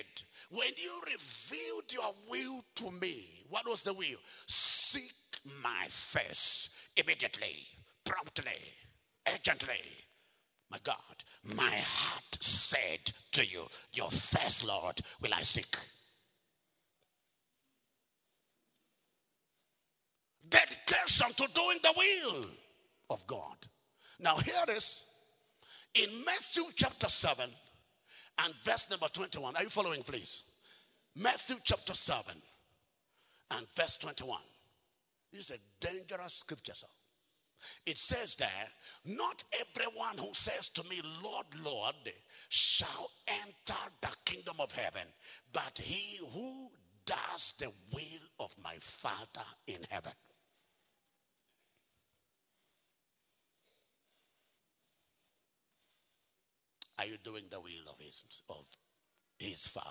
when 0.51 0.69
you 0.77 1.01
revealed 1.07 1.93
your 1.93 2.15
will 2.29 2.65
to 2.77 2.91
me, 3.01 3.45
what 3.49 3.69
was 3.69 3.83
the 3.83 3.93
will? 3.93 4.19
Seek 4.47 5.13
my 5.63 5.87
face 5.89 6.71
immediately, 6.97 7.67
promptly, 8.05 8.61
urgently. 9.33 9.83
My 10.71 10.79
God, 10.83 10.97
my 11.57 11.71
heart 11.71 12.39
said 12.41 13.13
to 13.33 13.45
you, 13.45 13.67
Your 13.93 14.11
face, 14.11 14.65
Lord, 14.65 15.01
will 15.21 15.35
I 15.35 15.43
seek. 15.43 15.77
Dedication 20.51 21.33
to 21.37 21.49
doing 21.55 21.79
the 21.83 21.93
will 21.97 22.47
of 23.09 23.27
God. 23.27 23.57
Now, 24.19 24.37
here 24.37 24.77
is 24.77 25.05
in 25.95 26.09
Matthew 26.25 26.65
chapter 26.77 27.09
7 27.09 27.49
and 28.45 28.55
verse 28.63 28.91
number 28.91 29.07
21, 29.09 29.57
are 29.57 29.63
you 29.63 29.69
following, 29.69 30.03
please? 30.03 30.45
Matthew 31.17 31.57
chapter 31.63 31.95
7 31.95 32.35
and 33.53 33.67
verse 33.75 33.97
21. 33.99 34.39
This 35.33 35.51
is 35.51 35.57
a 35.57 35.87
dangerous 35.87 36.35
scripture, 36.35 36.75
sir. 36.75 36.87
It 37.87 37.99
says 37.99 38.35
there, 38.37 38.49
not 39.05 39.43
everyone 39.61 40.17
who 40.19 40.33
says 40.33 40.69
to 40.71 40.83
me, 40.89 41.01
Lord, 41.23 41.47
Lord, 41.63 41.95
shall 42.49 43.11
enter 43.29 43.81
the 44.01 44.15
kingdom 44.25 44.57
of 44.59 44.73
heaven, 44.73 45.07
but 45.53 45.79
he 45.83 46.19
who 46.33 46.69
does 47.05 47.55
the 47.59 47.71
will 47.93 48.45
of 48.45 48.55
my 48.63 48.75
Father 48.81 49.47
in 49.67 49.79
heaven. 49.91 50.13
Are 57.01 57.07
you 57.07 57.17
doing 57.25 57.45
the 57.51 57.59
will 57.59 57.89
of 57.89 57.99
his, 57.99 58.23
of 58.51 58.67
his 59.39 59.67
Father? 59.67 59.87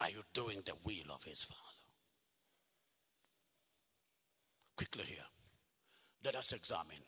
Are 0.00 0.10
you 0.10 0.22
doing 0.32 0.62
the 0.64 0.74
will 0.84 1.12
of 1.12 1.24
his 1.24 1.42
Father? 1.42 1.60
Quickly 4.76 5.02
here, 5.06 5.26
let 6.24 6.36
us 6.36 6.52
examine 6.52 7.02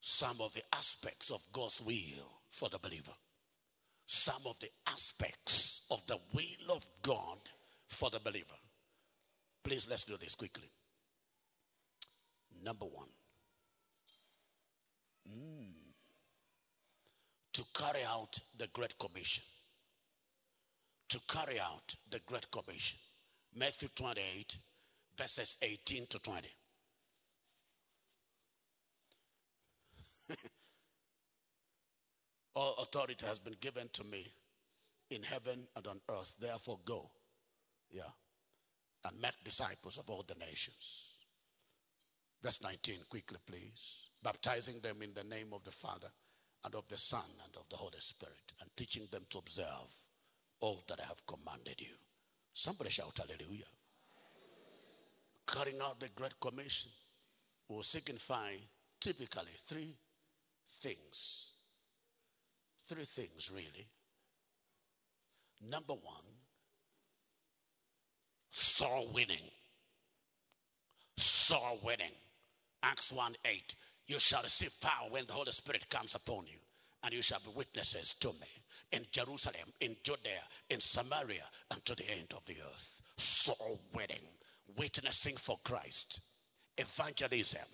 some 0.00 0.40
of 0.40 0.52
the 0.52 0.62
aspects 0.72 1.30
of 1.30 1.40
God's 1.52 1.80
will 1.80 2.32
for 2.50 2.68
the 2.68 2.80
believer. 2.80 3.14
Some 4.06 4.42
of 4.46 4.58
the 4.58 4.70
aspects 4.88 5.86
of 5.92 6.04
the 6.08 6.18
will 6.32 6.74
of 6.74 6.84
God 7.02 7.38
for 7.86 8.10
the 8.10 8.18
believer. 8.18 8.56
Please, 9.62 9.86
let's 9.88 10.02
do 10.02 10.16
this 10.16 10.34
quickly. 10.34 10.68
Number 12.64 12.86
one, 12.86 13.08
Mm. 15.28 15.72
To 17.54 17.64
carry 17.72 18.04
out 18.04 18.38
the 18.58 18.66
Great 18.68 18.98
Commission. 18.98 19.44
To 21.08 21.20
carry 21.28 21.60
out 21.60 21.94
the 22.10 22.20
Great 22.26 22.50
Commission. 22.50 22.98
Matthew 23.56 23.88
28, 23.94 24.58
verses 25.16 25.56
18 25.62 26.06
to 26.10 26.18
20. 26.18 26.48
All 32.56 32.74
authority 32.82 33.26
has 33.26 33.38
been 33.38 33.56
given 33.60 33.88
to 33.92 34.02
me 34.04 34.26
in 35.10 35.22
heaven 35.22 35.68
and 35.76 35.86
on 35.86 36.00
earth. 36.10 36.34
Therefore, 36.40 36.80
go. 36.84 37.10
Yeah. 37.90 38.02
And 39.04 39.20
make 39.20 39.44
disciples 39.44 39.98
of 39.98 40.08
all 40.08 40.24
the 40.26 40.34
nations. 40.34 41.18
Verse 42.42 42.60
19, 42.62 42.96
quickly, 43.10 43.38
please 43.46 44.03
baptizing 44.24 44.80
them 44.80 44.96
in 45.02 45.12
the 45.14 45.22
name 45.22 45.52
of 45.54 45.62
the 45.64 45.70
Father 45.70 46.08
and 46.64 46.74
of 46.74 46.88
the 46.88 46.96
Son 46.96 47.28
and 47.44 47.54
of 47.56 47.68
the 47.68 47.76
Holy 47.76 48.00
Spirit, 48.00 48.52
and 48.60 48.70
teaching 48.74 49.06
them 49.12 49.22
to 49.28 49.38
observe 49.38 49.92
all 50.60 50.82
that 50.88 50.98
I 50.98 51.06
have 51.06 51.24
commanded 51.26 51.78
you. 51.78 51.94
Somebody 52.52 52.90
shout 52.90 53.18
hallelujah. 53.18 53.64
Carrying 55.46 55.80
out 55.82 56.00
the 56.00 56.08
Great 56.08 56.40
Commission 56.40 56.90
will 57.68 57.82
signify 57.82 58.52
typically 58.98 59.52
three 59.68 59.94
things. 60.66 61.50
Three 62.88 63.04
things, 63.04 63.50
really. 63.54 63.86
Number 65.70 65.94
one, 65.94 66.24
soul 68.50 69.10
winning. 69.12 69.50
Soul 71.18 71.78
winning. 71.82 72.12
Acts 72.82 73.12
1 73.12 73.36
8. 73.46 73.74
You 74.06 74.18
shall 74.18 74.42
receive 74.42 74.78
power 74.80 75.08
when 75.10 75.26
the 75.26 75.32
Holy 75.32 75.52
Spirit 75.52 75.88
comes 75.88 76.14
upon 76.14 76.46
you, 76.46 76.58
and 77.02 77.12
you 77.12 77.22
shall 77.22 77.40
be 77.40 77.50
witnesses 77.54 78.14
to 78.20 78.28
me 78.28 78.48
in 78.92 79.06
Jerusalem, 79.10 79.72
in 79.80 79.96
Judea, 80.02 80.42
in 80.70 80.80
Samaria, 80.80 81.44
and 81.70 81.84
to 81.84 81.94
the 81.94 82.10
end 82.10 82.32
of 82.36 82.44
the 82.46 82.56
earth. 82.72 83.02
Soul 83.16 83.80
winning, 83.94 84.22
witnessing 84.76 85.36
for 85.36 85.58
Christ 85.64 86.20
evangelism, 86.76 87.68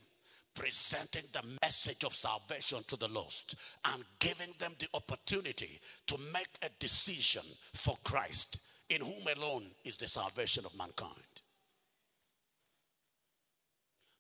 presenting 0.55 1.24
the 1.33 1.43
message 1.62 2.05
of 2.05 2.14
salvation 2.14 2.81
to 2.89 2.97
the 2.97 3.09
lost, 3.09 3.55
and 3.93 4.05
giving 4.18 4.53
them 4.59 4.72
the 4.78 4.89
opportunity 4.95 5.78
to 6.07 6.18
make 6.33 6.49
a 6.62 6.68
decision 6.78 7.45
for 7.74 7.97
Christ, 8.05 8.59
in 8.89 9.01
whom 9.01 9.37
alone 9.37 9.64
is 9.85 9.97
the 9.97 10.09
salvation 10.09 10.64
of 10.64 10.76
mankind. 10.76 11.14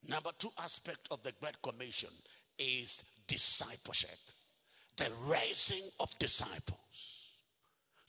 Number 0.08 0.30
two 0.38 0.50
aspect 0.58 1.08
of 1.10 1.22
the 1.22 1.32
Great 1.40 1.60
Commission 1.62 2.10
is 2.58 3.04
discipleship, 3.26 4.18
the 4.96 5.08
raising 5.26 5.82
of 6.00 6.16
disciples. 6.18 7.20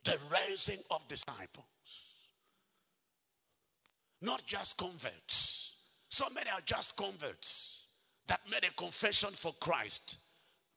The 0.03 0.17
raising 0.31 0.79
of 0.89 1.07
disciples. 1.07 1.65
Not 4.21 4.43
just 4.45 4.77
converts. 4.77 5.75
So 6.09 6.25
many 6.33 6.49
are 6.49 6.61
just 6.65 6.97
converts 6.97 7.85
that 8.27 8.41
made 8.49 8.63
a 8.63 8.73
confession 8.73 9.29
for 9.31 9.53
Christ, 9.59 10.17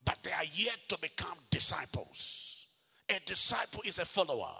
but 0.04 0.18
they 0.22 0.32
are 0.32 0.44
yet 0.52 0.78
to 0.88 0.98
become 0.98 1.38
disciples. 1.50 2.66
A 3.08 3.18
disciple 3.24 3.82
is 3.86 3.98
a 3.98 4.04
follower. 4.04 4.54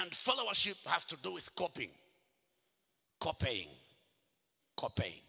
And 0.00 0.10
followership 0.10 0.86
has 0.86 1.04
to 1.04 1.16
do 1.22 1.34
with 1.34 1.54
copying, 1.54 1.90
copying, 3.22 3.68
copying. 4.76 5.22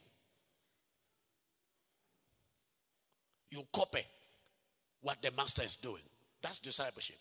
You 3.52 3.62
copy 3.72 4.00
what 5.02 5.22
the 5.22 5.30
master 5.38 5.62
is 5.62 5.76
doing. 5.76 6.02
That's 6.42 6.60
discipleship. 6.60 7.18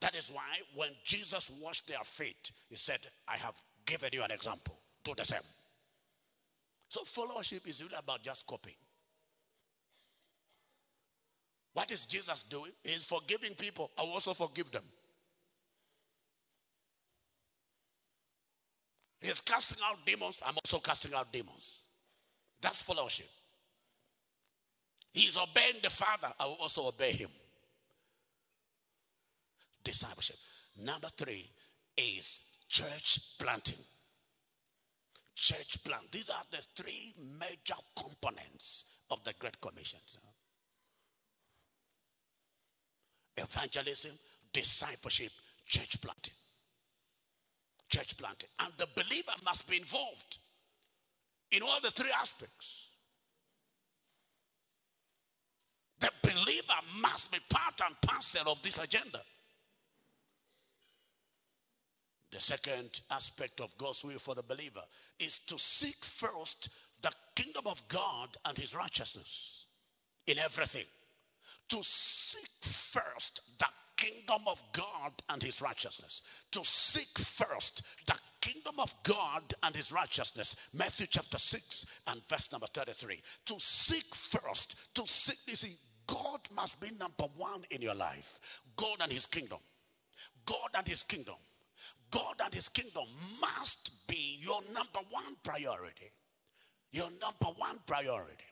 That 0.00 0.16
is 0.16 0.32
why 0.34 0.42
when 0.74 0.88
Jesus 1.04 1.52
washed 1.60 1.86
their 1.86 2.02
feet, 2.02 2.50
he 2.68 2.74
said, 2.74 2.98
I 3.28 3.36
have 3.36 3.54
given 3.86 4.10
you 4.12 4.24
an 4.24 4.32
example. 4.32 4.76
Do 5.04 5.12
the 5.16 5.24
same. 5.24 5.38
So 6.88 7.02
followership 7.02 7.68
is 7.68 7.80
really 7.84 7.96
about 7.96 8.24
just 8.24 8.48
copying. 8.48 8.76
What 11.72 11.92
is 11.92 12.04
Jesus 12.04 12.42
doing? 12.42 12.72
He's 12.82 13.04
forgiving 13.04 13.54
people. 13.54 13.92
I 13.96 14.02
also 14.02 14.34
forgive 14.34 14.72
them. 14.72 14.82
He's 19.20 19.40
casting 19.40 19.78
out 19.84 19.98
demons. 20.06 20.40
I'm 20.46 20.54
also 20.56 20.78
casting 20.78 21.14
out 21.14 21.32
demons. 21.32 21.82
That's 22.60 22.82
followership. 22.82 23.28
He's 25.12 25.36
obeying 25.36 25.80
the 25.82 25.90
Father. 25.90 26.32
I 26.38 26.46
will 26.46 26.58
also 26.60 26.86
obey 26.86 27.12
him. 27.12 27.30
Discipleship. 29.82 30.36
Number 30.84 31.08
three 31.16 31.44
is 31.96 32.42
church 32.68 33.20
planting. 33.38 33.78
Church 35.34 35.82
plant. 35.84 36.10
These 36.12 36.30
are 36.30 36.42
the 36.50 36.64
three 36.76 37.14
major 37.40 37.80
components 37.96 38.84
of 39.10 39.22
the 39.24 39.32
Great 39.38 39.60
Commission 39.60 40.00
evangelism, 43.38 44.12
discipleship, 44.52 45.32
church 45.66 46.00
planting. 46.00 46.34
Church 47.88 48.16
planting. 48.16 48.48
And 48.60 48.72
the 48.76 48.88
believer 48.94 49.32
must 49.44 49.68
be 49.68 49.76
involved 49.76 50.38
in 51.50 51.62
all 51.62 51.80
the 51.82 51.90
three 51.90 52.10
aspects. 52.20 52.86
The 56.00 56.10
believer 56.22 56.80
must 57.00 57.32
be 57.32 57.38
part 57.48 57.80
and 57.84 58.00
parcel 58.02 58.52
of 58.52 58.62
this 58.62 58.78
agenda. 58.78 59.20
The 62.30 62.40
second 62.40 63.00
aspect 63.10 63.60
of 63.60 63.76
God's 63.78 64.04
will 64.04 64.18
for 64.18 64.34
the 64.34 64.42
believer 64.42 64.82
is 65.18 65.38
to 65.46 65.58
seek 65.58 66.04
first 66.04 66.68
the 67.00 67.10
kingdom 67.34 67.66
of 67.66 67.86
God 67.88 68.36
and 68.44 68.56
his 68.56 68.74
righteousness 68.74 69.66
in 70.26 70.38
everything. 70.38 70.84
To 71.70 71.78
seek 71.82 72.50
first 72.60 73.40
the 73.58 73.66
kingdom 73.98 74.42
of 74.46 74.62
God 74.72 75.12
and 75.28 75.42
his 75.42 75.60
righteousness. 75.60 76.22
To 76.52 76.60
seek 76.64 77.18
first 77.18 77.82
the 78.06 78.14
kingdom 78.40 78.76
of 78.78 78.94
God 79.02 79.42
and 79.62 79.76
his 79.76 79.92
righteousness. 79.92 80.56
Matthew 80.72 81.06
chapter 81.10 81.36
6 81.36 82.02
and 82.06 82.22
verse 82.28 82.50
number 82.52 82.68
33. 82.68 83.20
To 83.46 83.54
seek 83.58 84.14
first, 84.14 84.94
to 84.94 85.06
seek, 85.06 85.38
you 85.46 85.56
see, 85.56 85.74
God 86.06 86.40
must 86.56 86.80
be 86.80 86.88
number 86.98 87.24
one 87.36 87.60
in 87.70 87.82
your 87.82 87.94
life. 87.94 88.62
God 88.76 88.96
and 89.02 89.12
his 89.12 89.26
kingdom. 89.26 89.58
God 90.46 90.70
and 90.76 90.86
his 90.88 91.02
kingdom. 91.02 91.34
God 92.10 92.36
and 92.42 92.54
his 92.54 92.68
kingdom 92.70 93.04
must 93.40 93.90
be 94.06 94.38
your 94.40 94.60
number 94.72 95.00
one 95.10 95.34
priority. 95.42 96.10
Your 96.92 97.08
number 97.20 97.54
one 97.58 97.76
priority. 97.86 98.44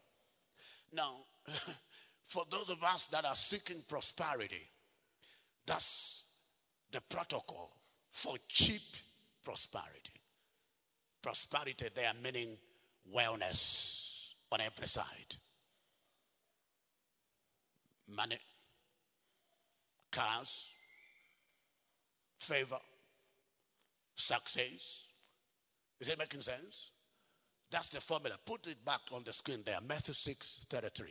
Now, 0.93 1.13
for 2.25 2.45
those 2.51 2.69
of 2.69 2.83
us 2.83 3.07
that 3.07 3.25
are 3.25 3.35
seeking 3.35 3.83
prosperity, 3.89 4.69
that's 5.67 6.25
the 6.93 7.01
protocol 7.01 7.73
for 8.11 8.37
cheap 8.49 8.83
prosperity. 9.45 10.21
Prosperity 11.23 11.89
there 11.95 12.13
meaning 12.23 12.57
wellness 13.15 14.33
on 14.53 14.61
every 14.61 14.87
side 14.87 15.37
money, 18.15 18.39
cars, 20.13 20.75
favor, 22.39 22.79
success. 24.15 25.07
Is 26.01 26.09
it 26.09 26.19
making 26.19 26.43
sense? 26.43 26.91
That's 27.71 27.89
the 27.89 28.01
formula. 28.01 28.37
Put 28.45 28.67
it 28.69 28.85
back 28.85 29.01
on 29.13 29.25
the 29.25 29.33
screen 29.33 29.63
there. 29.65 29.79
Matthew 29.87 30.15
6 30.15 30.67
33. 30.71 31.09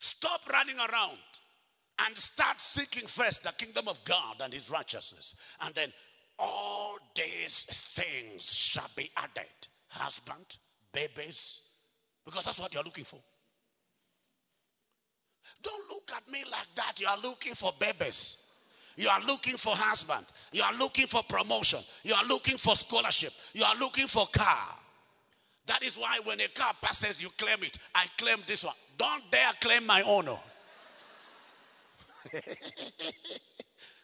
Stop 0.00 0.40
running 0.50 0.78
around 0.78 1.18
and 2.06 2.16
start 2.16 2.58
seeking 2.60 3.06
first 3.06 3.44
the 3.44 3.52
kingdom 3.52 3.86
of 3.86 4.02
God 4.04 4.36
and 4.42 4.52
his 4.52 4.70
righteousness. 4.70 5.36
And 5.62 5.74
then 5.74 5.92
all 6.38 6.96
these 7.14 7.64
things 7.94 8.52
shall 8.52 8.88
be 8.96 9.10
added 9.16 9.44
husband, 9.88 10.56
babies, 10.92 11.60
because 12.24 12.46
that's 12.46 12.58
what 12.58 12.72
you're 12.72 12.82
looking 12.82 13.04
for. 13.04 13.20
Don't 15.62 15.90
look 15.90 16.10
at 16.16 16.32
me 16.32 16.44
like 16.50 16.68
that. 16.76 16.98
You 16.98 17.06
are 17.06 17.18
looking 17.22 17.54
for 17.54 17.72
babies. 17.78 18.38
You 18.96 19.08
are 19.08 19.20
looking 19.20 19.56
for 19.56 19.74
husband. 19.76 20.24
You 20.52 20.62
are 20.62 20.74
looking 20.74 21.06
for 21.06 21.22
promotion. 21.22 21.80
You 22.04 22.14
are 22.14 22.24
looking 22.24 22.56
for 22.56 22.74
scholarship. 22.74 23.32
You 23.52 23.64
are 23.64 23.76
looking 23.76 24.06
for 24.06 24.26
car. 24.32 24.79
That 25.70 25.84
is 25.84 25.96
why 25.96 26.18
when 26.24 26.40
a 26.40 26.48
car 26.48 26.72
passes, 26.82 27.22
you 27.22 27.28
claim 27.38 27.62
it. 27.62 27.78
I 27.94 28.06
claim 28.18 28.38
this 28.44 28.64
one. 28.64 28.74
Don't 28.98 29.22
dare 29.30 29.52
claim 29.60 29.86
my 29.86 30.02
honor. 30.02 30.32
Oh. 30.32 30.40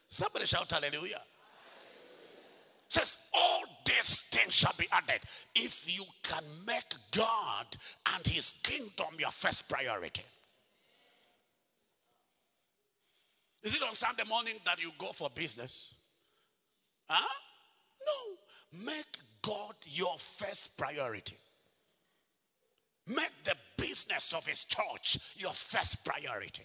Somebody 0.07 0.47
shout 0.47 0.71
hallelujah. 0.71 1.23
Says 2.89 3.19
all 3.35 3.65
these 3.85 4.23
things 4.31 4.55
shall 4.55 4.75
be 4.79 4.87
added 4.93 5.21
if 5.57 5.93
you 5.93 6.05
can 6.23 6.45
make 6.69 6.95
God 7.11 7.67
and 8.15 8.25
his 8.25 8.55
kingdom 8.63 9.09
your 9.19 9.33
first 9.33 9.69
priority. 9.69 10.23
Is 13.65 13.75
it 13.75 13.83
on 13.83 13.97
Sunday 13.97 14.23
morning 14.29 14.55
that 14.65 14.81
you 14.81 14.93
go 14.99 15.07
for 15.07 15.31
business? 15.31 15.95
Huh? 17.09 17.27
No. 18.07 18.85
Make 18.87 19.17
God 19.43 19.75
your 19.85 20.17
first 20.17 20.77
priority. 20.77 21.37
Make 23.07 23.45
the 23.45 23.55
business 23.77 24.33
of 24.33 24.47
his 24.47 24.65
church 24.65 25.19
your 25.37 25.53
first 25.53 26.05
priority. 26.05 26.65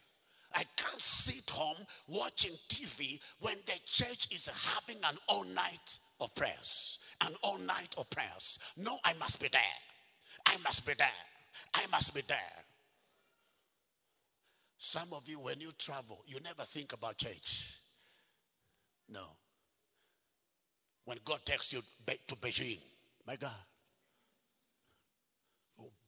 I 0.53 0.63
can't 0.75 1.01
sit 1.01 1.49
home 1.49 1.77
watching 2.07 2.51
TV 2.67 3.19
when 3.39 3.55
the 3.65 3.79
church 3.85 4.27
is 4.31 4.47
having 4.47 5.01
an 5.03 5.17
all 5.27 5.45
night 5.45 5.97
of 6.19 6.33
prayers. 6.35 6.99
An 7.21 7.33
all 7.41 7.57
night 7.59 7.95
of 7.97 8.09
prayers. 8.09 8.59
No, 8.75 8.97
I 9.05 9.13
must 9.13 9.39
be 9.39 9.47
there. 9.51 9.61
I 10.45 10.57
must 10.63 10.85
be 10.85 10.93
there. 10.97 11.07
I 11.73 11.85
must 11.91 12.13
be 12.13 12.21
there. 12.27 12.37
Some 14.77 15.13
of 15.13 15.29
you, 15.29 15.39
when 15.39 15.61
you 15.61 15.71
travel, 15.77 16.23
you 16.25 16.39
never 16.43 16.63
think 16.63 16.93
about 16.93 17.17
church. 17.17 17.77
No. 19.07 19.25
When 21.05 21.19
God 21.23 21.45
takes 21.45 21.71
you 21.71 21.81
to 22.27 22.35
Beijing, 22.35 22.79
my 23.27 23.35
God, 23.35 23.51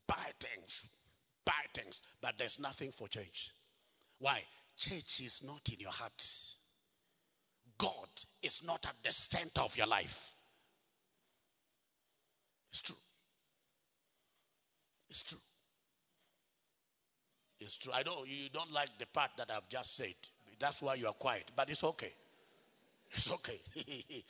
buy 0.08 0.32
things, 0.39 0.89
buy 1.45 1.51
things, 1.74 2.01
but 2.22 2.36
there's 2.38 2.60
nothing 2.60 2.91
for 2.91 3.08
church. 3.08 3.51
Why? 4.20 4.41
Church 4.78 5.20
is 5.20 5.41
not 5.45 5.62
in 5.72 5.80
your 5.80 5.91
heart. 5.91 6.26
God 7.78 8.08
is 8.41 8.62
not 8.66 8.86
at 8.86 8.95
the 9.04 9.12
center 9.12 9.62
of 9.62 9.76
your 9.78 9.88
life. 9.88 10.34
It's 12.72 12.82
true. 12.82 12.95
It's 15.10 15.24
true. 15.24 15.39
It's 17.60 17.78
true. 17.78 17.93
I 17.93 18.04
know 18.04 18.24
you 18.26 18.49
don't 18.51 18.72
like 18.74 18.89
the 18.97 19.06
part 19.06 19.32
that 19.38 19.51
I've 19.51 19.70
just 19.70 19.95
said. 19.95 20.16
That's 20.60 20.82
why 20.82 20.95
you 20.95 21.08
are 21.08 21.14
quiet, 21.14 21.51
but 21.56 21.70
it's 21.70 21.84
okay. 21.84 22.12
It's 23.12 23.32
okay. 23.32 23.60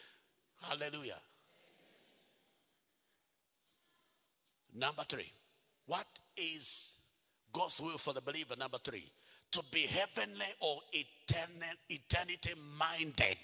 Hallelujah. 0.61 1.19
Number 4.75 5.03
three. 5.07 5.31
What 5.85 6.07
is 6.37 6.97
God's 7.51 7.79
will 7.81 7.97
for 7.97 8.13
the 8.13 8.21
believer? 8.21 8.55
Number 8.57 8.77
three. 8.83 9.11
To 9.51 9.63
be 9.71 9.81
heavenly 9.81 10.45
or 10.61 10.79
eternity 10.91 12.53
minded. 12.79 13.37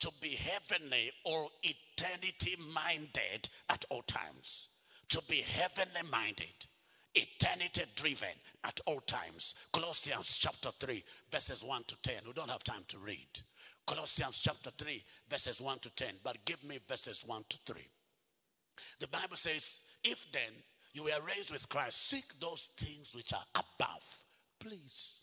To 0.00 0.10
be 0.20 0.36
heavenly 0.36 1.10
or 1.24 1.48
eternity 1.62 2.56
minded 2.74 3.48
at 3.70 3.84
all 3.88 4.02
times. 4.02 4.68
To 5.08 5.22
be 5.28 5.36
heavenly 5.36 6.02
minded 6.10 6.66
eternity 7.16 7.82
driven 7.94 8.28
at 8.64 8.78
all 8.86 9.00
times. 9.00 9.54
Colossians 9.72 10.36
chapter 10.36 10.70
3, 10.78 11.02
verses 11.30 11.64
1 11.64 11.84
to 11.84 11.96
10. 12.02 12.14
We 12.26 12.32
don't 12.32 12.50
have 12.50 12.62
time 12.64 12.84
to 12.88 12.98
read. 12.98 13.28
Colossians 13.86 14.38
chapter 14.38 14.70
3, 14.76 15.02
verses 15.28 15.60
1 15.60 15.78
to 15.80 15.90
10. 15.90 16.08
But 16.22 16.44
give 16.44 16.62
me 16.64 16.78
verses 16.86 17.24
1 17.26 17.44
to 17.48 17.58
3. 17.66 17.82
The 19.00 19.08
Bible 19.08 19.36
says, 19.36 19.80
If 20.04 20.30
then 20.32 20.52
you 20.96 21.04
were 21.04 21.26
raised 21.26 21.52
with 21.52 21.68
Christ, 21.68 22.08
seek 22.08 22.24
those 22.40 22.70
things 22.78 23.12
which 23.14 23.34
are 23.34 23.44
above. 23.54 24.24
Please. 24.58 25.20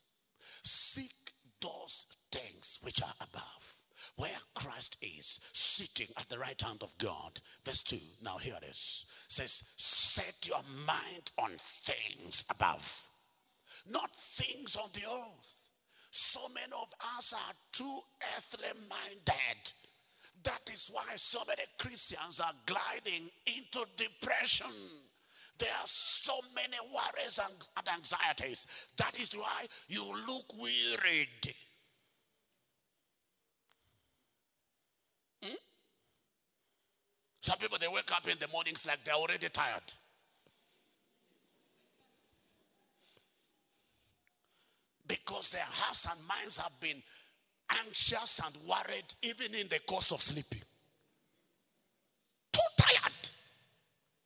Seek 0.64 1.32
those 1.60 2.06
things 2.32 2.78
which 2.84 3.02
are 3.02 3.16
above 3.20 3.84
where 4.18 4.30
Christ 4.54 4.98
is 5.02 5.40
sitting 5.54 6.08
at 6.18 6.30
the 6.30 6.38
right 6.38 6.62
hand 6.62 6.84
of 6.84 6.96
God. 6.98 7.40
Verse 7.66 7.82
2, 7.84 7.98
now 8.22 8.38
here 8.38 8.56
it 8.62 8.68
is. 8.70 9.06
Says, 9.28 9.64
set 9.78 10.36
your 10.46 10.62
mind 10.86 11.32
on 11.38 11.52
things 11.58 12.46
above, 12.50 13.10
not 13.90 14.16
things 14.16 14.76
on 14.76 14.90
the 14.94 15.02
earth. 15.02 15.56
So 16.12 16.42
many 16.54 16.74
of 16.80 16.94
us 17.18 17.34
are 17.34 17.54
too 17.72 18.00
earthly 18.38 18.80
minded. 18.88 19.74
That 20.44 20.70
is 20.72 20.90
why 20.92 21.16
so 21.16 21.40
many 21.48 21.64
Christians 21.80 22.40
are 22.40 22.54
gliding 22.66 23.30
into 23.48 23.86
depression. 23.96 24.68
There 25.60 25.70
are 25.70 25.88
so 25.88 26.34
many 26.56 26.78
worries 26.94 27.40
and, 27.44 27.88
anxieties. 27.96 28.66
That 28.98 29.18
is 29.20 29.30
why 29.34 29.66
you 29.88 30.04
look 30.28 30.46
wearied. 30.60 31.54
Hmm? 35.44 35.56
Some 37.42 37.58
people 37.60 37.78
they 37.80 37.88
wake 37.88 38.12
up 38.12 38.28
in 38.28 38.38
the 38.40 38.48
mornings 38.52 38.88
like 38.88 39.04
they're 39.04 39.14
already 39.14 39.50
tired. 39.50 39.84
Because 45.08 45.52
their 45.52 45.66
hearts 45.70 46.08
and 46.10 46.28
minds 46.28 46.58
have 46.58 46.80
been 46.80 47.02
anxious 47.70 48.42
and 48.44 48.56
worried 48.68 49.14
even 49.22 49.54
in 49.56 49.68
the 49.68 49.80
course 49.86 50.12
of 50.12 50.22
sleeping. 50.22 50.62
Too 52.52 52.60
tired. 52.78 53.30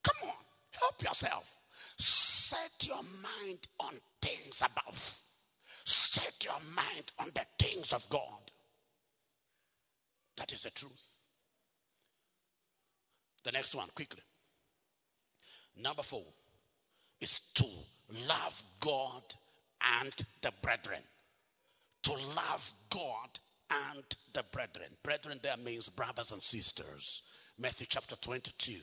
Come 0.03 0.29
on, 0.29 0.35
help 0.79 1.01
yourself. 1.01 1.59
Set 1.97 2.85
your 2.85 2.95
mind 2.95 3.67
on 3.79 3.93
things 4.21 4.63
above. 4.63 5.19
Set 5.83 6.43
your 6.43 6.59
mind 6.75 7.11
on 7.19 7.27
the 7.33 7.45
things 7.59 7.93
of 7.93 8.07
God. 8.09 8.51
That 10.37 10.51
is 10.51 10.63
the 10.63 10.69
truth. 10.69 11.21
The 13.43 13.51
next 13.51 13.75
one, 13.75 13.87
quickly. 13.95 14.21
Number 15.81 16.03
four 16.03 16.23
is 17.21 17.39
to 17.55 17.65
love 18.27 18.63
God 18.79 19.23
and 20.01 20.13
the 20.41 20.51
brethren. 20.61 21.01
To 22.03 22.13
love 22.13 22.73
God 22.89 23.29
and 23.69 24.03
the 24.33 24.43
brethren. 24.51 24.89
Brethren 25.03 25.39
there 25.41 25.57
means 25.57 25.89
brothers 25.89 26.31
and 26.31 26.41
sisters. 26.41 27.23
Matthew 27.59 27.87
chapter 27.89 28.15
22, 28.15 28.73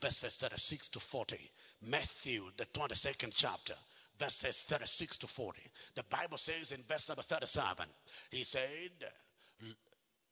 verses 0.00 0.36
36 0.36 0.88
to 0.88 1.00
40. 1.00 1.50
Matthew, 1.88 2.42
the 2.56 2.66
22nd 2.66 3.32
chapter, 3.34 3.74
verses 4.18 4.62
36 4.62 5.16
to 5.18 5.26
40. 5.26 5.62
The 5.94 6.04
Bible 6.04 6.36
says 6.36 6.72
in 6.72 6.82
verse 6.88 7.08
number 7.08 7.22
37, 7.22 7.86
he 8.30 8.44
said, 8.44 8.90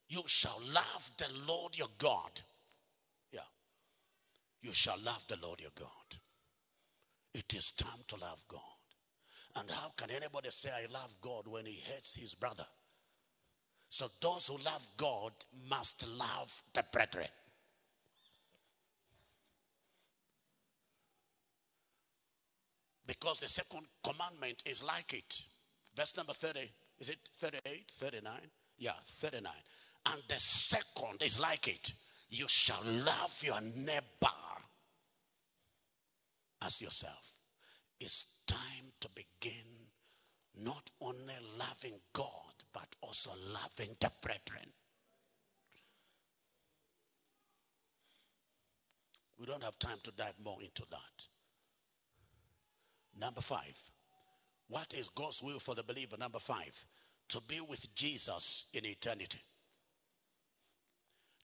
You 0.07 0.21
shall 0.27 0.59
love 0.73 1.11
the 1.17 1.27
Lord 1.47 1.77
your 1.77 1.89
God. 1.97 2.41
Yeah. 3.31 3.39
You 4.61 4.73
shall 4.73 4.97
love 5.03 5.25
the 5.27 5.37
Lord 5.41 5.61
your 5.61 5.71
God. 5.75 5.87
It 7.33 7.53
is 7.53 7.71
time 7.71 8.03
to 8.07 8.15
love 8.17 8.43
God. 8.47 8.61
And 9.55 9.69
how 9.69 9.91
can 9.97 10.09
anybody 10.11 10.49
say, 10.51 10.69
I 10.69 10.91
love 10.91 11.15
God 11.21 11.47
when 11.47 11.65
he 11.65 11.73
hates 11.73 12.15
his 12.15 12.35
brother? 12.35 12.65
So 13.89 14.07
those 14.21 14.47
who 14.47 14.57
love 14.63 14.87
God 14.97 15.31
must 15.67 16.05
love 16.07 16.61
the 16.73 16.83
brethren. 16.91 17.27
Because 23.09 23.39
the 23.39 23.47
second 23.47 23.87
commandment 24.03 24.61
is 24.67 24.83
like 24.83 25.15
it. 25.15 25.41
Verse 25.95 26.15
number 26.15 26.33
30, 26.33 26.59
is 26.99 27.09
it 27.09 27.17
38, 27.37 27.85
39? 27.89 28.33
Yeah, 28.77 28.91
39. 29.03 29.51
And 30.05 30.21
the 30.27 30.39
second 30.39 31.23
is 31.23 31.39
like 31.39 31.67
it. 31.67 31.91
You 32.29 32.45
shall 32.47 32.83
love 32.85 33.41
your 33.43 33.59
neighbor 33.77 34.29
as 36.61 36.83
yourself. 36.83 37.37
It's 37.99 38.43
time 38.45 38.91
to 38.99 39.09
begin 39.15 39.65
not 40.63 40.91
only 41.01 41.33
loving 41.57 41.99
God, 42.13 42.53
but 42.71 42.89
also 43.01 43.31
loving 43.51 43.89
the 43.99 44.11
brethren. 44.21 44.69
We 49.39 49.47
don't 49.47 49.63
have 49.63 49.79
time 49.79 49.97
to 50.03 50.11
dive 50.11 50.35
more 50.43 50.61
into 50.61 50.83
that. 50.91 51.27
Number 53.17 53.41
five. 53.41 53.77
What 54.67 54.93
is 54.93 55.09
God's 55.09 55.41
will 55.41 55.59
for 55.59 55.75
the 55.75 55.83
believer? 55.83 56.15
Number 56.17 56.39
five. 56.39 56.85
To 57.29 57.41
be 57.47 57.59
with 57.61 57.93
Jesus 57.95 58.65
in 58.73 58.85
eternity. 58.85 59.41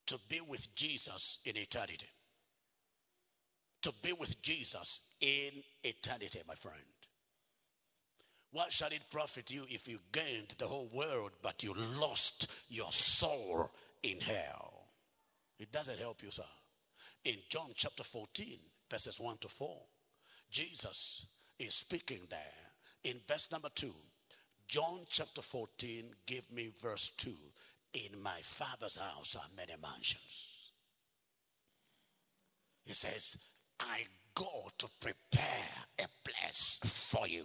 To 0.06 0.18
be 0.28 0.40
with 0.40 0.74
Jesus 0.74 1.38
in 1.44 1.56
eternity. 1.56 2.08
To 3.82 3.92
be 4.02 4.12
with 4.12 4.40
Jesus 4.42 5.00
in 5.20 5.50
eternity, 5.82 6.40
my 6.46 6.54
friend. 6.54 6.82
What 8.52 8.72
shall 8.72 8.88
it 8.88 9.02
profit 9.10 9.50
you 9.50 9.64
if 9.68 9.86
you 9.88 9.98
gained 10.12 10.54
the 10.58 10.66
whole 10.66 10.88
world 10.92 11.32
but 11.42 11.62
you 11.62 11.74
lost 12.00 12.50
your 12.68 12.90
soul 12.90 13.70
in 14.02 14.18
hell? 14.20 14.86
It 15.58 15.72
doesn't 15.72 15.98
help 15.98 16.22
you, 16.22 16.30
sir. 16.30 16.42
In 17.24 17.36
John 17.48 17.70
chapter 17.74 18.04
14, 18.04 18.58
verses 18.90 19.20
1 19.20 19.36
to 19.38 19.48
4, 19.48 19.76
Jesus 20.50 21.26
is 21.58 21.74
speaking 21.74 22.20
there. 22.30 22.38
In 23.04 23.20
verse 23.28 23.50
number 23.52 23.68
2, 23.74 23.92
John 24.68 25.00
chapter 25.08 25.42
14, 25.42 26.04
give 26.26 26.50
me 26.52 26.70
verse 26.82 27.10
2. 27.18 27.30
In 27.94 28.22
my 28.22 28.38
father's 28.42 28.98
house 28.98 29.36
are 29.36 29.56
many 29.56 29.74
mansions. 29.80 30.72
He 32.84 32.92
says, 32.92 33.38
I 33.80 34.04
go 34.34 34.68
to 34.78 34.86
prepare 35.00 35.84
a 35.98 36.06
place 36.28 36.78
for 36.84 37.26
you. 37.26 37.44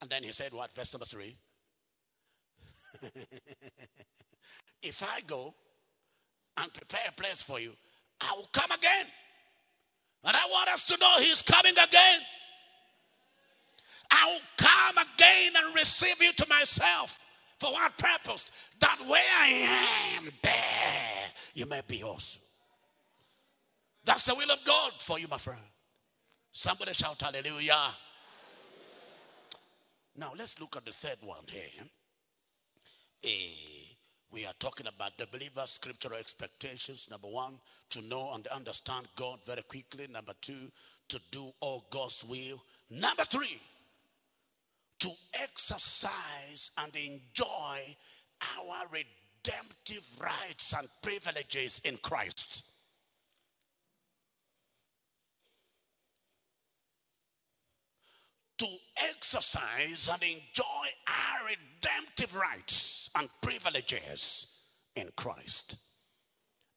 And 0.00 0.10
then 0.10 0.22
he 0.22 0.32
said, 0.32 0.52
What? 0.52 0.72
Verse 0.74 0.92
number 0.92 1.06
three. 1.06 1.34
if 4.82 5.02
I 5.02 5.20
go 5.26 5.54
and 6.58 6.72
prepare 6.72 7.00
a 7.08 7.12
place 7.12 7.42
for 7.42 7.58
you, 7.58 7.72
I 8.20 8.34
will 8.36 8.48
come 8.52 8.70
again. 8.70 9.06
And 10.24 10.36
I 10.36 10.46
want 10.50 10.70
us 10.70 10.84
to 10.84 10.96
know 10.98 11.14
he's 11.18 11.42
coming 11.42 11.72
again. 11.72 12.20
I 14.10 14.30
will 14.30 14.40
come 14.56 14.96
again 14.98 15.52
and 15.56 15.74
receive 15.74 16.20
you 16.20 16.32
to 16.32 16.46
myself. 16.48 17.18
For 17.60 17.72
what 17.72 17.96
purpose? 17.98 18.50
That 18.80 18.98
where 19.06 19.22
I 19.40 20.16
am, 20.16 20.28
there 20.42 21.30
you 21.54 21.66
may 21.66 21.80
be 21.86 22.02
also. 22.02 22.40
That's 24.04 24.24
the 24.24 24.34
will 24.34 24.50
of 24.50 24.62
God 24.64 24.92
for 25.00 25.18
you, 25.18 25.28
my 25.28 25.38
friend. 25.38 25.60
Somebody 26.50 26.92
shout 26.92 27.20
hallelujah. 27.20 27.90
Now 30.16 30.32
let's 30.38 30.60
look 30.60 30.76
at 30.76 30.84
the 30.84 30.92
third 30.92 31.18
one 31.22 31.44
here. 31.48 31.84
Uh, 33.24 33.83
we 34.34 34.44
are 34.44 34.52
talking 34.58 34.88
about 34.88 35.16
the 35.16 35.26
believer's 35.28 35.70
scriptural 35.70 36.18
expectations. 36.18 37.06
Number 37.08 37.28
one, 37.28 37.54
to 37.90 38.02
know 38.02 38.32
and 38.34 38.44
understand 38.48 39.06
God 39.14 39.38
very 39.46 39.62
quickly. 39.62 40.08
Number 40.12 40.32
two, 40.40 40.72
to 41.08 41.20
do 41.30 41.52
all 41.60 41.86
God's 41.90 42.24
will. 42.28 42.60
Number 42.90 43.22
three, 43.24 43.60
to 44.98 45.10
exercise 45.40 46.72
and 46.78 46.92
enjoy 46.96 47.78
our 48.58 48.86
redemptive 48.90 50.20
rights 50.20 50.74
and 50.76 50.88
privileges 51.00 51.80
in 51.84 51.96
Christ. 51.98 52.64
to 58.56 58.66
exercise 59.10 60.08
and 60.12 60.22
enjoy 60.22 60.86
our 61.08 61.48
redemptive 61.48 62.36
rights 62.36 63.03
and 63.16 63.28
privileges 63.40 64.46
in 64.96 65.08
Christ. 65.16 65.78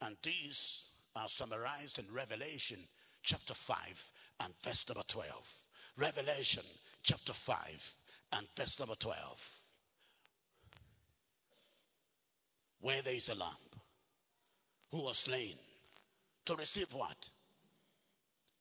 And 0.01 0.15
these 0.21 0.89
are 1.15 1.27
summarized 1.27 1.99
in 1.99 2.05
Revelation 2.13 2.77
chapter 3.23 3.53
5 3.53 4.11
and 4.43 4.53
verse 4.63 4.85
number 4.87 5.03
12. 5.07 5.65
Revelation 5.97 6.63
chapter 7.03 7.33
5 7.33 7.97
and 8.33 8.47
verse 8.55 8.79
number 8.79 8.95
12. 8.95 9.63
Where 12.81 13.01
there 13.01 13.15
is 13.15 13.29
a 13.29 13.35
lamb 13.35 13.49
who 14.91 15.03
was 15.03 15.17
slain 15.17 15.55
to 16.45 16.55
receive 16.55 16.93
what? 16.93 17.29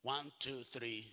One, 0.03 0.33
two, 0.39 0.63
three, 0.71 1.07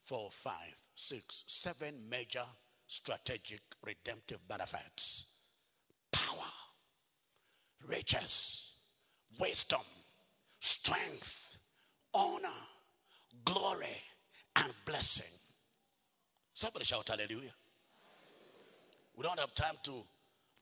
four, 0.00 0.30
five, 0.30 0.74
six, 0.94 1.44
seven 1.46 1.94
major 2.10 2.44
strategic 2.86 3.60
redemptive 3.84 4.46
benefits 4.48 5.26
riches, 7.88 8.74
wisdom, 9.40 9.80
strength, 10.60 11.56
honor, 12.14 12.48
glory, 13.44 13.96
and 14.56 14.72
blessing. 14.84 15.26
Somebody 16.52 16.84
shout 16.84 17.08
hallelujah. 17.08 17.54
We 19.16 19.22
don't 19.22 19.38
have 19.38 19.54
time 19.54 19.74
to 19.84 20.02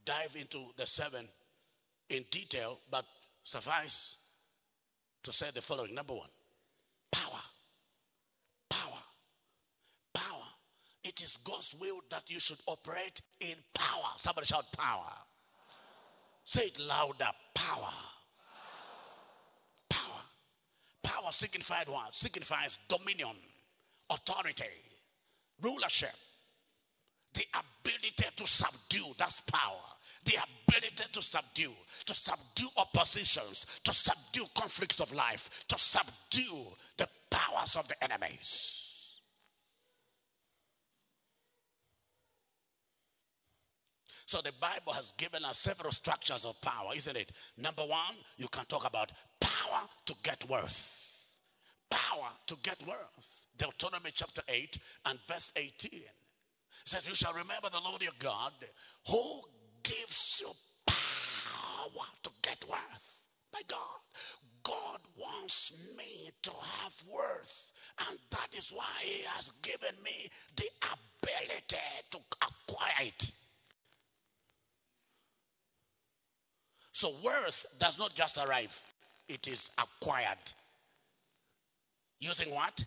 dive 0.05 0.37
into 0.39 0.67
the 0.77 0.87
seven 0.87 1.29
in 2.09 2.25
detail, 2.31 2.79
but 2.91 3.05
suffice 3.43 4.19
to 5.23 5.33
say 5.33 5.49
the 5.55 5.61
following. 5.61 5.95
Number 5.95 6.15
one, 6.15 6.29
power. 7.11 7.41
Power. 8.71 8.99
Power. 10.15 10.45
It 11.05 11.21
is 11.21 11.37
God's 11.39 11.75
will 11.79 12.01
that 12.11 12.31
you 12.31 12.41
should 12.41 12.59
operate 12.67 13.21
in 13.41 13.57
power. 13.75 14.13
Somebody 14.17 14.47
shout 14.47 14.65
power. 14.77 15.13
Say 16.47 16.69
it 16.69 16.79
louder. 16.79 17.29
Power. 17.55 17.93
Power. 19.91 20.23
Power 21.03 21.33
signified 21.33 21.89
what? 21.89 22.15
Signifies 22.15 22.79
dominion, 22.89 23.37
authority, 24.09 24.65
rulership, 25.61 26.15
the 27.35 27.43
ability 27.53 28.31
to 28.37 28.47
subdue. 28.47 29.13
That's 29.19 29.41
power 29.41 29.83
the 30.27 30.35
ability 30.69 31.05
to 31.13 31.23
subdue, 31.23 31.71
to 32.05 32.13
subdue 32.13 32.69
oppositions, 32.77 33.79
to 33.85 33.93
subdue 33.93 34.45
conflicts 34.57 35.01
of 35.01 35.15
life, 35.15 35.65
to 35.69 35.79
subdue 35.79 36.65
the 36.97 37.09
powers 37.31 37.77
of 37.77 37.87
the 37.87 38.03
enemies. 38.03 38.86
So 44.27 44.41
the 44.43 44.53
Bible 44.61 44.93
has 44.93 45.13
given 45.13 45.45
us 45.45 45.57
several 45.57 45.93
structures 45.93 46.45
of 46.45 46.61
power, 46.61 46.91
isn't 46.97 47.17
it? 47.17 47.31
Number 47.57 47.83
one, 47.83 48.17
you 48.37 48.49
can 48.49 48.65
talk 48.65 48.85
about 48.85 49.13
power 49.41 49.87
to 50.05 50.15
get 50.25 50.45
worth. 50.51 51.41
Power 51.89 52.29
to 52.49 52.57
get 52.65 52.85
worth. 52.89 53.47
Deuteronomy 53.57 54.11
chapter 54.13 54.43
8 54.49 54.79
and 55.07 55.19
verse 55.29 55.53
18 55.55 56.03
says, 56.85 57.09
You 57.09 57.15
shall 57.15 57.35
remember 57.35 57.69
the 57.71 57.81
Lord 57.85 58.03
your 58.03 58.11
God 58.19 58.53
who 59.09 59.43
gives 59.85 60.43
you 60.43 60.51
power 60.87 62.07
to 62.25 62.31
get 62.43 62.65
worth. 62.69 63.23
My 63.53 63.63
God, 63.69 63.79
God 64.65 64.99
wants 65.17 65.73
me 65.97 66.31
to 66.43 66.51
have 66.51 66.95
worth. 67.09 67.73
And 68.11 68.19
that 68.31 68.49
is 68.59 68.73
why 68.75 68.91
He 69.03 69.23
has 69.37 69.53
given 69.63 69.95
me 70.05 70.29
the 70.57 70.67
ability 70.83 71.77
to 72.11 72.19
acquire 72.43 73.07
it. 73.07 73.31
So, 76.97 77.13
worth 77.23 77.67
does 77.79 77.99
not 77.99 78.15
just 78.15 78.39
arrive, 78.39 78.75
it 79.29 79.47
is 79.49 79.71
acquired. 79.77 80.39
Using 82.21 82.55
what? 82.55 82.83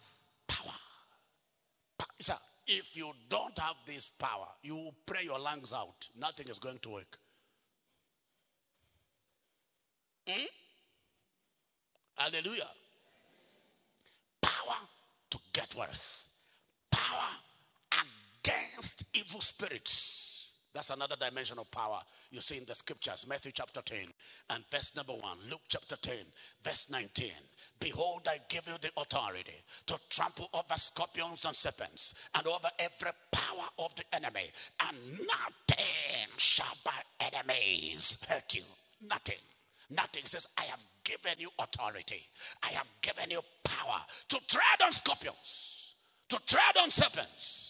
Power. 0.48 0.74
Sir, 2.18 2.34
if 2.66 2.98
you 2.98 3.12
don't 3.30 3.56
have 3.60 3.76
this 3.86 4.10
power, 4.10 4.48
you 4.64 4.74
will 4.74 4.96
pray 5.06 5.20
your 5.24 5.38
lungs 5.38 5.74
out. 5.74 6.10
Nothing 6.20 6.48
is 6.48 6.58
going 6.58 6.80
to 6.80 6.90
work. 6.90 7.20
Hmm? 10.28 10.46
Hallelujah. 12.18 12.72
Power 14.42 14.78
to 15.30 15.38
get 15.54 15.76
worth. 15.76 16.28
Power 16.90 17.30
against 18.42 19.04
evil 19.14 19.40
spirits. 19.40 20.19
That's 20.74 20.92
another 20.92 21.16
dimension 21.16 21.58
of 21.58 21.72
power 21.72 22.00
you 22.32 22.42
see 22.42 22.58
in 22.58 22.66
the 22.66 22.76
scriptures. 22.76 23.26
Matthew 23.28 23.52
chapter 23.52 23.82
10 23.82 23.98
and 24.52 24.64
verse 24.70 24.96
number 24.96 25.14
1. 25.14 25.22
Luke 25.50 25.62
chapter 25.68 25.96
10, 25.96 26.14
verse 26.64 26.88
19. 26.92 27.32
Behold, 27.80 28.28
I 28.30 28.38
give 28.50 28.68
you 28.68 28.76
the 28.80 28.92
authority 28.98 29.64
to 29.88 30.00
trample 30.10 30.50
over 30.54 30.76
scorpions 30.76 31.46
and 31.46 31.56
serpents 31.56 32.30
and 32.36 32.46
over 32.46 32.70
every 32.78 33.12
power 33.32 33.66
of 33.80 33.96
the 33.96 34.04
enemy, 34.14 34.52
and 34.88 34.98
nothing 34.98 36.30
shall 36.38 36.78
by 36.84 36.92
enemies 37.20 38.18
hurt 38.28 38.54
you. 38.54 38.64
Nothing. 39.08 39.42
Nothing. 39.90 40.24
Says, 40.26 40.48
I 40.56 40.66
have 40.66 40.84
given 41.04 41.40
you 41.40 41.50
authority. 41.58 42.22
I 42.62 42.68
have 42.74 42.92
given 43.02 43.32
you 43.32 43.42
power 43.64 44.02
to 44.30 44.40
tread 44.48 44.86
on 44.86 44.92
scorpions, 44.92 45.96
to 46.30 46.38
tread 46.46 46.78
on 46.80 46.92
serpents 46.92 47.69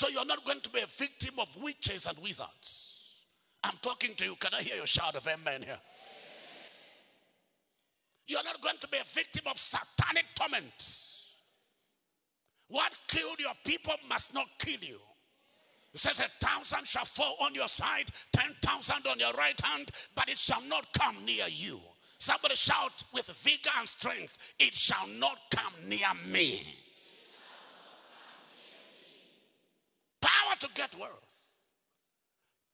so 0.00 0.08
you're 0.08 0.24
not 0.24 0.42
going 0.46 0.62
to 0.62 0.70
be 0.70 0.80
a 0.80 0.86
victim 0.86 1.38
of 1.38 1.62
witches 1.62 2.06
and 2.06 2.16
wizards. 2.22 3.18
I'm 3.62 3.76
talking 3.82 4.14
to 4.14 4.24
you. 4.24 4.34
Can 4.36 4.54
I 4.54 4.62
hear 4.62 4.76
your 4.76 4.86
shout 4.86 5.14
of 5.14 5.26
amen 5.26 5.60
here? 5.60 5.78
You're 8.26 8.42
not 8.42 8.62
going 8.62 8.78
to 8.80 8.88
be 8.88 8.96
a 8.96 9.04
victim 9.04 9.42
of 9.46 9.58
satanic 9.58 10.24
torment. 10.34 11.04
What 12.68 12.96
killed 13.08 13.40
your 13.40 13.52
people 13.62 13.92
must 14.08 14.32
not 14.32 14.46
kill 14.58 14.80
you. 14.80 14.96
It 15.92 16.00
says 16.00 16.18
a 16.18 16.46
thousand 16.46 16.86
shall 16.86 17.04
fall 17.04 17.36
on 17.42 17.54
your 17.54 17.68
side, 17.68 18.06
ten 18.32 18.54
thousand 18.62 19.06
on 19.06 19.18
your 19.18 19.34
right 19.34 19.60
hand, 19.60 19.90
but 20.14 20.30
it 20.30 20.38
shall 20.38 20.62
not 20.66 20.86
come 20.94 21.16
near 21.26 21.44
you. 21.50 21.78
Somebody 22.16 22.54
shout 22.54 23.04
with 23.12 23.26
vigor 23.26 23.68
and 23.78 23.86
strength, 23.86 24.54
it 24.58 24.72
shall 24.72 25.08
not 25.18 25.36
come 25.50 25.74
near 25.86 26.08
me. 26.32 26.62
Power 30.20 30.49
to 30.60 30.68
get 30.74 30.94
wealth. 30.98 31.34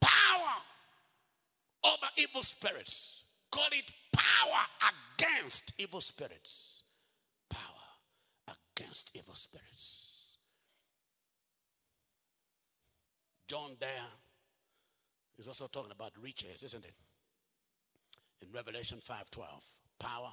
Power 0.01 0.57
over 1.85 2.07
evil 2.17 2.43
spirits. 2.43 3.25
Call 3.51 3.69
it 3.73 3.91
power 4.13 4.93
against 5.17 5.73
evil 5.79 6.01
spirits. 6.01 6.83
Power 7.49 8.57
against 8.77 9.17
evil 9.17 9.35
spirits. 9.35 10.13
John 13.49 13.77
there 13.79 13.89
is 15.39 15.47
also 15.47 15.69
talking 15.69 15.93
about 15.93 16.13
riches, 16.21 16.63
isn't 16.65 16.85
it? 16.85 16.95
In 18.43 18.53
Revelation 18.53 19.01
5:12. 19.01 19.77
Power. 19.99 20.33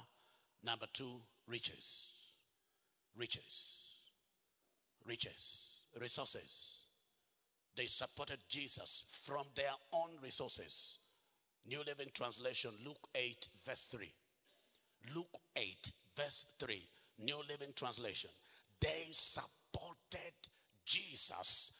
Number 0.62 0.86
two, 0.92 1.22
riches. 1.46 2.12
Riches. 3.16 4.10
Riches. 5.06 5.70
Resources 6.00 6.83
they 7.76 7.86
supported 7.86 8.38
Jesus 8.48 9.04
from 9.08 9.44
their 9.54 9.72
own 9.92 10.10
resources. 10.22 10.98
New 11.66 11.82
Living 11.86 12.08
Translation, 12.12 12.70
Luke 12.84 13.08
8, 13.14 13.48
verse 13.64 13.84
3. 13.90 14.12
Luke 15.14 15.38
8, 15.56 15.92
verse 16.16 16.46
3. 16.58 16.88
New 17.20 17.38
Living 17.48 17.72
Translation. 17.74 18.30
They 18.80 19.08
supported 19.12 20.34
Jesus 20.84 21.72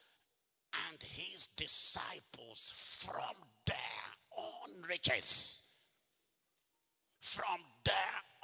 and 0.91 1.03
his 1.03 1.49
disciples 1.57 2.73
from 2.75 3.37
their 3.67 3.77
own 4.39 4.83
riches. 4.89 5.63
From 7.21 7.61
their 7.85 7.95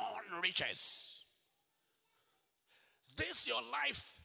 own 0.00 0.40
riches. 0.42 1.24
This 3.16 3.46
your 3.46 3.62
life 3.72 4.20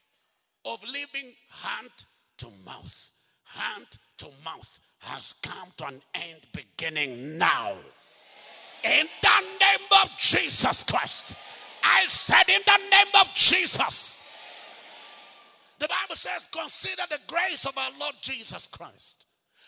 of 0.64 0.84
living 0.84 1.34
hand 1.50 1.92
to 2.38 2.48
mouth 2.66 3.12
hand 3.46 3.88
to 4.18 4.28
mouth 4.44 4.80
has 5.00 5.36
come 5.42 5.70
to 5.78 5.88
an 5.88 6.02
end 6.14 6.42
beginning 6.54 7.38
now. 7.38 7.74
In 8.84 9.08
the 9.22 9.42
name 9.60 9.88
of 10.04 10.10
Jesus 10.18 10.84
Christ. 10.84 11.36
I 11.84 12.06
said, 12.08 12.50
in 12.50 12.62
the 12.66 12.80
name 12.92 13.08
of 13.20 13.34
Jesus. 13.34 14.22
The 15.80 15.88
Bible 15.88 16.16
says, 16.16 16.50
consider 16.52 17.04
the 17.10 17.20
grace 17.28 17.66
of 17.66 17.78
our 17.78 17.92
Lord 18.00 18.16
Jesus 18.22 18.68
Christ, 18.68 19.26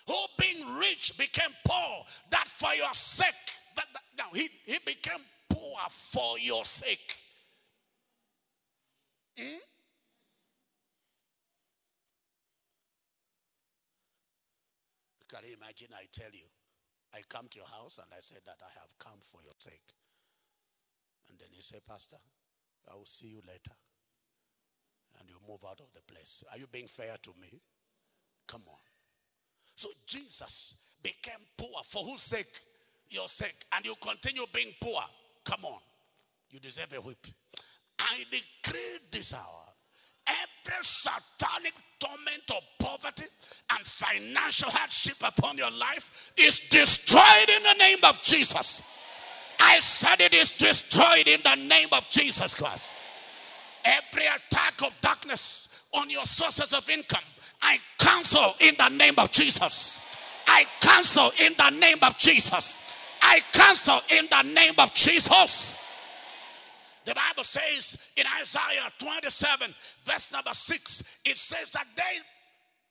who 0.08 0.16
being 0.40 0.66
rich 0.78 1.18
became 1.18 1.52
poor, 1.66 2.06
that 2.32 2.48
for 2.48 2.74
your 2.74 2.94
sake, 2.94 3.34
that, 3.76 3.86
that 3.94 4.02
now 4.18 4.30
he, 4.34 4.48
he 4.66 4.78
became 4.86 5.20
poor 5.50 5.76
for 5.90 6.40
your 6.40 6.64
sake. 6.64 7.18
Hmm? 9.38 9.58
Can 15.30 15.44
you 15.48 15.56
imagine? 15.60 15.88
I 15.94 16.08
tell 16.12 16.32
you, 16.32 16.48
I 17.14 17.22
come 17.30 17.48
to 17.52 17.58
your 17.58 17.68
house 17.68 18.00
and 18.00 18.08
I 18.12 18.22
said 18.22 18.40
that 18.46 18.60
I 18.62 18.72
have 18.80 18.92
come 19.00 19.20
for 19.20 19.42
your 19.44 19.56
sake. 19.58 19.94
And 21.30 21.38
then 21.40 21.50
you 21.52 21.62
say, 21.62 21.78
Pastor, 21.88 22.18
I 22.90 22.96
will 22.96 23.06
see 23.06 23.28
you 23.28 23.42
later. 23.48 23.76
And 25.20 25.30
you 25.30 25.36
move 25.48 25.64
out 25.68 25.80
of 25.80 25.92
the 25.94 26.02
place. 26.12 26.44
Are 26.52 26.58
you 26.58 26.68
being 26.72 26.88
fair 26.88 27.16
to 27.24 27.32
me? 27.42 27.62
Come 28.48 28.64
on. 28.68 28.80
So 29.76 29.90
Jesus 30.06 30.76
became 31.04 31.44
poor 31.58 31.82
for 31.86 32.04
whose 32.04 32.22
sake? 32.22 32.60
Your 33.10 33.28
sake. 33.28 33.66
And 33.76 33.86
you 33.86 33.96
continue 34.02 34.46
being 34.54 34.72
poor. 34.82 35.02
Come 35.44 35.66
on. 35.66 35.80
You 36.50 36.60
deserve 36.60 36.94
a 36.94 37.02
whip. 37.02 37.26
I 38.00 38.24
decree 38.32 39.00
this 39.12 39.34
hour 39.34 39.68
every 40.28 40.84
satanic 40.84 41.74
torment 42.00 42.52
of 42.52 42.64
poverty 42.80 43.26
and 43.72 43.86
financial 43.86 44.70
hardship 44.70 45.16
upon 45.22 45.58
your 45.58 45.72
life 45.72 46.34
is 46.38 46.60
destroyed 46.70 47.50
in 47.50 47.64
the 47.64 47.74
name 47.80 48.00
of 48.04 48.22
Jesus. 48.22 48.82
I 49.60 49.80
said 49.80 50.22
it 50.22 50.34
is 50.34 50.52
destroyed 50.52 51.28
in 51.28 51.42
the 51.44 51.56
name 51.56 51.90
of 51.92 52.08
Jesus 52.10 52.56
Christ. 52.56 52.94
Every 53.84 54.26
attack 54.26 54.82
of 54.84 54.96
darkness 55.02 55.70
on 55.94 56.10
your 56.10 56.26
sources 56.26 56.74
of 56.74 56.90
income, 56.90 57.24
I 57.62 57.80
cancel 57.98 58.54
in 58.60 58.76
the 58.78 58.90
name 58.90 59.16
of 59.18 59.32
Jesus. 59.32 60.00
I 60.48 60.66
cancel 60.80 61.32
in 61.40 61.54
the 61.58 61.70
name 61.72 61.98
of 62.02 62.18
Jesus. 62.18 62.82
I 63.22 63.42
cancel 63.52 64.00
in 64.10 64.28
the 64.30 64.42
name 64.44 64.74
of 64.78 64.94
Jesus. 64.94 65.67
The 67.08 67.16
Bible 67.16 67.46
says 67.46 67.98
in 68.18 68.26
Isaiah 68.42 68.92
27, 69.00 69.74
verse 70.04 70.30
number 70.34 70.54
6, 70.54 71.04
it 71.24 71.38
says 71.38 71.72
that 71.72 71.88
they 71.96 72.04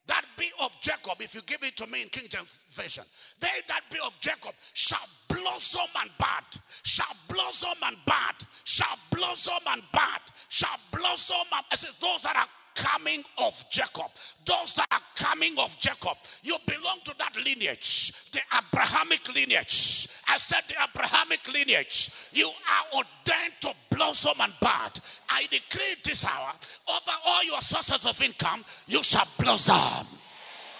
that 0.07 0.25
be 0.39 0.49
of 0.59 0.71
Jacob, 0.81 1.21
if 1.21 1.35
you 1.35 1.43
give 1.43 1.63
it 1.63 1.77
to 1.77 1.87
me 1.89 2.01
in 2.01 2.09
King 2.09 2.29
James 2.31 2.61
Version, 2.71 3.05
they 3.41 3.49
that 3.69 3.83
be 3.93 3.99
of 4.07 4.19
Jacob 4.21 4.55
shall 4.73 5.07
blossom 5.29 5.89
and 6.01 6.11
bud, 6.17 6.45
shall 6.83 7.15
blossom 7.29 7.77
and 7.85 7.97
bud, 8.07 8.47
shall 8.65 8.97
blossom 9.11 9.59
and 9.69 9.83
bud, 9.93 10.21
shall 10.49 10.79
blossom 10.91 11.37
and 11.53 11.65
I 11.71 11.77
said, 11.77 11.91
those 12.01 12.23
that 12.23 12.37
are 12.37 12.49
coming 12.77 13.23
of 13.39 13.65
Jacob. 13.69 14.11
Those 14.45 14.75
that 14.75 14.87
are 14.93 15.01
coming 15.17 15.59
of 15.59 15.77
Jacob. 15.79 16.17
You 16.43 16.57
belong 16.67 17.01
to 17.05 17.15
that 17.19 17.35
lineage, 17.45 18.13
the 18.33 18.41
Abrahamic 18.57 19.35
lineage. 19.35 20.09
I 20.29 20.37
said 20.37 20.61
the 20.69 20.75
Abrahamic 20.83 21.53
lineage. 21.53 22.11
You 22.33 22.47
are 22.47 22.99
ordained 22.99 23.55
to 23.63 23.73
blossom 23.91 24.35
and 24.41 24.55
bud. 24.61 25.01
I 25.29 25.47
decree 25.51 25.97
this 26.05 26.25
hour 26.25 26.53
over 26.89 27.13
all 27.27 27.45
your 27.45 27.61
sources 27.61 28.07
of 28.07 28.21
income, 28.23 28.63
you 28.87 29.03
shall 29.03 29.27
blossom. 29.39 30.07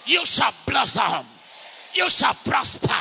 You 0.05 0.25
shall 0.25 0.53
blossom. 0.65 1.25
You 1.93 2.09
shall 2.09 2.33
prosper. 2.45 2.93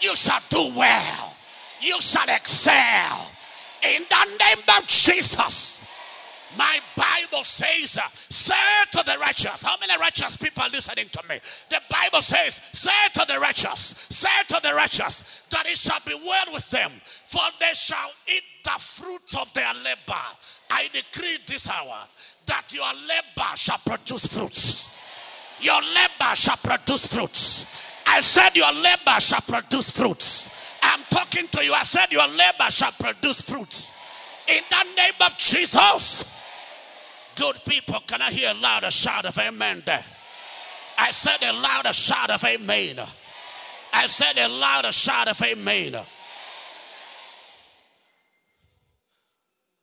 You 0.00 0.14
shall 0.14 0.40
do 0.48 0.72
well. 0.76 1.36
You 1.80 2.00
shall 2.00 2.28
excel. 2.28 3.30
In 3.82 4.02
the 4.08 4.38
name 4.38 4.64
of 4.76 4.86
Jesus. 4.86 5.82
My 6.56 6.80
Bible 6.96 7.44
says, 7.44 7.96
uh, 7.96 8.08
say 8.12 8.54
to 8.92 9.02
the 9.06 9.16
righteous, 9.18 9.62
how 9.62 9.76
many 9.78 9.96
righteous 9.98 10.36
people 10.36 10.62
are 10.62 10.68
listening 10.68 11.06
to 11.12 11.22
me? 11.28 11.38
The 11.68 11.80
Bible 11.88 12.22
says, 12.22 12.60
say 12.72 12.90
to 13.14 13.24
the 13.28 13.38
righteous, 13.38 14.06
say 14.10 14.28
to 14.48 14.60
the 14.62 14.74
righteous, 14.74 15.42
that 15.50 15.66
it 15.66 15.78
shall 15.78 16.00
be 16.04 16.14
well 16.14 16.52
with 16.52 16.68
them, 16.70 16.90
for 17.26 17.42
they 17.60 17.72
shall 17.74 18.10
eat 18.26 18.42
the 18.64 18.78
fruits 18.78 19.36
of 19.36 19.52
their 19.54 19.72
labor. 19.74 20.24
I 20.70 20.88
decree 20.92 21.38
this 21.46 21.68
hour 21.68 21.98
that 22.46 22.64
your 22.72 22.92
labor 22.92 23.56
shall 23.56 23.78
produce 23.86 24.26
fruits. 24.26 24.88
Your 25.60 25.80
labor 25.80 26.34
shall 26.34 26.56
produce 26.56 27.06
fruits. 27.06 27.66
I 28.06 28.20
said, 28.20 28.56
Your 28.56 28.72
labor 28.72 29.20
shall 29.20 29.42
produce 29.42 29.90
fruits. 29.90 30.50
I'm 30.82 31.02
talking 31.10 31.46
to 31.46 31.64
you. 31.64 31.74
I 31.74 31.84
said, 31.84 32.10
Your 32.10 32.26
labor 32.26 32.70
shall 32.70 32.92
produce 32.92 33.42
fruits. 33.42 33.92
In 34.48 34.62
the 34.68 34.84
name 34.96 35.12
of 35.20 35.36
Jesus. 35.36 36.24
Good 37.40 37.64
people, 37.64 37.98
can 38.06 38.20
I 38.20 38.30
hear 38.30 38.50
a 38.50 38.60
louder 38.60 38.90
shout 38.90 39.24
of 39.24 39.38
amen 39.38 39.82
there? 39.86 40.04
I 40.98 41.10
said 41.10 41.42
a 41.42 41.54
louder 41.54 41.94
shout 41.94 42.28
of 42.28 42.44
amen. 42.44 43.00
I 43.94 44.06
said 44.08 44.36
a 44.36 44.46
louder 44.46 44.92
shout 44.92 45.26
of 45.26 45.40
amen. 45.40 45.94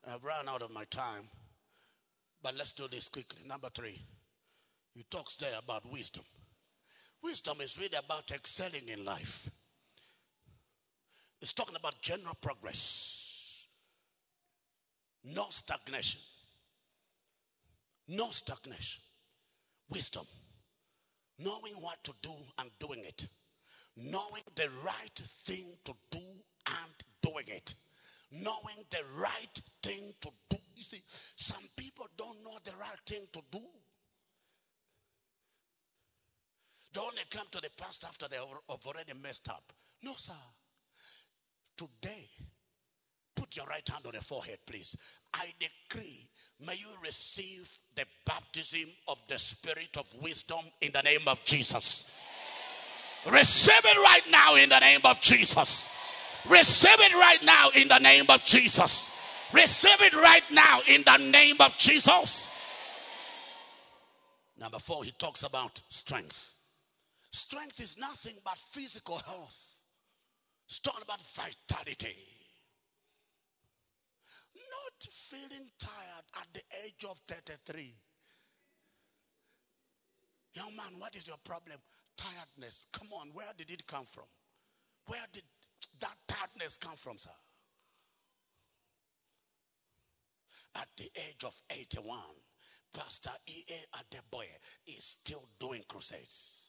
I've 0.08 0.24
run 0.24 0.48
out 0.48 0.62
of 0.62 0.72
my 0.72 0.84
time, 0.92 1.24
but 2.44 2.54
let's 2.56 2.74
do 2.74 2.88
this 2.92 3.10
quickly. 3.10 3.42
Number 3.48 3.70
three, 3.74 4.00
he 4.94 5.04
talks 5.10 5.36
there 5.38 5.58
about 5.58 5.82
wisdom. 5.92 6.26
Wisdom 7.24 7.58
is 7.62 7.80
really 7.80 7.98
about 7.98 8.30
excelling 8.32 8.88
in 8.88 9.04
life. 9.04 9.50
It's 11.42 11.54
talking 11.54 11.76
about 11.76 12.00
general 12.02 12.36
progress, 12.40 13.66
no 15.24 15.48
stagnation. 15.50 16.22
No 18.08 18.30
stagnation. 18.30 19.02
Wisdom. 19.90 20.26
Knowing 21.40 21.74
what 21.82 22.04
to 22.04 22.14
do 22.22 22.32
and 22.60 22.70
doing 22.80 23.04
it. 23.06 23.28
Knowing 23.96 24.44
the 24.56 24.70
right 24.84 25.16
thing 25.16 25.74
to 25.86 25.94
do 26.12 26.20
and 26.68 26.94
doing 27.22 27.46
it. 27.48 27.76
Knowing 28.32 28.84
the 28.90 29.04
right 29.18 29.62
thing 29.82 30.12
to 30.22 30.30
do. 30.50 30.58
You 30.76 30.84
see, 30.84 31.02
some 31.08 31.64
people 31.76 32.06
don't 32.18 32.44
know 32.44 32.58
the 32.64 32.72
right 32.80 33.00
thing 33.06 33.26
to 33.34 33.42
do. 33.52 33.62
They 36.94 37.02
only 37.02 37.24
come 37.30 37.46
to 37.52 37.62
the 37.62 37.70
past 37.78 38.06
after 38.06 38.28
they 38.28 38.38
have 38.38 38.46
already 38.86 39.14
messed 39.22 39.50
up. 39.50 39.72
No, 40.02 40.14
sir. 40.16 40.34
Today, 41.78 42.26
your 43.58 43.66
right 43.66 43.88
hand 43.88 44.06
on 44.06 44.14
the 44.14 44.22
forehead, 44.22 44.60
please. 44.66 44.96
I 45.34 45.52
decree 45.60 46.30
May 46.66 46.74
you 46.74 46.88
receive 47.04 47.70
the 47.96 48.06
baptism 48.26 48.90
of 49.08 49.20
the 49.28 49.38
spirit 49.38 49.96
of 49.98 50.06
wisdom 50.22 50.60
in 50.82 50.92
the 50.92 51.02
name 51.02 51.28
of 51.28 51.44
Jesus. 51.44 52.10
Receive 53.30 53.82
it 53.84 53.98
right 53.98 54.32
now 54.32 54.56
in 54.56 54.70
the 54.70 54.80
name 54.80 55.02
of 55.04 55.20
Jesus. 55.20 55.88
Receive 56.50 57.00
it 57.00 57.14
right 57.14 57.44
now 57.44 57.70
in 57.76 57.88
the 57.88 58.00
name 58.00 58.26
of 58.30 58.44
Jesus. 58.44 59.12
Receive 59.54 60.02
it 60.02 60.14
right 60.14 60.44
now 60.52 60.80
in 60.88 61.04
the 61.04 61.18
name 61.18 61.58
of 61.60 61.78
Jesus. 61.78 62.48
Number 64.60 64.80
four, 64.80 65.04
he 65.04 65.12
talks 65.12 65.44
about 65.44 65.82
strength. 65.90 66.56
Strength 67.32 67.80
is 67.80 67.98
nothing 68.00 68.34
but 68.44 68.58
physical 68.58 69.18
health. 69.18 69.80
It's 70.68 70.80
talking 70.80 71.04
about 71.04 71.22
vitality 71.22 72.16
feeling 75.10 75.70
tired 75.80 76.26
at 76.42 76.48
the 76.54 76.62
age 76.86 77.06
of 77.10 77.20
33. 77.28 77.94
Young 80.54 80.76
man, 80.76 81.00
what 81.00 81.16
is 81.16 81.28
your 81.28 81.38
problem? 81.44 81.78
Tiredness. 82.18 82.88
Come 82.92 83.10
on, 83.14 83.30
where 83.34 83.54
did 83.56 83.70
it 83.70 83.86
come 83.86 84.06
from? 84.06 84.26
Where 85.06 85.26
did 85.32 85.44
that 86.00 86.16
tiredness 86.28 86.78
come 86.78 86.96
from, 86.96 87.18
sir? 87.18 87.30
At 90.76 90.88
the 90.98 91.10
age 91.16 91.44
of 91.46 91.60
81, 91.70 92.20
Pastor 92.94 93.32
E.A. 93.48 93.98
Adeboye 93.98 94.46
is 94.88 95.16
still 95.20 95.48
doing 95.60 95.84
crusades. 95.88 96.64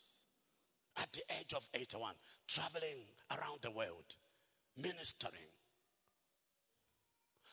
At 0.97 1.13
the 1.13 1.23
age 1.39 1.53
of 1.55 1.69
81, 1.75 2.15
traveling 2.47 3.05
around 3.31 3.61
the 3.63 3.71
world, 3.71 4.17
ministering, 4.77 5.53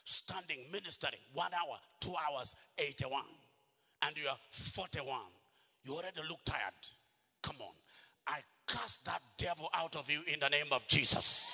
standing, 0.06 0.60
ministering, 0.72 1.20
one 1.34 1.52
hour, 1.54 1.78
two 2.00 2.14
hours, 2.30 2.56
81, 2.78 3.22
and 4.04 4.18
you 4.18 4.28
are 4.28 4.38
41, 4.52 5.20
you 5.84 5.94
already 5.94 6.22
look 6.30 6.40
tired. 6.46 6.74
Come 7.44 7.58
on. 7.60 7.74
I 8.28 8.40
cast 8.68 9.06
that 9.06 9.22
devil 9.38 9.70
out 9.74 9.96
of 9.96 10.10
you 10.10 10.22
in 10.32 10.40
the 10.40 10.50
name 10.50 10.68
of 10.72 10.88
Jesus. 10.88 11.52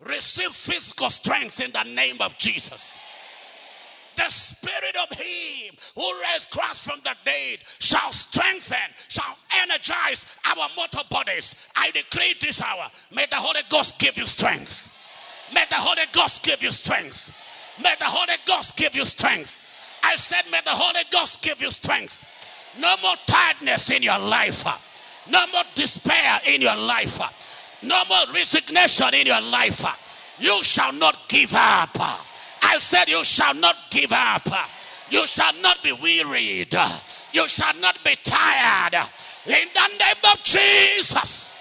Receive 0.00 0.48
physical 0.48 1.10
strength 1.10 1.60
in 1.60 1.72
the 1.72 1.82
name 1.82 2.16
of 2.20 2.36
Jesus. 2.38 2.98
The 4.16 4.28
spirit 4.28 4.96
of 5.02 5.16
him 5.16 5.74
who 5.94 6.10
raised 6.32 6.50
Christ 6.50 6.84
from 6.84 7.00
the 7.04 7.14
dead 7.24 7.58
shall 7.78 8.12
strengthen, 8.12 8.76
shall 9.08 9.36
energize 9.62 10.26
our 10.44 10.68
mortal 10.76 11.04
bodies. 11.10 11.54
I 11.76 11.90
decree 11.90 12.34
this 12.40 12.60
hour, 12.60 12.90
may 13.14 13.26
the 13.30 13.36
Holy 13.36 13.60
Ghost 13.70 13.98
give 13.98 14.16
you 14.18 14.26
strength. 14.26 14.89
May 15.54 15.64
the 15.68 15.76
Holy 15.76 16.02
Ghost 16.12 16.42
give 16.42 16.62
you 16.62 16.70
strength. 16.70 17.32
May 17.82 17.94
the 17.98 18.06
Holy 18.06 18.38
Ghost 18.46 18.76
give 18.76 18.94
you 18.94 19.04
strength. 19.04 19.60
I 20.02 20.16
said, 20.16 20.42
May 20.50 20.60
the 20.64 20.70
Holy 20.70 21.02
Ghost 21.10 21.42
give 21.42 21.60
you 21.60 21.70
strength. 21.70 22.24
No 22.78 22.94
more 23.02 23.16
tiredness 23.26 23.90
in 23.90 24.02
your 24.02 24.18
life. 24.18 24.64
No 25.28 25.46
more 25.48 25.62
despair 25.74 26.40
in 26.46 26.60
your 26.60 26.76
life. 26.76 27.20
No 27.82 28.02
more 28.08 28.34
resignation 28.34 29.14
in 29.14 29.26
your 29.26 29.40
life. 29.40 29.84
You 30.38 30.62
shall 30.62 30.92
not 30.92 31.28
give 31.28 31.54
up. 31.54 31.96
I 32.62 32.78
said, 32.78 33.08
You 33.08 33.24
shall 33.24 33.54
not 33.54 33.76
give 33.90 34.12
up. 34.12 34.48
You 35.10 35.26
shall 35.26 35.52
not 35.60 35.82
be 35.82 35.92
wearied. 35.92 36.74
You 37.32 37.48
shall 37.48 37.74
not 37.80 37.96
be 38.04 38.16
tired. 38.22 38.94
In 39.46 39.68
the 39.74 39.88
name 39.98 40.32
of 40.32 40.42
Jesus. 40.42 41.54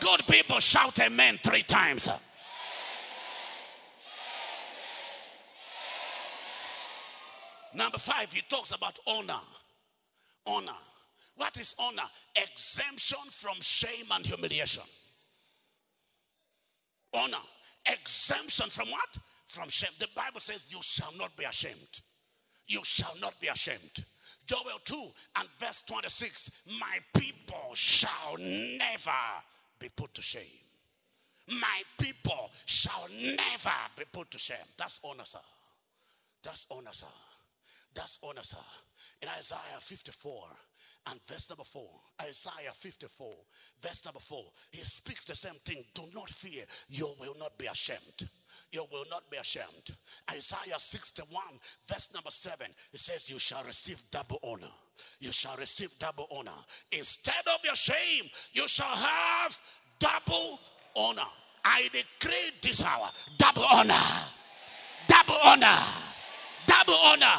Good 0.00 0.26
people 0.26 0.58
shout 0.58 0.98
amen 1.00 1.38
three 1.42 1.62
times. 1.62 2.08
Number 7.74 7.98
five, 7.98 8.32
he 8.32 8.42
talks 8.48 8.72
about 8.72 8.98
honor. 9.06 9.40
Honor. 10.46 10.76
What 11.36 11.56
is 11.58 11.74
honor? 11.78 12.08
Exemption 12.36 13.18
from 13.30 13.54
shame 13.60 14.06
and 14.10 14.24
humiliation. 14.26 14.82
Honor. 17.14 17.38
Exemption 17.86 18.68
from 18.68 18.88
what? 18.90 19.16
From 19.46 19.68
shame. 19.68 19.90
The 19.98 20.08
Bible 20.14 20.40
says, 20.40 20.70
You 20.70 20.80
shall 20.82 21.12
not 21.18 21.36
be 21.36 21.44
ashamed. 21.44 22.00
You 22.66 22.80
shall 22.84 23.14
not 23.20 23.38
be 23.40 23.48
ashamed. 23.48 24.04
Joel 24.46 24.80
2 24.84 24.94
and 25.38 25.48
verse 25.58 25.82
26 25.82 26.50
My 26.78 26.98
people 27.14 27.70
shall 27.74 28.36
never 28.38 29.10
be 29.78 29.88
put 29.94 30.14
to 30.14 30.22
shame. 30.22 30.42
My 31.48 31.82
people 31.98 32.50
shall 32.66 33.06
never 33.10 33.74
be 33.96 34.04
put 34.12 34.30
to 34.30 34.38
shame. 34.38 34.56
That's 34.76 35.00
honor, 35.04 35.24
sir. 35.24 35.38
That's 36.42 36.66
honor, 36.70 36.92
sir. 36.92 37.06
That's 37.94 38.18
honor, 38.22 38.42
sir. 38.42 38.56
In 39.20 39.28
Isaiah 39.28 39.80
54 39.80 40.44
and 41.10 41.20
verse 41.28 41.50
number 41.50 41.64
4, 41.64 41.82
Isaiah 42.22 42.72
54, 42.72 43.34
verse 43.82 44.04
number 44.04 44.20
4, 44.20 44.44
he 44.70 44.80
speaks 44.80 45.24
the 45.24 45.34
same 45.34 45.54
thing. 45.64 45.84
Do 45.94 46.02
not 46.14 46.30
fear, 46.30 46.64
you 46.88 47.08
will 47.20 47.34
not 47.38 47.58
be 47.58 47.66
ashamed. 47.66 48.28
You 48.70 48.86
will 48.90 49.04
not 49.10 49.28
be 49.30 49.36
ashamed. 49.36 49.96
Isaiah 50.30 50.78
61, 50.78 51.42
verse 51.86 52.08
number 52.14 52.30
7, 52.30 52.66
it 52.92 53.00
says, 53.00 53.28
You 53.28 53.38
shall 53.38 53.64
receive 53.64 54.02
double 54.10 54.38
honor. 54.42 54.72
You 55.20 55.32
shall 55.32 55.56
receive 55.56 55.90
double 55.98 56.28
honor. 56.30 56.50
Instead 56.92 57.46
of 57.46 57.60
your 57.64 57.74
shame, 57.76 58.30
you 58.52 58.66
shall 58.68 58.86
have 58.86 59.58
double 59.98 60.60
honor. 60.96 61.22
I 61.64 61.88
decree 61.92 62.50
this 62.62 62.82
hour 62.82 63.08
double 63.38 63.64
honor, 63.64 63.94
double 65.08 65.36
honor, 65.44 65.78
double 66.66 66.94
honor 66.94 67.38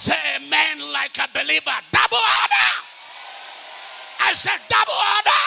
Say 0.00 0.16
amen 0.34 0.80
like 0.94 1.18
a 1.18 1.28
believer. 1.34 1.76
Double 1.92 2.16
honor. 2.16 2.70
I 4.18 4.32
said 4.32 4.58
double 4.66 4.96
honor. 4.96 5.46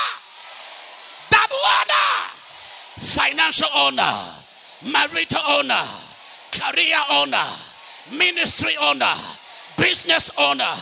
Double 1.32 1.64
honor. 1.80 2.30
Financial 3.00 3.68
honor. 3.74 4.14
Marital 4.84 5.42
honor. 5.44 5.88
Career 6.52 7.02
honor. 7.10 7.48
Ministry 8.12 8.76
honor. 8.80 9.16
Business 9.76 10.30
honor. 10.38 10.76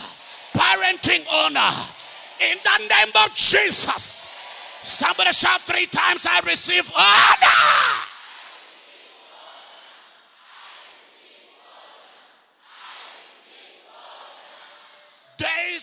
Parenting 0.52 1.24
honor. 1.32 1.72
In 2.42 2.58
the 2.62 2.78
name 2.78 3.12
of 3.24 3.34
Jesus. 3.34 4.26
Somebody 4.82 5.32
shout 5.32 5.62
three 5.62 5.86
times, 5.86 6.26
I 6.28 6.40
receive 6.40 6.92
honor. 6.94 7.71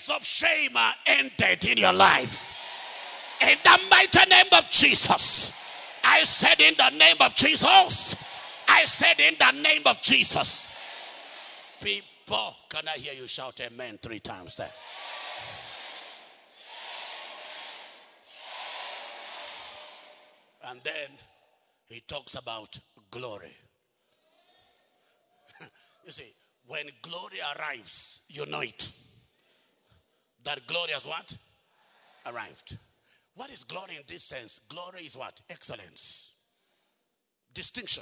Of 0.09 0.23
shame 0.23 0.75
are 0.75 0.93
ended 1.05 1.65
in 1.65 1.77
your 1.77 1.93
life. 1.93 2.49
In 3.41 3.57
the 3.63 3.79
mighty 3.89 4.29
name 4.29 4.47
of 4.51 4.69
Jesus. 4.69 5.51
I 6.03 6.23
said, 6.23 6.59
in 6.61 6.73
the 6.77 6.89
name 6.97 7.17
of 7.21 7.33
Jesus. 7.35 8.15
I 8.67 8.85
said, 8.85 9.19
in 9.19 9.35
the 9.39 9.51
name 9.61 9.83
of 9.85 10.01
Jesus. 10.01 10.71
People, 11.81 12.55
can 12.69 12.87
I 12.87 12.97
hear 12.97 13.13
you 13.13 13.27
shout 13.27 13.61
amen 13.61 13.99
three 14.01 14.19
times 14.19 14.55
there? 14.55 14.71
And 20.69 20.81
then 20.83 21.09
he 21.87 22.01
talks 22.01 22.35
about 22.35 22.79
glory. 23.09 23.55
you 26.05 26.11
see, 26.11 26.33
when 26.67 26.85
glory 27.01 27.39
arrives, 27.55 28.21
you 28.29 28.45
know 28.45 28.59
it 28.59 28.91
that 30.49 30.65
glory 30.65 30.91
has 30.93 31.05
what? 31.05 31.37
Arrived. 32.25 32.79
What 33.35 33.51
is 33.51 33.63
glory 33.63 33.97
in 33.97 34.03
this 34.07 34.23
sense? 34.23 34.59
Glory 34.67 35.01
is 35.01 35.15
what? 35.15 35.39
Excellence, 35.47 36.33
distinction. 37.53 38.01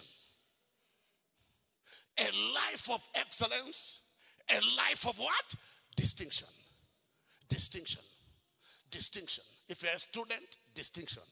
A 2.17 2.23
life 2.23 2.89
of 2.89 3.05
excellence, 3.15 4.01
a 4.49 4.55
life 4.77 5.05
of 5.05 5.19
what? 5.19 5.55
Distinction. 5.97 6.47
Distinction. 7.49 8.01
Distinction. 8.91 9.43
If 9.67 9.83
you're 9.83 9.91
a 9.91 9.99
student, 9.99 10.47
distinction. 10.73 11.23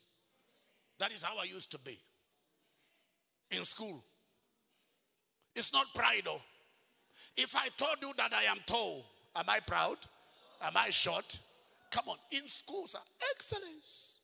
That 0.99 1.13
is 1.13 1.23
how 1.23 1.37
I 1.37 1.45
used 1.45 1.71
to 1.71 1.79
be 1.79 1.97
in 3.51 3.63
school. 3.63 4.03
It's 5.55 5.71
not 5.71 5.87
pride, 5.95 6.23
though. 6.25 6.41
If 7.37 7.55
I 7.55 7.69
told 7.77 7.97
you 8.01 8.11
that 8.17 8.33
I 8.33 8.43
am 8.43 8.57
tall, 8.65 9.05
am 9.33 9.45
I 9.47 9.61
proud? 9.61 9.97
Am 10.65 10.75
I 10.75 10.89
short? 10.89 11.39
Come 11.91 12.09
on. 12.09 12.17
In 12.31 12.47
schools, 12.47 12.95
excellence. 13.31 14.19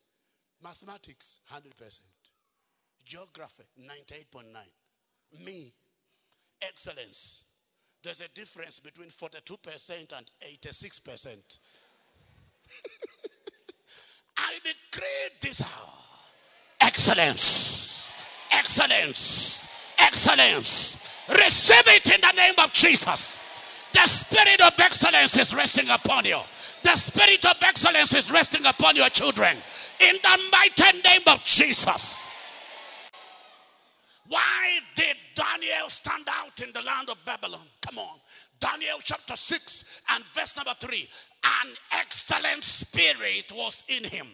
Mathematics, 0.62 1.40
100%. 1.52 2.00
Geography, 3.04 3.64
98.9. 3.80 5.44
Me, 5.44 5.72
excellence. 6.60 7.44
There's 8.02 8.20
a 8.20 8.28
difference 8.28 8.80
between 8.80 9.08
42% 9.08 10.12
and 10.16 10.30
86%. 10.42 11.28
I 14.36 14.58
decree 14.62 15.28
this 15.40 15.62
hour 15.62 16.02
excellence, 16.82 18.10
excellence, 18.50 19.66
excellence. 19.98 20.98
Receive 21.28 21.86
it 21.86 22.12
in 22.12 22.20
the 22.20 22.32
name 22.36 22.54
of 22.58 22.72
Jesus. 22.72 23.38
The 23.92 24.06
spirit 24.06 24.60
of 24.60 24.78
excellence 24.78 25.36
is 25.36 25.54
resting 25.54 25.90
upon 25.90 26.24
you. 26.24 26.40
The 26.82 26.96
spirit 26.96 27.44
of 27.44 27.56
excellence 27.62 28.14
is 28.14 28.30
resting 28.30 28.64
upon 28.66 28.96
your 28.96 29.08
children. 29.10 29.56
In 30.00 30.16
the 30.22 30.38
mighty 30.50 30.98
name 31.02 31.22
of 31.26 31.42
Jesus. 31.44 32.28
Why 34.28 34.78
did 34.94 35.16
Daniel 35.34 35.88
stand 35.88 36.26
out 36.28 36.60
in 36.62 36.72
the 36.72 36.80
land 36.80 37.10
of 37.10 37.22
Babylon? 37.24 37.66
Come 37.82 37.98
on. 37.98 38.18
Daniel 38.58 38.98
chapter 39.02 39.36
6 39.36 40.00
and 40.10 40.24
verse 40.34 40.56
number 40.56 40.74
3. 40.80 41.08
An 41.44 41.68
excellent 41.92 42.64
spirit 42.64 43.52
was 43.54 43.84
in 43.88 44.04
him. 44.04 44.26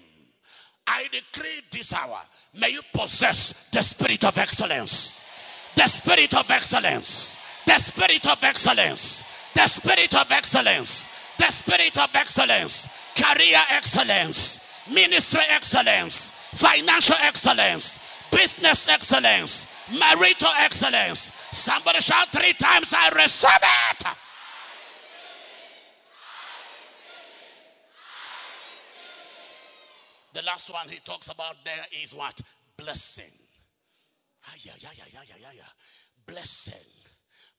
I 0.87 1.09
decree 1.11 1.63
this 1.71 1.93
hour, 1.93 2.19
may 2.55 2.71
you 2.71 2.81
possess 2.95 3.53
the 3.73 3.83
spirit 3.83 4.25
of 4.25 4.39
excellence. 4.39 5.21
The 5.77 5.87
spirit 5.87 6.35
of 6.35 6.51
excellence. 6.51 7.37
The 7.69 7.79
spirit 7.79 8.27
of 8.27 8.43
excellence 8.43 9.25
the 9.59 9.67
spirit 9.67 10.15
of 10.15 10.31
excellence, 10.31 11.09
the 11.37 11.51
spirit 11.51 11.99
of 11.99 12.15
excellence, 12.15 12.89
career 13.17 13.61
excellence, 13.71 14.61
ministry 14.89 15.43
excellence, 15.51 16.31
financial 16.55 17.17
excellence, 17.23 17.99
business 18.31 18.87
excellence, 18.87 19.67
marital 19.99 20.53
excellence. 20.61 21.33
Somebody 21.51 21.99
shout 22.01 22.29
three 22.29 22.53
times, 22.53 22.95
I 22.97 23.09
receive 23.09 23.51
it. 23.91 24.07
The 30.35 30.43
last 30.43 30.73
one 30.73 30.89
he 30.89 31.01
talks 31.01 31.29
about 31.33 31.57
there 31.65 31.85
is 32.01 32.15
what? 32.15 32.41
Blessing. 32.77 33.25
Yeah, 34.63 34.73
yeah, 34.81 34.91
yeah, 34.97 35.05
yeah, 35.13 35.35
yeah, 35.41 35.49
yeah. 35.57 35.63
Blessing. 36.25 36.98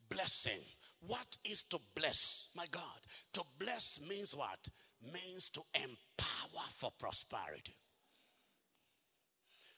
Blessing. 0.10 0.60
What 1.02 1.38
is 1.46 1.64
to 1.70 1.80
bless? 1.96 2.50
My 2.56 2.66
God. 2.70 3.00
To 3.34 3.44
bless 3.58 4.00
means 4.08 4.36
what? 4.36 4.68
Means 5.02 5.50
to 5.50 5.62
empower 5.74 6.66
for 6.76 6.92
prosperity. 7.00 7.76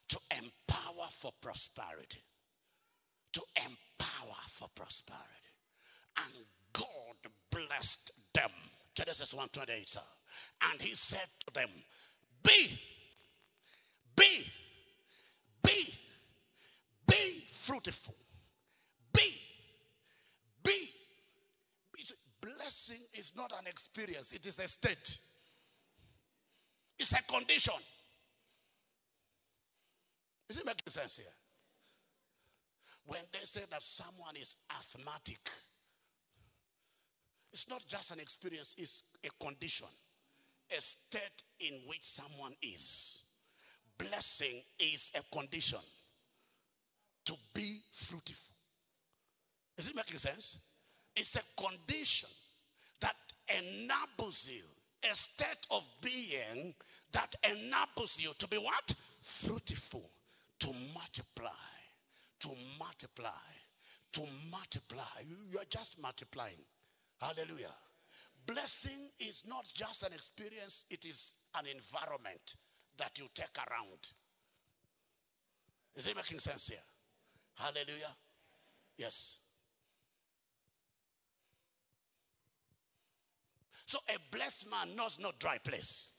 To 0.09 0.19
empower 0.31 1.07
for 1.11 1.31
prosperity. 1.41 2.23
To 3.33 3.41
empower 3.57 4.41
for 4.47 4.67
prosperity. 4.75 5.27
And 6.17 6.45
God 6.73 7.31
blessed 7.51 8.11
them. 8.33 8.51
Genesis 8.95 9.33
128, 9.33 9.87
sir. 9.87 9.99
And 10.71 10.81
he 10.81 10.95
said 10.95 11.27
to 11.45 11.53
them, 11.53 11.69
Be, 12.43 12.79
be, 14.15 14.45
be, 15.63 15.85
be 17.07 17.43
fruitful. 17.47 18.15
Be 19.13 19.41
blessing 22.41 22.99
is 23.13 23.33
not 23.35 23.51
an 23.59 23.67
experience, 23.67 24.33
it 24.33 24.45
is 24.45 24.59
a 24.59 24.67
state, 24.67 25.17
it's 26.99 27.13
a 27.13 27.21
condition. 27.23 27.75
Is 30.49 30.59
it 30.59 30.65
making 30.65 30.89
sense 30.89 31.17
here? 31.17 31.25
When 33.05 33.21
they 33.31 33.39
say 33.39 33.61
that 33.69 33.81
someone 33.81 34.35
is 34.35 34.55
asthmatic, 34.77 35.39
it's 37.53 37.69
not 37.69 37.85
just 37.87 38.11
an 38.11 38.19
experience, 38.19 38.75
it's 38.77 39.03
a 39.25 39.43
condition, 39.43 39.87
a 40.75 40.81
state 40.81 41.43
in 41.59 41.73
which 41.87 42.03
someone 42.03 42.53
is. 42.61 43.23
Blessing 43.97 44.61
is 44.79 45.11
a 45.15 45.35
condition 45.35 45.79
to 47.25 47.33
be 47.53 47.79
fruitful. 47.91 48.55
Is 49.77 49.87
it 49.87 49.95
making 49.95 50.17
sense? 50.17 50.59
It's 51.21 51.35
a 51.35 51.61
condition 51.61 52.29
that 52.99 53.15
enables 53.47 54.49
you, 54.51 54.63
a 55.07 55.15
state 55.15 55.67
of 55.69 55.87
being 56.01 56.73
that 57.11 57.35
enables 57.43 58.19
you 58.19 58.31
to 58.39 58.47
be 58.47 58.57
what? 58.57 58.91
Fruitful, 59.21 60.09
to 60.61 60.67
multiply, 60.95 61.51
to 62.39 62.49
multiply, 62.79 63.29
to 64.13 64.21
multiply. 64.49 65.21
You 65.51 65.59
are 65.59 65.69
just 65.69 66.01
multiplying. 66.01 66.65
Hallelujah. 67.21 67.77
Blessing 68.47 69.11
is 69.19 69.43
not 69.47 69.67
just 69.75 70.01
an 70.01 70.13
experience, 70.13 70.87
it 70.89 71.05
is 71.05 71.35
an 71.55 71.65
environment 71.67 72.55
that 72.97 73.11
you 73.19 73.25
take 73.35 73.55
around. 73.69 74.09
Is 75.95 76.07
it 76.07 76.15
making 76.15 76.39
sense 76.39 76.69
here? 76.69 76.79
Hallelujah. 77.59 78.15
Yes. 78.97 79.40
So 83.91 83.99
a 84.07 84.17
blessed 84.33 84.71
man 84.71 84.95
knows 84.95 85.19
no 85.19 85.33
dry 85.37 85.57
place. 85.57 86.11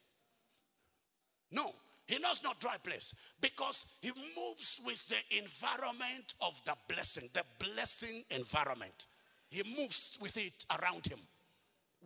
No, 1.50 1.72
he 2.06 2.18
knows 2.18 2.42
no 2.44 2.52
dry 2.60 2.76
place 2.76 3.14
because 3.40 3.86
he 4.02 4.10
moves 4.36 4.78
with 4.84 5.08
the 5.08 5.38
environment 5.38 6.34
of 6.42 6.60
the 6.66 6.74
blessing, 6.86 7.30
the 7.32 7.44
blessing 7.58 8.24
environment. 8.30 9.06
He 9.48 9.62
moves 9.78 10.18
with 10.20 10.36
it 10.36 10.66
around 10.78 11.06
him, 11.06 11.18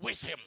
with 0.01 0.22
him. 0.22 0.38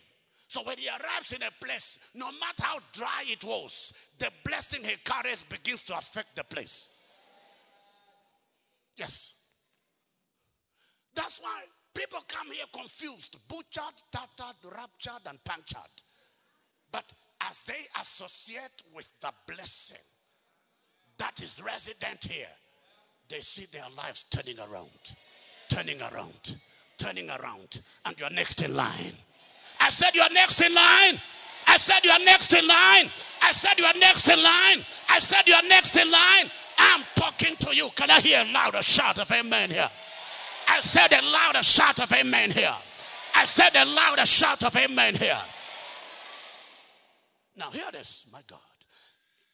So 0.48 0.64
when 0.64 0.78
he 0.78 0.88
arrives 0.88 1.34
in 1.34 1.44
a 1.44 1.52
place, 1.66 2.00
no 2.16 2.28
matter 2.28 2.64
how 2.64 2.80
dry 2.94 3.26
it 3.28 3.44
was, 3.44 3.94
the 4.20 4.32
blessing 4.46 4.86
he 4.86 4.96
carries 5.04 5.44
begins 5.44 5.84
to 5.84 5.98
affect 5.98 6.38
the 6.38 6.46
place. 6.46 6.92
Yes. 8.96 9.34
That's 11.14 11.42
why 11.42 11.64
people 11.94 12.20
come 12.28 12.48
here 12.48 12.66
confused, 12.74 13.38
butchered, 13.48 13.96
tattered, 14.12 14.56
raptured, 14.76 15.28
and 15.28 15.44
punctured. 15.44 15.80
But 16.92 17.12
as 17.42 17.64
they 17.64 17.80
associate 18.00 18.84
with 18.94 19.12
the 19.22 19.32
blessing 19.48 19.98
that 21.18 21.42
is 21.42 21.62
resident 21.64 22.24
here, 22.24 22.48
they 23.30 23.40
see 23.40 23.66
their 23.72 23.86
lives 23.96 24.26
turning 24.32 24.58
around, 24.60 25.16
turning 25.70 26.02
around, 26.02 26.58
turning 26.98 27.30
around, 27.30 27.82
and 28.06 28.20
you're 28.20 28.30
next 28.32 28.62
in 28.64 28.76
line. 28.76 29.14
I 29.80 29.90
said, 29.90 30.16
You're 30.16 30.32
next 30.34 30.62
in 30.62 30.74
line. 30.74 31.22
I 31.68 31.78
said, 31.78 32.00
You're 32.04 32.24
next 32.26 32.54
in 32.54 32.68
line. 32.68 33.12
I 33.42 33.52
said, 33.52 33.78
You're 33.78 33.98
next 33.98 34.28
in 34.28 34.42
line. 34.42 34.86
I 35.10 35.20
said, 35.20 35.44
You're 35.48 35.68
next 35.70 35.96
in 35.96 36.10
line. 36.10 36.52
I'm 36.78 37.04
talking 37.16 37.56
to 37.58 37.76
you. 37.76 37.90
Can 37.96 38.10
I 38.10 38.20
hear 38.20 38.42
a 38.42 38.52
louder 38.52 38.82
shout 38.82 39.20
of 39.20 39.32
amen 39.32 39.70
here? 39.70 39.90
I 40.70 40.82
said 40.82 41.12
a 41.12 41.22
louder 41.26 41.64
shout 41.64 42.00
of 42.00 42.12
amen 42.14 42.52
here. 42.52 42.76
I 43.36 43.46
said 43.46 43.76
a 43.76 43.86
louder 43.86 44.26
shout 44.26 44.64
of 44.64 44.76
amen 44.76 45.16
here. 45.16 45.42
Now, 47.58 47.70
hear 47.72 47.92
this, 47.92 48.28
my 48.32 48.42
God. 48.48 48.60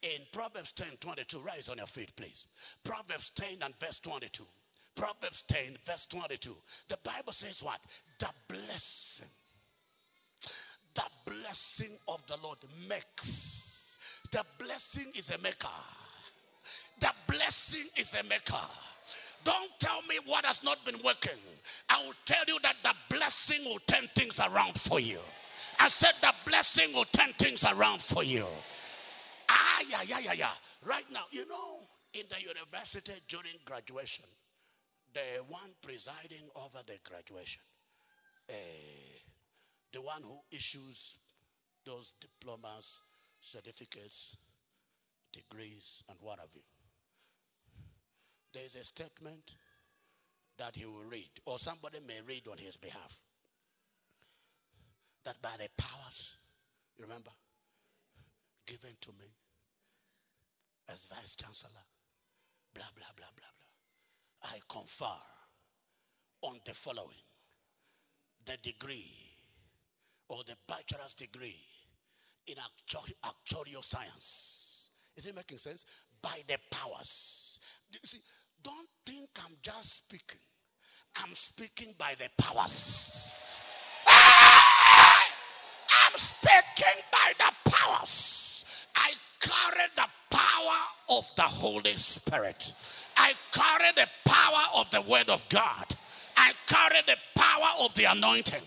In 0.01 0.21
Proverbs 0.31 0.71
10 0.73 0.87
22, 0.99 1.39
rise 1.39 1.69
on 1.69 1.77
your 1.77 1.87
feet, 1.87 2.15
please. 2.15 2.47
Proverbs 2.83 3.29
10 3.29 3.63
and 3.63 3.73
verse 3.79 3.99
22. 3.99 4.43
Proverbs 4.95 5.43
10, 5.47 5.77
verse 5.83 6.05
22. 6.05 6.55
The 6.89 6.97
Bible 7.03 7.33
says 7.33 7.63
what? 7.63 7.79
The 8.19 8.29
blessing. 8.47 9.27
The 10.93 11.03
blessing 11.25 11.97
of 12.07 12.25
the 12.27 12.37
Lord 12.43 12.59
makes. 12.87 13.97
The 14.31 14.43
blessing 14.59 15.11
is 15.15 15.31
a 15.31 15.37
maker. 15.39 15.67
The 16.99 17.11
blessing 17.27 17.87
is 17.97 18.15
a 18.15 18.23
maker. 18.23 18.55
Don't 19.45 19.71
tell 19.79 20.01
me 20.09 20.15
what 20.25 20.43
has 20.45 20.63
not 20.63 20.83
been 20.85 20.99
working. 21.05 21.39
I 21.89 22.03
will 22.03 22.15
tell 22.25 22.43
you 22.47 22.57
that 22.63 22.75
the 22.83 22.93
blessing 23.09 23.63
will 23.65 23.79
turn 23.87 24.09
things 24.15 24.39
around 24.39 24.77
for 24.77 24.99
you. 24.99 25.19
I 25.79 25.87
said 25.87 26.13
the 26.21 26.33
blessing 26.45 26.93
will 26.93 27.05
turn 27.05 27.31
things 27.37 27.63
around 27.63 28.01
for 28.01 28.23
you. 28.23 28.45
Ah, 29.47 29.81
yeah, 29.87 30.01
yeah, 30.05 30.19
yeah, 30.19 30.33
yeah. 30.33 30.51
Right 30.83 31.05
now, 31.13 31.25
you 31.29 31.47
know, 31.47 31.77
in 32.13 32.23
the 32.29 32.41
university 32.41 33.13
during 33.27 33.53
graduation, 33.65 34.25
the 35.13 35.43
one 35.47 35.69
presiding 35.81 36.49
over 36.55 36.79
the 36.87 36.97
graduation, 37.07 37.61
uh, 38.49 38.53
the 39.93 40.01
one 40.01 40.23
who 40.23 40.39
issues 40.51 41.17
those 41.85 42.13
diplomas, 42.19 43.01
certificates, 43.39 44.37
degrees, 45.31 46.03
and 46.09 46.17
what 46.19 46.39
have 46.39 46.49
you. 46.53 46.61
There's 48.55 48.75
a 48.75 48.85
statement 48.85 49.53
that 50.57 50.77
he 50.77 50.85
will 50.85 51.03
read, 51.11 51.29
or 51.45 51.59
somebody 51.59 51.99
may 52.07 52.21
read 52.25 52.47
on 52.49 52.57
his 52.57 52.77
behalf 52.77 53.19
that 55.25 55.41
by 55.41 55.49
the 55.57 55.67
powers, 55.77 56.37
you 56.97 57.03
remember, 57.03 57.31
given 58.65 58.91
to 59.01 59.09
me 59.19 59.25
as 60.89 61.05
vice 61.05 61.35
chancellor, 61.35 61.83
blah, 62.73 62.85
blah, 62.95 63.07
blah, 63.17 63.27
blah, 63.35 63.51
blah, 63.55 64.49
I 64.53 64.59
confer 64.69 65.19
on 66.41 66.55
the 66.65 66.73
following 66.73 67.25
the 68.45 68.55
degree 68.63 69.11
or 70.29 70.43
the 70.47 70.55
bachelor's 70.65 71.13
degree 71.13 71.59
in 72.47 72.55
actuarial 72.55 73.83
science. 73.83 74.91
Is 75.17 75.25
it 75.25 75.35
making 75.35 75.57
sense? 75.57 75.83
By 76.21 76.41
the 76.47 76.57
powers. 76.71 77.59
See, 78.03 78.21
don't 78.65 78.89
think 79.05 79.29
I'm 79.45 79.55
just 79.61 79.97
speaking. 79.97 80.39
I'm 81.17 81.35
speaking 81.35 81.93
by 81.99 82.15
the 82.17 82.29
powers! 82.41 83.61
I'm 84.07 86.17
speaking 86.17 87.03
by 87.11 87.33
the 87.37 87.69
powers. 87.69 88.87
I 88.95 89.13
carry 89.39 89.85
the 89.95 90.07
power 90.31 90.79
of 91.09 91.31
the 91.35 91.43
Holy 91.43 91.93
Spirit. 91.93 92.73
I 93.15 93.33
carry 93.51 93.91
the 93.95 94.07
power 94.25 94.63
of 94.75 94.89
the 94.89 95.01
Word 95.01 95.29
of 95.29 95.47
God. 95.49 95.85
I 96.35 96.53
carry 96.65 97.01
the 97.05 97.17
power 97.35 97.85
of 97.85 97.93
the 97.93 98.05
anointing. 98.05 98.63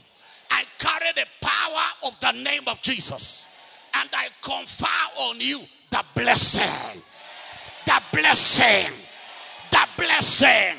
I 0.53 0.65
carry 0.79 1.11
the 1.17 1.27
power 1.43 1.85
of 2.05 2.21
the 2.21 2.31
name 2.41 2.63
of 2.69 2.81
Jesus. 2.83 3.49
And 3.95 4.09
I 4.13 4.29
confer 4.43 4.87
on 5.19 5.41
you 5.41 5.59
the 5.91 6.05
blessing. 6.15 7.03
The 7.85 8.01
blessing. 8.13 8.93
The 9.71 9.87
blessing 9.97 10.77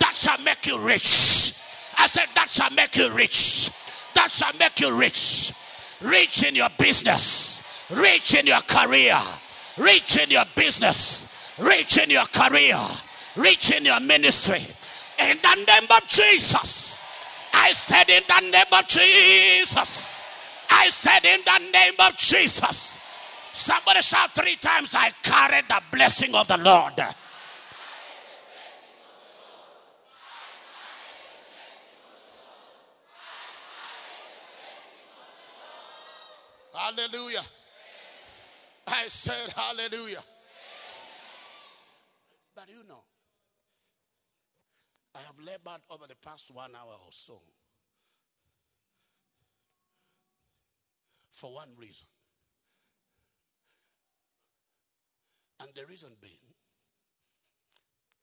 that 0.00 0.14
shall 0.14 0.38
make 0.44 0.66
you 0.66 0.84
rich. 0.84 1.54
I 1.98 2.06
said, 2.06 2.26
that 2.34 2.48
shall 2.50 2.70
make 2.70 2.96
you 2.96 3.10
rich. 3.12 3.70
That 4.14 4.30
shall 4.30 4.52
make 4.58 4.80
you 4.80 4.96
rich. 4.96 5.52
Rich 6.00 6.44
in 6.44 6.54
your 6.54 6.68
business. 6.78 7.62
rich 7.90 8.34
in 8.34 8.46
your 8.46 8.60
career. 8.62 9.18
rich 9.78 10.18
in 10.18 10.30
your 10.30 10.44
business. 10.54 11.28
rich 11.58 11.98
in 11.98 12.10
your 12.10 12.24
career. 12.26 12.78
rich 13.36 13.72
in 13.72 13.84
your 13.84 14.00
ministry. 14.00 14.62
In 15.18 15.38
the 15.42 15.54
name 15.66 15.88
of 15.90 16.06
Jesus. 16.06 17.02
I 17.52 17.72
said, 17.72 18.10
in 18.10 18.22
the 18.26 18.50
name 18.50 18.72
of 18.72 18.86
Jesus. 18.86 20.22
I 20.70 20.88
said, 20.90 21.24
in 21.24 21.40
the 21.44 21.70
name 21.72 21.94
of 22.00 22.16
Jesus. 22.16 22.98
Somebody 23.52 24.00
shout 24.00 24.34
three 24.34 24.56
times, 24.56 24.94
I 24.94 25.10
carry 25.22 25.62
the 25.68 25.80
blessing 25.92 26.34
of 26.34 26.48
the 26.48 26.56
Lord. 26.56 26.94
Hallelujah. 36.82 37.44
I 38.88 39.04
said, 39.06 39.52
Hallelujah. 39.54 40.22
But 42.56 42.68
you 42.68 42.82
know, 42.88 43.04
I 45.14 45.18
have 45.18 45.38
labored 45.38 45.82
over 45.90 46.06
the 46.08 46.16
past 46.16 46.50
one 46.52 46.72
hour 46.74 46.94
or 46.94 47.12
so 47.12 47.40
for 51.30 51.54
one 51.54 51.68
reason. 51.78 52.08
And 55.60 55.70
the 55.76 55.86
reason 55.86 56.08
being 56.20 56.32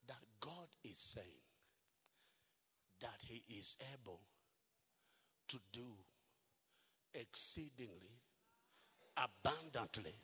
that 0.07 0.19
God 0.41 0.67
is 0.83 0.97
saying 0.97 1.45
that 2.99 3.21
He 3.25 3.41
is 3.57 3.77
able 3.93 4.19
to 5.47 5.57
do 5.71 5.87
exceedingly 7.13 8.19
abundantly 9.23 10.15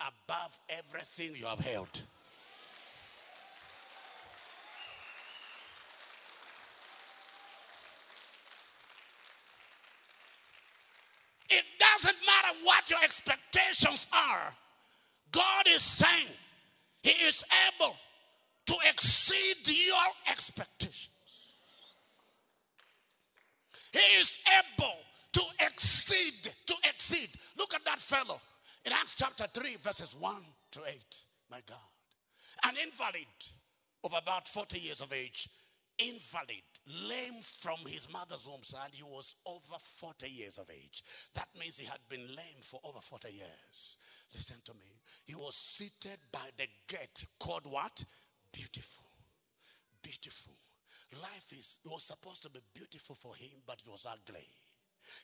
above 0.00 0.58
everything 0.68 1.34
you 1.36 1.46
have 1.46 1.60
held. 1.60 2.02
It 11.48 11.64
doesn't 11.78 12.16
matter 12.26 12.58
what 12.64 12.90
your 12.90 12.98
expectations 13.02 14.06
are, 14.12 14.52
God 15.30 15.66
is 15.68 15.82
saying 15.82 16.28
He 17.02 17.10
is 17.10 17.44
able 17.68 17.94
to 18.66 18.74
exceed 18.88 19.56
your 19.66 20.06
expectations. 20.30 21.08
He 23.92 24.20
is 24.20 24.38
able 24.58 24.96
to 25.34 25.42
exceed, 25.60 26.48
to 26.66 26.74
exceed. 26.88 27.30
Look 27.58 27.74
at 27.74 27.84
that 27.84 27.98
fellow 27.98 28.40
in 28.84 28.92
Acts 28.92 29.16
chapter 29.16 29.46
3, 29.52 29.76
verses 29.82 30.16
1 30.18 30.34
to 30.72 30.80
8. 30.86 30.96
My 31.50 31.60
God. 31.66 31.78
An 32.64 32.74
invalid 32.82 33.26
of 34.04 34.14
about 34.14 34.48
40 34.48 34.78
years 34.78 35.00
of 35.00 35.12
age, 35.12 35.48
invalid, 35.98 36.64
lame 37.08 37.40
from 37.42 37.78
his 37.86 38.08
mother's 38.12 38.46
womb, 38.46 38.60
and 38.84 38.94
he 38.94 39.02
was 39.02 39.34
over 39.46 39.76
40 39.78 40.28
years 40.28 40.58
of 40.58 40.68
age. 40.70 41.02
That 41.34 41.48
means 41.58 41.78
he 41.78 41.86
had 41.86 42.00
been 42.08 42.26
lame 42.26 42.62
for 42.62 42.80
over 42.84 43.00
40 43.00 43.28
years. 43.28 43.96
Listen 44.32 44.56
to 44.64 44.74
me. 44.74 45.00
He 45.26 45.34
was 45.34 45.54
seated 45.54 46.18
by 46.32 46.48
the 46.56 46.66
gate 46.88 47.24
called 47.38 47.66
what? 47.66 48.04
Beautiful. 48.52 49.04
Beautiful. 50.02 50.52
Life 51.22 51.52
is 51.52 51.78
It 51.84 51.90
was 51.90 52.04
supposed 52.04 52.42
to 52.42 52.50
be 52.50 52.60
beautiful 52.74 53.14
for 53.14 53.34
him, 53.36 53.62
but 53.66 53.80
it 53.84 53.90
was 53.90 54.06
ugly. 54.06 54.46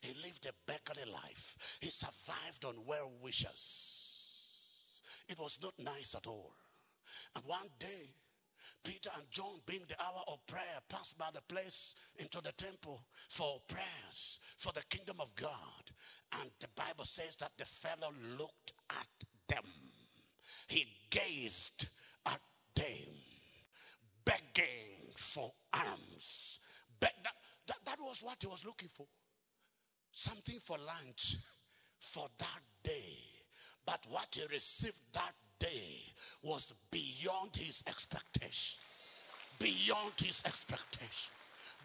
He 0.00 0.14
lived 0.22 0.46
a 0.46 0.52
beggarly 0.66 1.10
life. 1.10 1.78
He 1.80 1.90
survived 1.90 2.64
on 2.64 2.74
well 2.86 3.10
wishes. 3.22 4.00
It 5.28 5.38
was 5.38 5.58
not 5.62 5.74
nice 5.78 6.14
at 6.14 6.26
all. 6.26 6.52
And 7.36 7.44
one 7.44 7.68
day, 7.78 8.14
Peter 8.84 9.10
and 9.16 9.24
John, 9.30 9.60
being 9.66 9.84
the 9.88 10.00
hour 10.02 10.22
of 10.28 10.46
prayer, 10.46 10.80
passed 10.88 11.18
by 11.18 11.28
the 11.32 11.42
place 11.42 11.94
into 12.18 12.40
the 12.40 12.52
temple 12.52 13.02
for 13.28 13.60
prayers 13.68 14.38
for 14.56 14.72
the 14.72 14.84
kingdom 14.90 15.16
of 15.20 15.34
God. 15.34 15.90
And 16.40 16.50
the 16.60 16.68
Bible 16.76 17.04
says 17.04 17.36
that 17.36 17.52
the 17.56 17.64
fellow 17.64 18.12
looked 18.38 18.72
at 18.90 19.06
them, 19.48 19.64
he 20.68 20.86
gazed 21.10 21.88
at 22.26 22.40
them, 22.74 23.14
begging 24.24 25.14
for 25.16 25.52
alms. 25.72 26.60
Be- 27.00 27.06
that, 27.24 27.34
that, 27.66 27.78
that 27.84 27.98
was 28.00 28.20
what 28.22 28.36
he 28.40 28.46
was 28.46 28.64
looking 28.64 28.88
for 28.88 29.06
something 30.12 30.58
for 30.60 30.76
lunch 30.78 31.36
for 31.98 32.26
that 32.38 32.60
day. 32.82 33.16
But 33.86 34.04
what 34.08 34.28
he 34.32 34.42
received 34.52 35.00
that 35.12 35.34
day 35.58 36.00
was 36.42 36.72
beyond 36.90 37.54
his 37.54 37.82
expectation. 37.86 38.78
Beyond 39.58 40.12
his 40.16 40.42
expectation. 40.46 41.32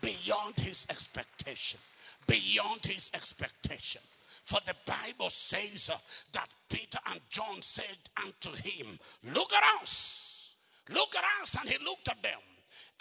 Beyond 0.02 0.56
his 0.58 0.86
expectation. 0.90 1.80
Beyond 2.28 2.86
his 2.86 3.12
expectation. 3.14 4.02
For 4.46 4.60
the 4.66 4.76
Bible 4.86 5.30
says 5.30 5.90
uh, 5.92 5.98
that 6.34 6.50
Peter 6.70 7.00
and 7.12 7.20
John 7.30 7.62
said 7.62 7.98
unto 8.24 8.52
him, 8.62 9.00
Look 9.34 9.52
at 9.54 9.82
us. 9.82 10.56
Look 10.90 11.16
at 11.16 11.24
us. 11.42 11.58
And 11.60 11.68
he 11.68 11.78
looked 11.84 12.08
at 12.08 12.22
them. 12.22 12.40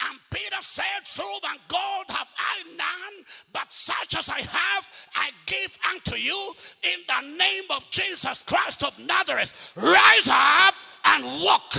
And 0.03 0.19
Peter 0.29 0.61
said, 0.61 1.05
Truth 1.05 1.41
and 1.49 1.59
gold 1.67 2.05
have 2.09 2.27
I 2.37 2.63
none, 2.75 3.25
but 3.53 3.71
such 3.71 4.17
as 4.17 4.29
I 4.29 4.39
have, 4.39 5.07
I 5.15 5.31
give 5.45 5.77
unto 5.93 6.15
you 6.17 6.53
in 6.83 6.99
the 7.07 7.37
name 7.37 7.63
of 7.69 7.89
Jesus 7.89 8.43
Christ 8.43 8.83
of 8.83 8.99
Nazareth. 8.99 9.73
Rise 9.77 10.29
up 10.29 10.75
and 11.05 11.23
walk. 11.43 11.73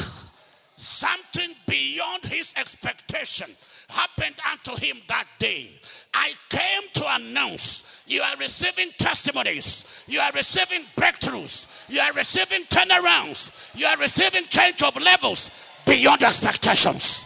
Something 0.79 1.55
beyond 1.67 2.25
his 2.25 2.53
expectation 2.57 3.51
happened 3.89 4.37
unto 4.51 4.79
him 4.83 4.97
that 5.09 5.27
day. 5.39 5.71
I 6.13 6.33
came 6.49 6.83
to 6.95 7.15
announce 7.17 8.03
you 8.07 8.23
are 8.23 8.37
receiving 8.37 8.91
testimonies, 8.99 10.05
you 10.07 10.21
are 10.21 10.33
receiving 10.33 10.87
breakthroughs, 10.97 11.89
you 11.91 12.01
are 12.01 12.13
receiving 12.13 12.65
turnarounds, 12.65 13.75
you 13.79 13.87
are 13.87 13.97
receiving 13.97 14.45
change 14.47 14.83
of 14.83 14.97
levels 14.97 15.51
beyond 15.87 16.23
expectations 16.23 17.26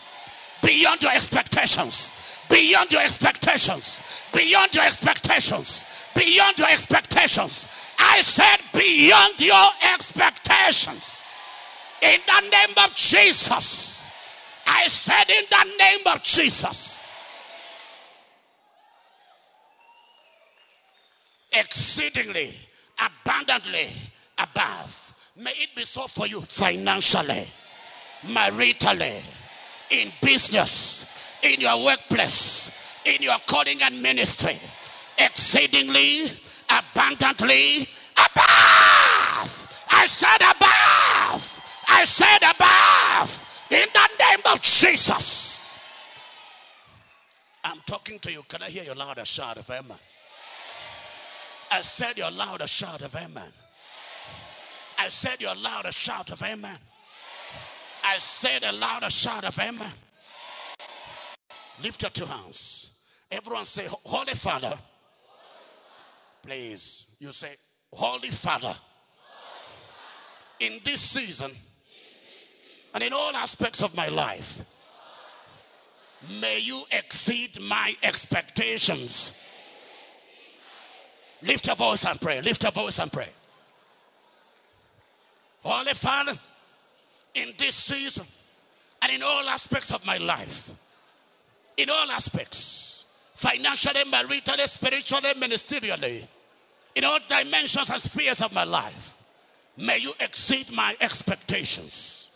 beyond 0.62 1.02
your 1.02 1.12
expectations. 1.12 2.12
Beyond 2.48 2.90
your 2.90 3.02
expectations. 3.02 4.02
Beyond 4.32 4.74
your 4.74 4.84
expectations. 4.84 5.86
Beyond 6.14 6.58
your 6.58 6.68
expectations. 6.68 7.68
I 7.98 8.20
said, 8.22 8.58
beyond 8.72 9.40
your 9.40 9.68
expectations. 9.94 11.22
In 12.02 12.18
the 12.26 12.50
name 12.50 12.74
of 12.76 12.94
Jesus. 12.94 14.04
I 14.66 14.88
said, 14.88 15.30
in 15.30 15.44
the 15.48 15.76
name 15.78 16.00
of 16.06 16.22
Jesus. 16.22 17.08
Exceedingly, 21.52 22.50
abundantly 22.98 23.88
above. 24.38 25.14
May 25.36 25.50
it 25.50 25.74
be 25.76 25.84
so 25.84 26.06
for 26.06 26.26
you 26.26 26.40
financially, 26.40 27.46
maritally 28.26 29.22
in 29.90 30.12
business, 30.20 31.06
in 31.42 31.60
your 31.60 31.84
workplace, 31.84 32.70
in 33.04 33.22
your 33.22 33.38
calling 33.46 33.82
and 33.82 34.00
ministry, 34.02 34.56
exceedingly, 35.18 36.22
abundantly, 36.70 37.88
above. 38.16 39.86
I 39.90 40.06
said 40.06 40.42
above. 40.42 41.60
I 41.88 42.04
said 42.04 42.38
above. 42.42 43.64
In 43.70 43.86
the 43.92 44.08
name 44.18 44.40
of 44.52 44.60
Jesus. 44.62 45.78
I'm 47.62 47.80
talking 47.86 48.18
to 48.20 48.32
you. 48.32 48.42
Can 48.48 48.62
I 48.62 48.70
hear 48.70 48.84
your 48.84 48.94
louder 48.94 49.24
shout 49.24 49.58
of 49.58 49.68
amen? 49.70 49.98
I 51.70 51.82
said 51.82 52.18
your 52.18 52.30
louder 52.30 52.66
shout 52.66 53.02
of 53.02 53.14
amen. 53.14 53.52
I 54.98 55.08
said 55.08 55.40
your 55.40 55.54
louder 55.54 55.92
shout 55.92 56.30
of 56.30 56.42
amen. 56.42 56.78
I 58.04 58.18
said 58.18 58.64
a 58.64 58.72
louder 58.72 59.10
shout 59.10 59.44
of 59.44 59.58
amen. 59.58 59.92
Lift 61.82 62.02
your 62.02 62.10
two 62.10 62.26
hands. 62.26 62.92
Everyone 63.30 63.64
say, 63.64 63.86
Holy 64.04 64.34
Father. 64.34 64.72
Please, 66.42 67.06
you 67.18 67.32
say, 67.32 67.54
Holy 67.92 68.28
Father. 68.28 68.74
In 70.58 70.80
this 70.84 71.00
season 71.00 71.52
and 72.92 73.02
in 73.02 73.12
all 73.12 73.34
aspects 73.34 73.82
of 73.82 73.94
my 73.96 74.08
life, 74.08 74.64
may 76.40 76.58
you 76.58 76.82
exceed 76.90 77.58
my 77.60 77.94
expectations. 78.02 79.32
Lift 81.42 81.66
your 81.66 81.76
voice 81.76 82.04
and 82.04 82.20
pray. 82.20 82.42
Lift 82.42 82.62
your 82.62 82.72
voice 82.72 82.98
and 82.98 83.10
pray. 83.10 83.28
Holy 85.62 85.94
Father 85.94 86.38
in 87.34 87.54
this 87.58 87.74
season 87.74 88.26
and 89.02 89.12
in 89.12 89.22
all 89.22 89.48
aspects 89.48 89.92
of 89.92 90.04
my 90.04 90.18
life. 90.18 90.72
In 91.76 91.88
all 91.88 92.10
aspects 92.10 93.06
financially, 93.34 94.04
maritally, 94.04 94.68
spiritually, 94.68 95.32
ministerially, 95.38 96.26
in 96.94 97.04
all 97.04 97.18
dimensions 97.26 97.88
and 97.88 98.00
spheres 98.00 98.42
of 98.42 98.52
my 98.52 98.64
life. 98.64 99.16
May 99.78 99.98
you 99.98 100.12
exceed 100.20 100.70
my 100.72 100.94
expectations. 101.00 102.28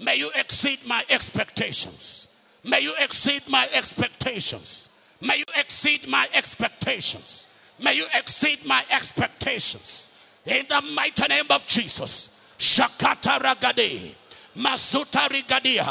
May 0.00 0.16
you 0.16 0.30
exceed 0.34 0.80
my 0.86 1.04
expectations. 1.08 2.26
May 2.64 2.80
you 2.80 2.92
exceed 3.00 3.48
my 3.48 3.68
expectations. 3.72 4.88
May 5.20 5.38
you 5.38 5.44
exceed 5.56 6.08
my 6.08 6.26
expectations. 6.34 7.48
May 7.80 7.94
you 7.94 8.06
exceed 8.14 8.66
my 8.66 8.84
expectations. 8.90 10.08
In 10.44 10.66
the 10.68 10.82
mighty 10.94 11.28
name 11.28 11.46
of 11.50 11.64
Jesus. 11.66 12.30
Shakata 12.58 13.38
Ragade. 13.38 14.16
Masuta 14.58 15.28
rigadia. 15.28 15.86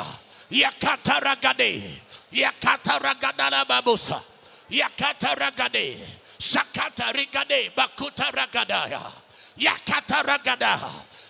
Yakata 0.51 1.19
ragade. 1.21 1.81
Yakata 2.31 2.99
ragadala 2.99 3.65
babusa. 3.65 4.21
Yakata 4.69 5.35
ragade. 5.35 5.95
Shakata 6.37 7.13
rigade. 7.13 7.71
Bakuta 7.73 8.31
ragadaya. 8.31 9.01
Yakata 9.57 10.23
ragada. 10.23 10.79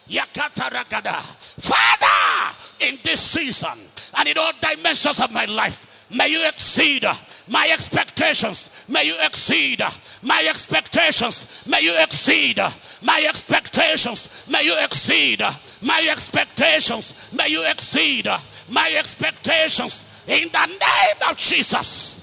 Yakata 0.10 0.70
ragada. 0.70 1.22
Father, 1.62 2.88
in 2.88 3.00
this 3.04 3.22
season 3.22 3.78
and 4.18 4.28
in 4.28 4.38
all 4.38 4.52
dimensions 4.60 5.20
of 5.20 5.32
my 5.32 5.46
life, 5.46 5.97
May 6.10 6.30
you 6.30 6.48
exceed 6.48 7.04
uh, 7.04 7.14
my 7.50 7.70
expectations. 7.72 8.86
May 8.88 9.04
you 9.04 9.16
exceed 9.22 9.82
uh, 9.82 9.90
my 10.22 10.46
expectations. 10.50 11.64
May 11.68 11.82
you 11.82 12.02
exceed 12.02 12.60
uh, 12.60 12.70
my 13.02 13.26
expectations. 13.28 14.46
May 14.50 14.64
you 14.64 14.78
exceed 14.84 15.42
my 15.82 16.08
expectations. 16.10 17.30
May 17.34 17.50
you 17.50 17.70
exceed 17.70 18.28
my 18.70 18.94
expectations 18.98 20.24
in 20.28 20.50
the 20.50 20.66
name 20.66 21.30
of 21.30 21.36
Jesus. 21.36 22.22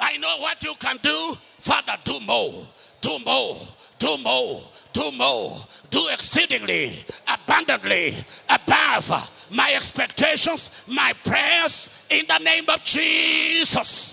I 0.00 0.16
know 0.16 0.38
what 0.38 0.62
you 0.64 0.74
can 0.80 0.96
do. 1.02 1.34
Father, 1.60 1.96
do 2.04 2.18
more, 2.20 2.66
do 3.00 3.18
more, 3.24 3.56
do 4.00 4.16
more, 4.24 4.62
do 4.92 5.12
more, 5.12 5.56
do 5.90 6.08
exceedingly, 6.08 6.90
abundantly, 7.28 8.10
above 8.48 9.46
my 9.50 9.72
expectations, 9.74 10.84
my 10.88 11.12
prayers 11.22 12.02
in 12.08 12.26
the 12.26 12.38
name 12.38 12.64
of 12.68 12.82
Jesus. 12.82 14.09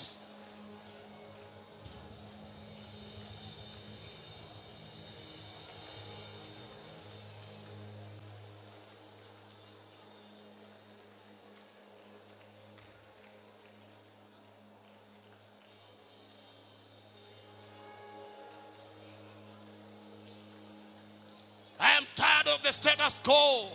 The 22.67 22.73
status 22.73 23.19
quo. 23.23 23.69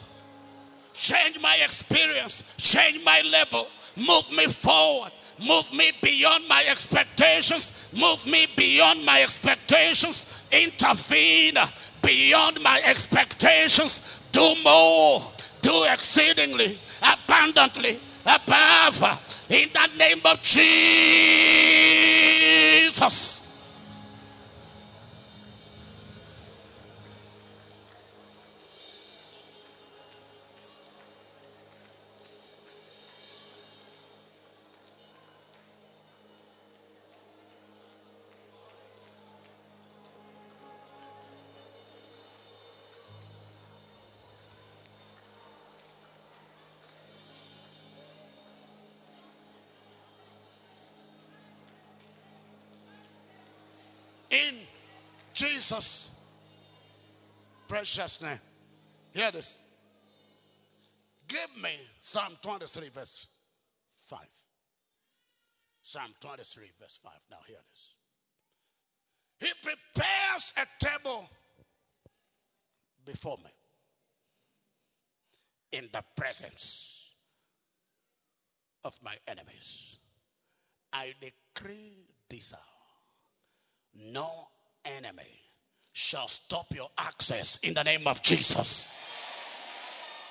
Change 0.92 1.40
my 1.40 1.56
experience, 1.56 2.44
change 2.58 3.02
my 3.02 3.22
level, 3.22 3.66
move 3.96 4.30
me 4.30 4.46
forward, 4.46 5.10
move 5.48 5.72
me 5.72 5.92
beyond 6.02 6.46
my 6.46 6.62
expectations, 6.68 7.88
move 7.94 8.26
me 8.26 8.46
beyond 8.54 9.02
my 9.06 9.22
expectations, 9.22 10.44
intervene 10.52 11.56
beyond 12.02 12.62
my 12.62 12.82
expectations, 12.84 14.20
do 14.30 14.54
more, 14.62 15.22
do 15.62 15.84
exceedingly, 15.90 16.78
abundantly, 17.02 17.98
above, 18.26 19.02
in 19.48 19.70
the 19.72 19.88
name 19.96 20.20
of 20.26 20.42
Jesus. 20.42 20.62
Jesus' 55.72 56.10
precious 57.66 58.20
name. 58.20 58.38
Hear 59.14 59.30
this. 59.30 59.58
Give 61.26 61.62
me 61.62 61.70
Psalm 61.98 62.36
23, 62.42 62.90
verse 62.90 63.26
5. 63.96 64.20
Psalm 65.80 66.12
23, 66.20 66.64
verse 66.78 67.00
5. 67.02 67.12
Now, 67.30 67.38
hear 67.46 67.56
this. 67.70 67.94
He 69.40 69.52
prepares 69.62 70.52
a 70.58 70.84
table 70.84 71.28
before 73.06 73.38
me 73.38 73.50
in 75.72 75.88
the 75.90 76.04
presence 76.16 77.14
of 78.84 78.98
my 79.02 79.14
enemies. 79.26 79.98
I 80.92 81.14
decree 81.18 82.08
this 82.28 82.52
hour 82.52 82.60
no 83.94 84.48
enemy 84.84 85.51
shall 85.92 86.28
stop 86.28 86.66
your 86.74 86.88
access 86.98 87.58
in 87.62 87.74
the 87.74 87.82
name 87.82 88.06
of 88.06 88.22
Jesus. 88.22 88.90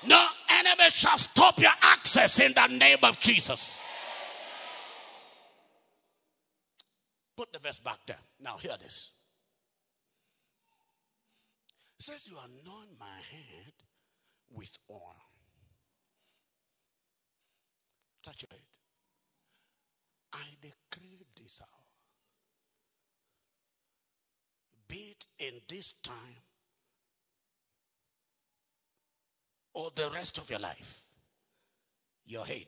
No 0.04 0.26
enemy 0.50 0.90
shall 0.90 1.18
stop 1.18 1.58
your 1.60 1.70
access 1.80 2.40
in 2.40 2.52
the 2.52 2.66
name 2.66 2.98
of 3.02 3.18
Jesus. 3.20 3.80
Put 7.36 7.52
the 7.52 7.60
verse 7.60 7.80
back 7.80 7.98
there. 8.06 8.18
Now, 8.40 8.56
hear 8.56 8.76
this. 8.82 9.12
It 11.98 12.04
says, 12.04 12.26
You 12.28 12.36
anoint 12.36 12.98
my 12.98 13.06
head 13.30 13.72
with 14.50 14.76
oil. 14.90 15.16
Touch 18.24 18.42
your 18.42 18.58
head. 18.58 18.66
I 20.32 20.44
decree 20.60 21.24
this 21.40 21.60
hour 21.62 21.81
in 25.38 25.60
this 25.68 25.94
time 26.02 26.14
or 29.74 29.90
the 29.94 30.10
rest 30.10 30.38
of 30.38 30.48
your 30.50 30.60
life, 30.60 31.04
your 32.26 32.44
head 32.44 32.66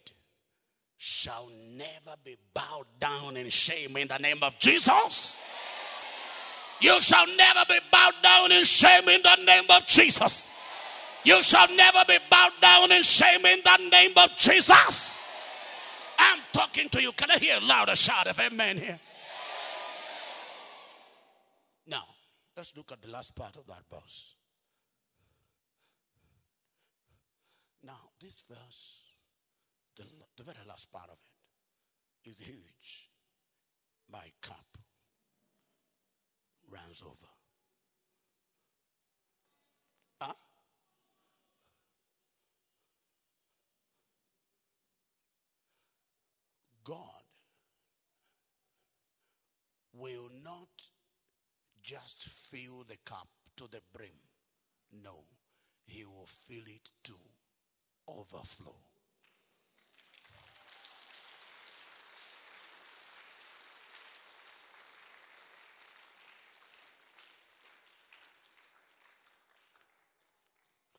shall 0.96 1.48
never 1.76 2.16
be 2.24 2.36
bowed 2.54 2.86
down 2.98 3.36
in 3.36 3.48
shame 3.48 3.96
in 3.96 4.08
the 4.08 4.18
name 4.18 4.38
of 4.42 4.58
Jesus. 4.58 5.38
You 6.80 7.00
shall 7.00 7.26
never 7.36 7.60
be 7.68 7.78
bowed 7.92 8.14
down 8.22 8.52
in 8.52 8.64
shame 8.64 9.08
in 9.08 9.22
the 9.22 9.36
name 9.44 9.64
of 9.68 9.86
Jesus. 9.86 10.48
You 11.24 11.42
shall 11.42 11.68
never 11.74 12.04
be 12.06 12.18
bowed 12.30 12.52
down 12.60 12.92
in 12.92 13.02
shame 13.02 13.44
in 13.46 13.60
the 13.64 13.88
name 13.90 14.12
of 14.16 14.34
Jesus. 14.36 15.18
I'm 16.18 16.40
talking 16.52 16.88
to 16.90 17.02
you. 17.02 17.12
Can 17.12 17.30
I 17.30 17.38
hear 17.38 17.58
a 17.60 17.64
louder 17.64 17.96
shout 17.96 18.26
of 18.26 18.38
amen 18.38 18.78
here? 18.78 18.98
Now, 21.86 22.04
let's 22.56 22.76
look 22.76 22.92
at 22.92 23.02
the 23.02 23.08
last 23.10 23.34
part 23.34 23.56
of 23.56 23.66
that 23.66 23.82
verse. 23.90 24.36
Now, 27.82 27.98
this 28.20 28.44
verse, 28.48 29.04
the, 29.96 30.04
the 30.36 30.44
very 30.44 30.66
last 30.66 30.90
part 30.90 31.10
of 31.10 31.18
it, 32.24 32.30
is 32.30 32.38
huge. 32.38 33.10
My 34.10 34.30
cup 34.40 34.78
runs 36.70 37.02
over. 37.02 37.26
Huh? 40.20 40.32
God 46.84 47.00
will 49.92 50.30
not 50.42 50.68
just 51.84 52.22
fill 52.22 52.82
the 52.88 52.96
cup 53.04 53.28
to 53.56 53.64
the 53.70 53.80
brim. 53.92 54.16
No, 55.04 55.24
He 55.86 56.04
will 56.04 56.26
fill 56.26 56.64
it 56.66 56.88
to 57.04 57.12
overflow. 58.08 58.74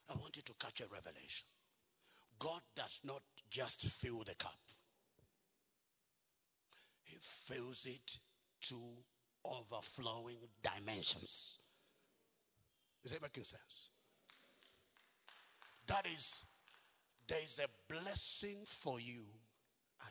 I 0.07 0.13
want 0.13 0.37
you 0.37 0.43
to 0.43 0.53
catch 0.59 0.81
a 0.81 0.87
revelation. 0.93 1.47
God 2.37 2.61
does 2.75 2.99
not 3.03 3.23
just 3.49 3.87
fill 3.87 4.19
the 4.23 4.35
cup, 4.35 4.59
He 7.03 7.17
fills 7.19 7.87
it 7.87 8.19
to 8.67 8.75
overflowing 9.45 10.37
dimensions. 10.61 11.59
Is 13.03 13.13
it 13.13 13.21
making 13.21 13.43
sense? 13.43 13.89
That 15.87 16.07
is, 16.07 16.45
there 17.27 17.39
is 17.43 17.59
a 17.59 17.93
blessing 17.93 18.57
for 18.65 18.99
you 18.99 19.23
ah, 20.01 20.05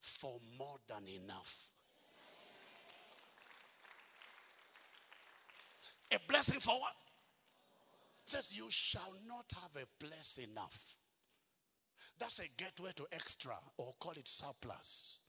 for 0.00 0.38
more 0.58 0.76
than 0.86 1.08
enough. 1.08 1.72
A 6.12 6.18
blessing 6.28 6.60
for 6.60 6.78
what? 6.78 6.92
Says 8.26 8.56
you 8.56 8.66
shall 8.68 9.12
not 9.26 9.46
have 9.62 9.82
a 9.82 10.04
place 10.04 10.38
enough. 10.38 10.96
That's 12.18 12.38
a 12.40 12.48
gateway 12.56 12.90
to 12.96 13.06
extra, 13.12 13.54
or 13.78 13.94
call 13.98 14.12
it 14.12 14.28
surplus. 14.28 15.20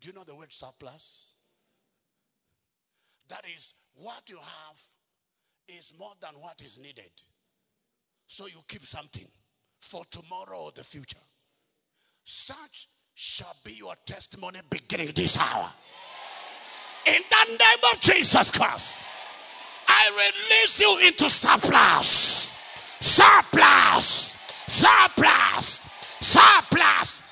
Do 0.00 0.08
you 0.08 0.14
know 0.14 0.24
the 0.24 0.34
word 0.34 0.52
surplus? 0.52 1.29
That 3.30 3.44
is, 3.56 3.74
what 3.94 4.28
you 4.28 4.36
have 4.36 4.80
is 5.68 5.92
more 5.98 6.12
than 6.20 6.30
what 6.40 6.60
is 6.64 6.78
needed. 6.78 7.10
So 8.26 8.46
you 8.46 8.60
keep 8.68 8.84
something 8.84 9.26
for 9.80 10.04
tomorrow 10.10 10.64
or 10.64 10.72
the 10.72 10.84
future. 10.84 11.18
Such 12.24 12.88
shall 13.14 13.54
be 13.64 13.72
your 13.72 13.94
testimony 14.04 14.60
beginning 14.68 15.12
this 15.14 15.38
hour. 15.38 15.70
In 17.06 17.22
the 17.30 17.50
name 17.50 17.78
of 17.92 18.00
Jesus 18.00 18.56
Christ, 18.56 19.02
I 19.88 20.10
release 20.10 20.80
you 20.80 20.98
into 21.06 21.30
surplus. 21.30 22.54
Surplus. 23.00 24.36
Surplus. 24.68 25.88
Surplus. 26.20 27.22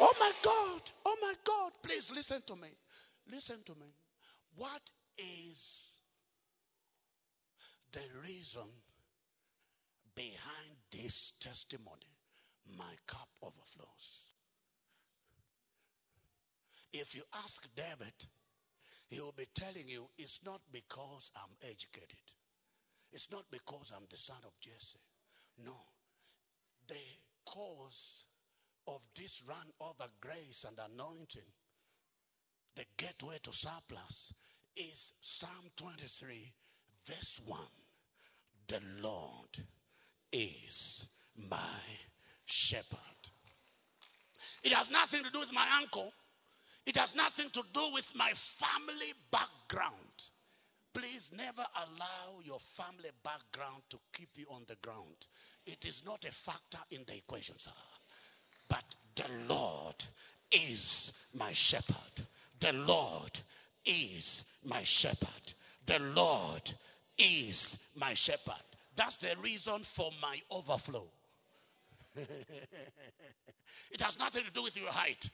Oh 0.00 0.12
my 0.20 0.32
God. 0.42 0.80
Oh 1.04 1.16
my 1.20 1.34
God. 1.42 1.72
Please 1.82 2.12
listen 2.14 2.42
to 2.46 2.54
me. 2.56 2.68
Listen 3.30 3.56
to 3.64 3.72
me. 3.72 3.86
What 4.56 4.90
is 5.18 6.00
the 7.92 8.00
reason 8.22 8.68
behind 10.14 10.76
this 10.90 11.32
testimony 11.40 12.10
my 12.76 12.94
cup 13.06 13.28
overflows. 13.42 14.34
If 16.92 17.14
you 17.14 17.22
ask 17.44 17.66
David, 17.74 18.14
he 19.08 19.20
will 19.20 19.34
be 19.36 19.46
telling 19.54 19.88
you 19.88 20.08
it's 20.18 20.40
not 20.44 20.60
because 20.72 21.30
I'm 21.36 21.54
educated, 21.62 22.18
it's 23.12 23.30
not 23.30 23.44
because 23.50 23.92
I'm 23.94 24.06
the 24.10 24.16
son 24.16 24.38
of 24.44 24.52
Jesse. 24.60 24.98
No. 25.64 25.76
The 26.86 26.94
cause 27.44 28.24
of 28.86 29.02
this 29.16 29.42
run 29.46 29.66
over 29.80 30.10
grace 30.20 30.64
and 30.66 30.78
anointing, 30.92 31.50
the 32.76 32.84
gateway 32.96 33.36
to 33.42 33.52
surplus, 33.52 34.32
is 34.78 35.12
Psalm 35.20 35.70
23, 35.76 36.52
verse 37.04 37.40
1. 37.46 37.58
The 38.68 38.80
Lord 39.02 39.58
is 40.32 41.08
my 41.50 41.56
shepherd. 42.44 42.98
It 44.62 44.72
has 44.72 44.90
nothing 44.90 45.24
to 45.24 45.30
do 45.30 45.40
with 45.40 45.52
my 45.52 45.66
uncle. 45.80 46.12
It 46.86 46.96
has 46.96 47.14
nothing 47.14 47.50
to 47.50 47.62
do 47.72 47.80
with 47.92 48.12
my 48.14 48.30
family 48.34 49.12
background. 49.32 49.94
Please 50.94 51.32
never 51.36 51.64
allow 51.76 52.40
your 52.42 52.58
family 52.58 53.10
background 53.22 53.82
to 53.90 53.98
keep 54.12 54.30
you 54.36 54.46
on 54.50 54.62
the 54.68 54.76
ground. 54.76 55.26
It 55.66 55.84
is 55.86 56.02
not 56.04 56.24
a 56.24 56.32
factor 56.32 56.78
in 56.90 57.00
the 57.06 57.16
equation, 57.16 57.58
sir. 57.58 57.70
But 58.68 58.84
the 59.14 59.26
Lord 59.48 59.96
is 60.50 61.12
my 61.34 61.52
shepherd. 61.52 62.26
The 62.60 62.72
Lord 62.72 63.40
is 63.88 64.44
my 64.64 64.82
shepherd. 64.82 65.54
The 65.86 65.98
Lord 66.14 66.72
is 67.18 67.78
my 67.96 68.14
shepherd. 68.14 68.54
That's 68.94 69.16
the 69.16 69.34
reason 69.42 69.78
for 69.78 70.10
my 70.20 70.40
overflow. 70.50 71.06
it 72.16 74.00
has 74.00 74.18
nothing 74.18 74.44
to 74.44 74.50
do 74.52 74.62
with 74.62 74.76
your 74.76 74.90
height. 74.90 75.30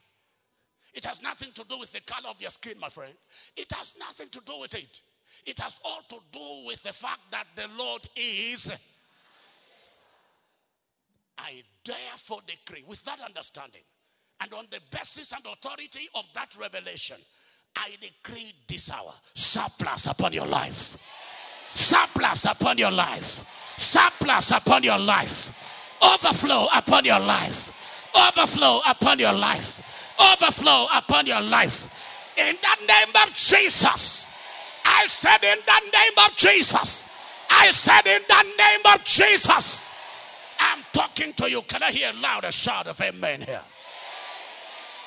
It 0.95 1.05
has 1.05 1.23
nothing 1.23 1.51
to 1.55 1.65
do 1.69 1.79
with 1.79 1.93
the 1.93 2.01
color 2.03 2.31
of 2.31 2.41
your 2.41 2.51
skin, 2.51 2.79
my 2.79 2.89
friend. 2.89 3.15
It 3.57 3.71
has 3.73 3.95
nothing 3.99 4.29
to 4.29 4.41
do 4.47 4.61
with 4.61 4.75
it. 4.75 5.01
It 5.45 5.59
has 5.59 5.81
all 5.85 6.03
to 6.09 6.17
do 6.31 6.67
with 6.67 6.83
the 6.83 6.93
fact 6.93 7.21
that 7.33 7.47
the 7.57 7.69
Lord 7.77 8.07
is. 8.17 8.71
I 11.37 11.63
therefore 11.85 12.41
decree 12.47 12.85
with 12.87 13.03
that 13.05 13.21
understanding 13.21 13.83
and 14.41 14.53
on 14.53 14.67
the 14.71 14.81
basis 14.91 15.33
and 15.33 15.45
authority 15.47 16.07
of 16.15 16.27
that 16.35 16.57
revelation, 16.61 17.17
I 17.77 17.91
decree 18.01 18.55
this 18.67 18.91
hour 18.91 19.13
surplus 19.35 20.07
upon 20.07 20.33
your 20.33 20.47
life. 20.47 20.97
Surplus 21.75 22.45
upon 22.45 22.79
your 22.79 22.91
life. 22.91 23.45
Surplus 23.77 24.53
upon 24.53 24.85
your 24.85 24.99
life. 24.99 25.53
Overflow 26.03 26.69
upon 26.75 27.05
your 27.05 27.21
life. 27.21 28.07
Overflow 28.15 28.81
upon 28.89 29.19
your 29.19 29.33
life. 29.33 30.13
Overflow 30.21 30.87
upon 30.95 31.27
your 31.27 31.41
life. 31.41 31.89
In 32.37 32.55
the 32.55 32.87
name 32.87 33.15
of 33.23 33.35
Jesus. 33.35 34.31
I 34.85 35.07
said 35.07 35.43
in 35.43 35.59
the 35.67 35.81
name 35.93 36.25
of 36.25 36.37
Jesus. 36.37 37.09
I 37.51 37.71
said 37.71 38.07
in 38.07 38.23
the 38.29 38.43
name 38.59 38.95
of 38.95 39.05
Jesus. 39.05 39.89
I'm 40.59 40.85
talking 40.93 41.33
to 41.35 41.51
you. 41.51 41.63
Can 41.63 41.83
I 41.83 41.91
hear 41.91 42.11
a 42.15 42.21
louder 42.21 42.53
shout 42.53 42.87
of 42.87 43.01
amen 43.01 43.43
here? 43.43 43.61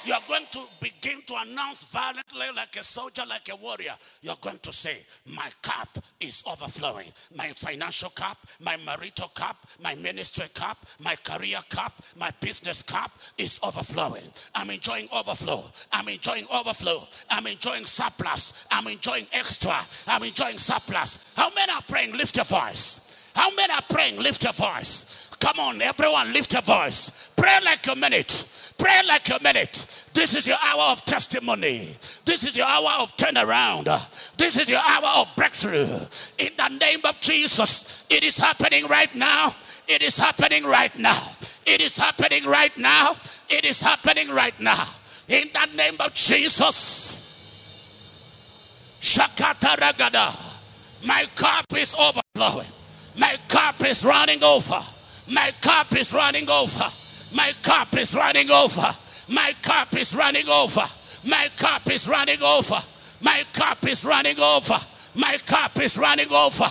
You're 0.08 0.16
going 0.26 0.46
to 0.52 0.60
begin 0.80 1.22
to 1.28 1.36
announce 1.46 1.84
violently 1.84 2.46
like 2.56 2.78
a 2.78 2.84
soldier, 2.86 3.24
like 3.28 3.50
a 3.52 3.58
warrior. 3.58 3.94
You're 4.22 4.38
going 4.40 4.60
to 4.60 4.72
say, 4.72 5.00
My 5.36 5.50
cup 5.62 5.98
is 6.22 6.44
overflowing. 6.50 7.12
My 7.36 7.50
financial 7.50 8.12
cup, 8.12 8.38
my 8.64 8.78
marital 8.86 9.28
cup, 9.28 9.58
my 9.84 9.96
ministry 9.96 10.48
cup, 10.54 10.78
my 11.04 11.18
career 11.18 11.60
cup, 11.70 11.92
my 12.18 12.32
business 12.40 12.84
cup 12.84 13.12
is 13.38 13.60
overflowing. 13.62 14.24
I'm 14.56 14.70
enjoying 14.70 15.10
overflow. 15.14 15.62
I'm 15.92 16.08
enjoying 16.08 16.46
overflow. 16.54 17.04
I'm 17.30 17.46
enjoying 17.46 17.84
surplus. 17.84 18.66
I'm 18.72 18.88
enjoying 18.88 19.28
extra. 19.34 19.76
I'm 20.08 20.24
enjoying 20.24 20.58
surplus. 20.58 21.20
How 21.36 21.50
many 21.54 21.74
are 21.74 21.82
praying? 21.82 22.16
Lift 22.16 22.38
your 22.38 22.46
voice. 22.46 23.17
How 23.38 23.52
many 23.52 23.72
are 23.72 23.84
praying? 23.88 24.18
Lift 24.18 24.44
your 24.46 24.54
voice. 24.54 25.30
Come 25.40 25.60
on, 25.60 25.80
everyone, 25.80 26.34
lift 26.34 26.54
your 26.54 26.64
voice. 26.64 27.30
Pray 27.36 27.60
like 27.64 27.86
a 27.86 27.96
minute. 27.96 28.74
Pray 28.80 29.00
like 29.08 29.30
a 29.30 29.38
minute. 29.44 30.06
This 30.12 30.34
is 30.34 30.48
your 30.48 30.58
hour 30.60 30.92
of 30.92 31.06
testimony. 31.06 31.88
This 32.26 32.44
is 32.44 32.58
your 32.58 32.66
hour 32.66 33.04
of 33.04 33.16
turnaround. 33.16 33.86
This 34.38 34.58
is 34.58 34.68
your 34.68 34.80
hour 34.80 35.22
of 35.22 35.28
breakthrough. 35.36 35.86
In 36.40 36.50
the 36.58 36.68
name 36.80 37.02
of 37.04 37.20
Jesus, 37.20 38.06
it 38.10 38.24
is 38.24 38.40
happening 38.40 38.88
right 38.88 39.14
now. 39.14 39.56
It 39.88 40.02
is 40.02 40.18
happening 40.18 40.64
right 40.64 40.98
now. 40.98 41.22
It 41.68 41.80
is 41.80 41.96
happening 41.96 42.44
right 42.44 42.76
now. 42.76 43.18
It 43.50 43.66
is 43.66 43.80
happening 43.80 44.30
right 44.30 44.60
now. 44.60 44.84
In 45.28 45.50
the 45.54 45.76
name 45.76 45.98
of 46.00 46.12
Jesus. 46.16 47.22
Shakata 49.00 49.78
ragada. 49.78 50.36
My 51.06 51.28
cup 51.36 51.66
is 51.76 51.94
overflowing. 51.94 52.74
My 53.18 53.38
cup 53.48 53.84
is 53.84 54.06
running 54.06 54.44
over. 54.44 54.80
My 55.28 55.52
cup 55.62 55.96
is 55.96 56.14
running 56.14 56.50
over. 56.50 56.86
My 57.34 57.52
cup 57.64 57.96
is 57.98 58.16
running 58.16 58.50
over. 58.50 58.90
My 59.28 59.54
cup 59.62 59.96
is 59.96 60.16
running 60.16 60.48
over. 60.48 60.84
My 61.24 61.50
cup 61.58 61.90
is 61.90 62.08
running 62.08 62.42
over. 62.42 62.78
My 63.22 63.44
cup 63.54 63.86
is 63.86 64.06
running 64.06 64.40
over. 64.40 64.78
My 65.16 65.38
cup 65.46 65.80
is 65.80 65.98
running 65.98 66.32
over. 66.32 66.68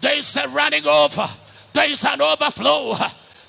There 0.00 0.16
is 0.16 0.36
a 0.36 0.48
running 0.48 0.86
over. 0.86 1.26
There 1.72 1.90
is 1.90 2.04
an 2.04 2.22
overflow. 2.22 2.94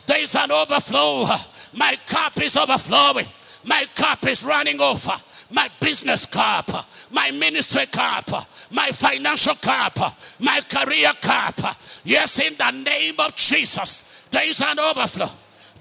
There 0.05 0.21
is 0.21 0.35
an 0.35 0.51
overflow. 0.51 1.25
My 1.73 1.95
cup 2.05 2.39
is 2.41 2.57
overflowing. 2.57 3.27
My 3.63 3.85
cup 3.95 4.27
is 4.27 4.43
running 4.43 4.81
over. 4.81 5.13
My 5.51 5.69
business 5.79 6.25
cup, 6.25 6.71
my 7.11 7.29
ministry 7.31 7.85
cup, 7.87 8.29
my 8.71 8.89
financial 8.91 9.55
cup, 9.55 9.99
my 10.39 10.61
career 10.61 11.11
cup. 11.21 11.59
Yes, 12.05 12.39
in 12.39 12.55
the 12.57 12.71
name 12.71 13.15
of 13.19 13.35
Jesus, 13.35 14.25
there 14.31 14.47
is 14.47 14.61
an 14.61 14.79
overflow. 14.79 15.29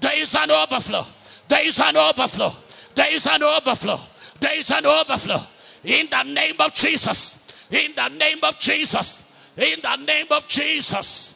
There 0.01 0.17
is 0.19 0.35
an 0.35 0.51
overflow. 0.51 1.05
There 1.47 1.65
is 1.65 1.79
an 1.79 1.95
overflow. 1.95 2.51
There 2.95 3.13
is 3.13 3.27
an 3.27 3.43
overflow. 3.43 3.99
There 4.39 4.57
is 4.57 4.71
an 4.71 4.85
overflow. 4.85 5.39
In 5.83 6.07
the 6.09 6.23
name 6.23 6.55
of 6.59 6.73
Jesus. 6.73 7.67
In 7.71 7.93
the 7.95 8.09
name 8.09 8.39
of 8.43 8.59
Jesus. 8.59 9.23
In 9.57 9.79
the 9.81 9.95
name 9.97 10.27
of 10.31 10.47
Jesus. 10.47 11.35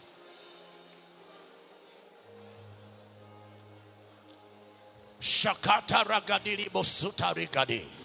Shakata 5.21 6.03
ragadiri 6.03 6.69
bosuta 6.69 7.33
rigadi. 7.33 8.04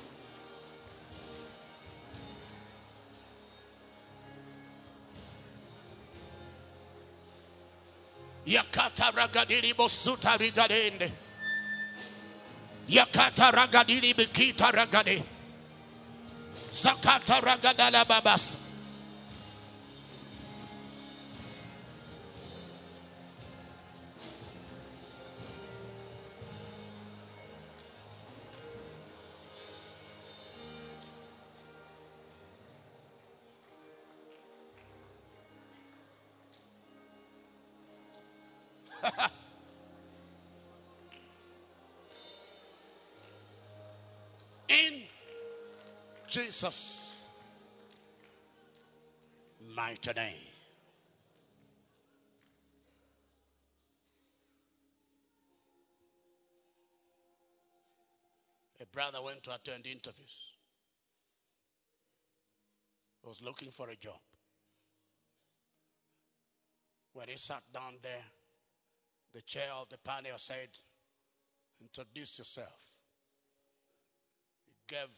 Yakata 8.51 9.13
ragadiri 9.15 9.73
bosuta 9.77 10.37
rigadende. 10.37 11.09
Yakata 12.89 13.53
ragadiri 13.53 14.13
bikita 14.13 14.73
ragade. 14.73 15.23
Zakata 16.73 17.41
ragadala 17.41 18.05
babas. 18.05 18.57
Jesus' 46.31 47.27
mighty 49.75 50.13
name. 50.13 50.35
A 58.81 58.87
brother 58.87 59.21
went 59.23 59.43
to 59.43 59.55
attend 59.55 59.89
interviews. 59.89 60.53
He 63.21 63.29
was 63.29 63.43
looking 63.43 63.73
for 63.73 63.91
a 63.91 63.97
job. 63.97 64.21
When 67.13 67.27
he 67.27 67.37
sat 67.39 67.65
down 67.75 67.95
there, 68.03 68.25
the 69.35 69.43
chair 69.43 69.73
of 69.81 69.89
the 69.89 69.99
panel 69.99 70.39
said, 70.39 70.69
Introduce 71.81 72.39
yourself. 72.39 72.99
He 74.65 74.73
gave 74.87 75.09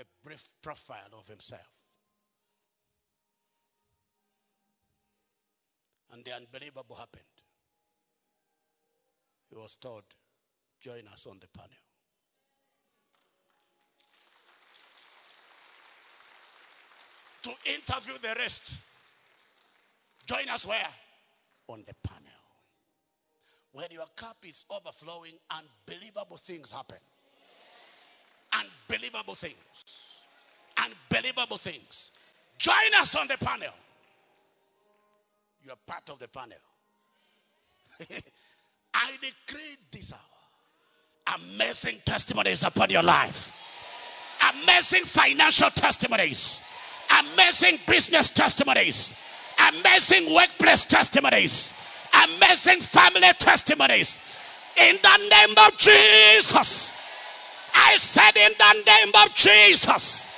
a 0.00 0.04
brief 0.24 0.48
profile 0.62 1.10
of 1.18 1.26
himself. 1.28 1.68
And 6.12 6.24
the 6.24 6.34
unbelievable 6.34 6.96
happened. 6.96 7.22
he 9.50 9.56
was 9.56 9.74
told, 9.74 10.04
join 10.80 11.02
us 11.12 11.26
on 11.26 11.38
the 11.40 11.48
panel. 11.48 11.70
To 17.42 17.50
interview 17.72 18.14
the 18.20 18.34
rest, 18.38 18.80
join 20.26 20.48
us 20.48 20.66
where? 20.66 20.88
On 21.68 21.82
the 21.86 21.94
panel. 22.08 22.30
When 23.72 23.86
your 23.90 24.06
cup 24.16 24.36
is 24.46 24.64
overflowing, 24.70 25.32
unbelievable 25.50 26.36
things 26.36 26.70
happen. 26.72 26.98
Unbelievable 28.52 29.34
things. 29.34 30.22
Unbelievable 30.76 31.56
things. 31.56 32.12
Join 32.58 32.74
us 32.98 33.14
on 33.16 33.28
the 33.28 33.38
panel. 33.38 33.72
You 35.62 35.72
are 35.72 35.78
part 35.86 36.08
of 36.10 36.18
the 36.18 36.28
panel. 36.28 36.58
I 38.94 39.12
decree 39.20 39.76
this 39.92 40.12
hour 40.12 40.20
amazing 41.34 42.00
testimonies 42.04 42.62
upon 42.62 42.90
your 42.90 43.02
life, 43.02 43.52
amazing 44.52 45.04
financial 45.04 45.70
testimonies, 45.70 46.64
amazing 47.20 47.78
business 47.86 48.30
testimonies, 48.30 49.14
amazing 49.68 50.32
workplace 50.34 50.84
testimonies, 50.84 51.74
amazing 52.24 52.80
family 52.80 53.32
testimonies. 53.38 54.20
In 54.76 54.96
the 55.02 55.28
name 55.30 55.54
of 55.58 55.76
Jesus. 55.76 56.94
I 57.74 57.96
said, 57.98 58.36
in 58.36 58.52
the 58.58 58.82
name 58.86 59.12
of 59.14 59.34
Jesus. 59.34 60.28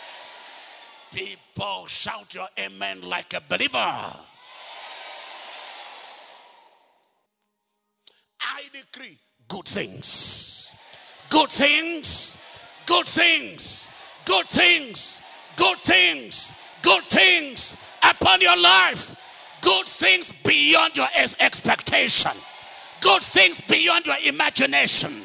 People 1.12 1.86
shout 1.86 2.34
your 2.34 2.48
amen 2.58 3.02
like 3.02 3.34
a 3.34 3.42
believer. 3.46 3.78
I 3.78 4.16
decree 8.72 9.18
good 9.48 9.66
things, 9.66 10.74
good 11.28 11.50
things, 11.50 12.38
good 12.86 13.06
things, 13.06 13.92
good 14.24 14.48
things, 14.48 15.20
good 15.56 15.76
things, 15.78 16.54
good 16.82 17.04
things 17.04 17.76
upon 18.02 18.40
your 18.40 18.56
life, 18.56 19.14
good 19.60 19.86
things 19.86 20.32
beyond 20.44 20.96
your 20.96 21.08
expectation, 21.40 22.32
good 23.00 23.22
things 23.22 23.60
beyond 23.60 24.06
your 24.06 24.16
imagination. 24.24 25.22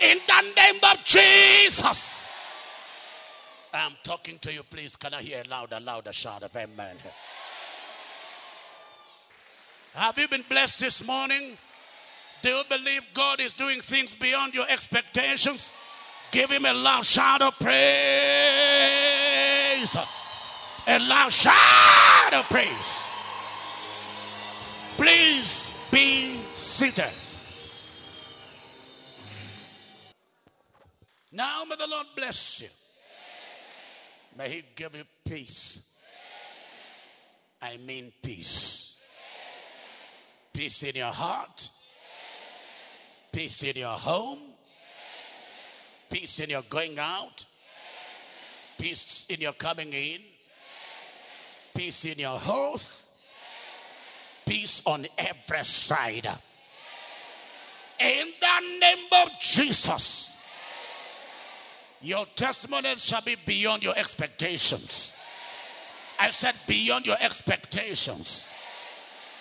In 0.00 0.18
the 0.26 0.42
name 0.56 0.80
of 0.82 1.04
Jesus. 1.04 2.24
I'm 3.72 3.96
talking 4.02 4.38
to 4.40 4.52
you, 4.52 4.62
please. 4.62 4.96
Can 4.96 5.14
I 5.14 5.22
hear 5.22 5.42
a 5.44 5.48
louder, 5.48 5.80
louder 5.80 6.12
shout 6.12 6.42
of 6.42 6.54
amen? 6.54 6.96
Have 9.94 10.18
you 10.18 10.28
been 10.28 10.44
blessed 10.48 10.80
this 10.80 11.04
morning? 11.04 11.56
Do 12.42 12.50
you 12.50 12.62
believe 12.68 13.06
God 13.14 13.40
is 13.40 13.54
doing 13.54 13.80
things 13.80 14.14
beyond 14.14 14.54
your 14.54 14.68
expectations? 14.68 15.72
Give 16.30 16.50
him 16.50 16.64
a 16.66 16.72
loud 16.72 17.06
shout 17.06 17.42
of 17.42 17.58
praise. 17.58 17.74
A 20.86 20.98
loud 20.98 21.32
shout 21.32 22.34
of 22.34 22.44
praise. 22.50 23.08
Please 24.96 25.72
be 25.90 26.40
seated. 26.54 27.12
Now 31.34 31.64
may 31.68 31.74
the 31.74 31.88
Lord 31.88 32.06
bless 32.14 32.62
you. 32.62 32.68
May 34.38 34.50
He 34.50 34.62
give 34.76 34.94
you 34.94 35.02
peace. 35.24 35.82
I 37.60 37.76
mean 37.78 38.12
peace. 38.22 38.94
Peace 40.52 40.84
in 40.84 40.94
your 40.94 41.12
heart. 41.12 41.70
Peace 43.32 43.64
in 43.64 43.76
your 43.76 43.98
home. 43.98 44.38
Peace 46.08 46.38
in 46.38 46.50
your 46.50 46.62
going 46.62 46.96
out. 47.00 47.44
Peace 48.78 49.26
in 49.28 49.40
your 49.40 49.54
coming 49.54 49.92
in. 49.92 50.20
Peace 51.74 52.04
in 52.04 52.20
your 52.20 52.38
health. 52.38 53.08
Peace 54.46 54.82
on 54.86 55.06
every 55.18 55.64
side. 55.64 56.28
In 57.98 58.26
the 58.40 58.78
name 58.80 59.06
of 59.10 59.30
Jesus. 59.40 60.33
Your 62.04 62.26
testimony 62.36 62.94
shall 62.96 63.22
be 63.22 63.34
beyond 63.46 63.82
your 63.82 63.96
expectations. 63.96 65.14
I 66.20 66.28
said, 66.28 66.54
beyond 66.66 67.06
your 67.06 67.16
expectations. 67.18 68.46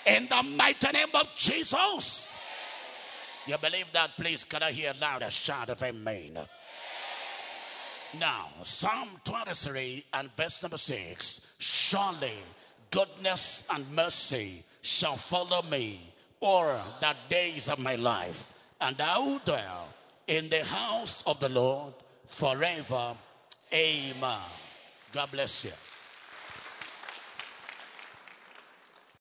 In 0.05 0.27
the 0.29 0.41
mighty 0.55 0.87
name 0.93 1.09
of 1.13 1.27
Jesus. 1.35 2.33
You 3.45 3.57
believe 3.57 3.91
that? 3.91 4.15
Please, 4.15 4.45
can 4.45 4.63
I 4.63 4.71
hear 4.71 4.93
a 4.95 5.01
louder 5.01 5.29
shout 5.29 5.69
of 5.71 5.83
amen? 5.83 6.39
Now, 8.17 8.47
Psalm 8.63 9.09
23 9.25 10.05
and 10.13 10.33
verse 10.37 10.63
number 10.63 10.77
6 10.77 11.55
Surely 11.57 12.37
goodness 12.91 13.65
and 13.71 13.91
mercy 13.91 14.63
shall 14.81 15.17
follow 15.17 15.63
me 15.63 15.99
all 16.39 16.79
the 17.01 17.13
days 17.29 17.67
of 17.67 17.79
my 17.79 17.95
life, 17.95 18.53
and 18.79 19.01
I 19.01 19.19
will 19.19 19.39
dwell 19.43 19.89
in 20.27 20.47
the 20.47 20.63
house 20.63 21.23
of 21.27 21.41
the 21.41 21.49
Lord 21.49 21.93
forever. 22.25 23.15
Amen. 23.73 24.39
God 25.11 25.31
bless 25.31 25.65
you. 25.65 25.71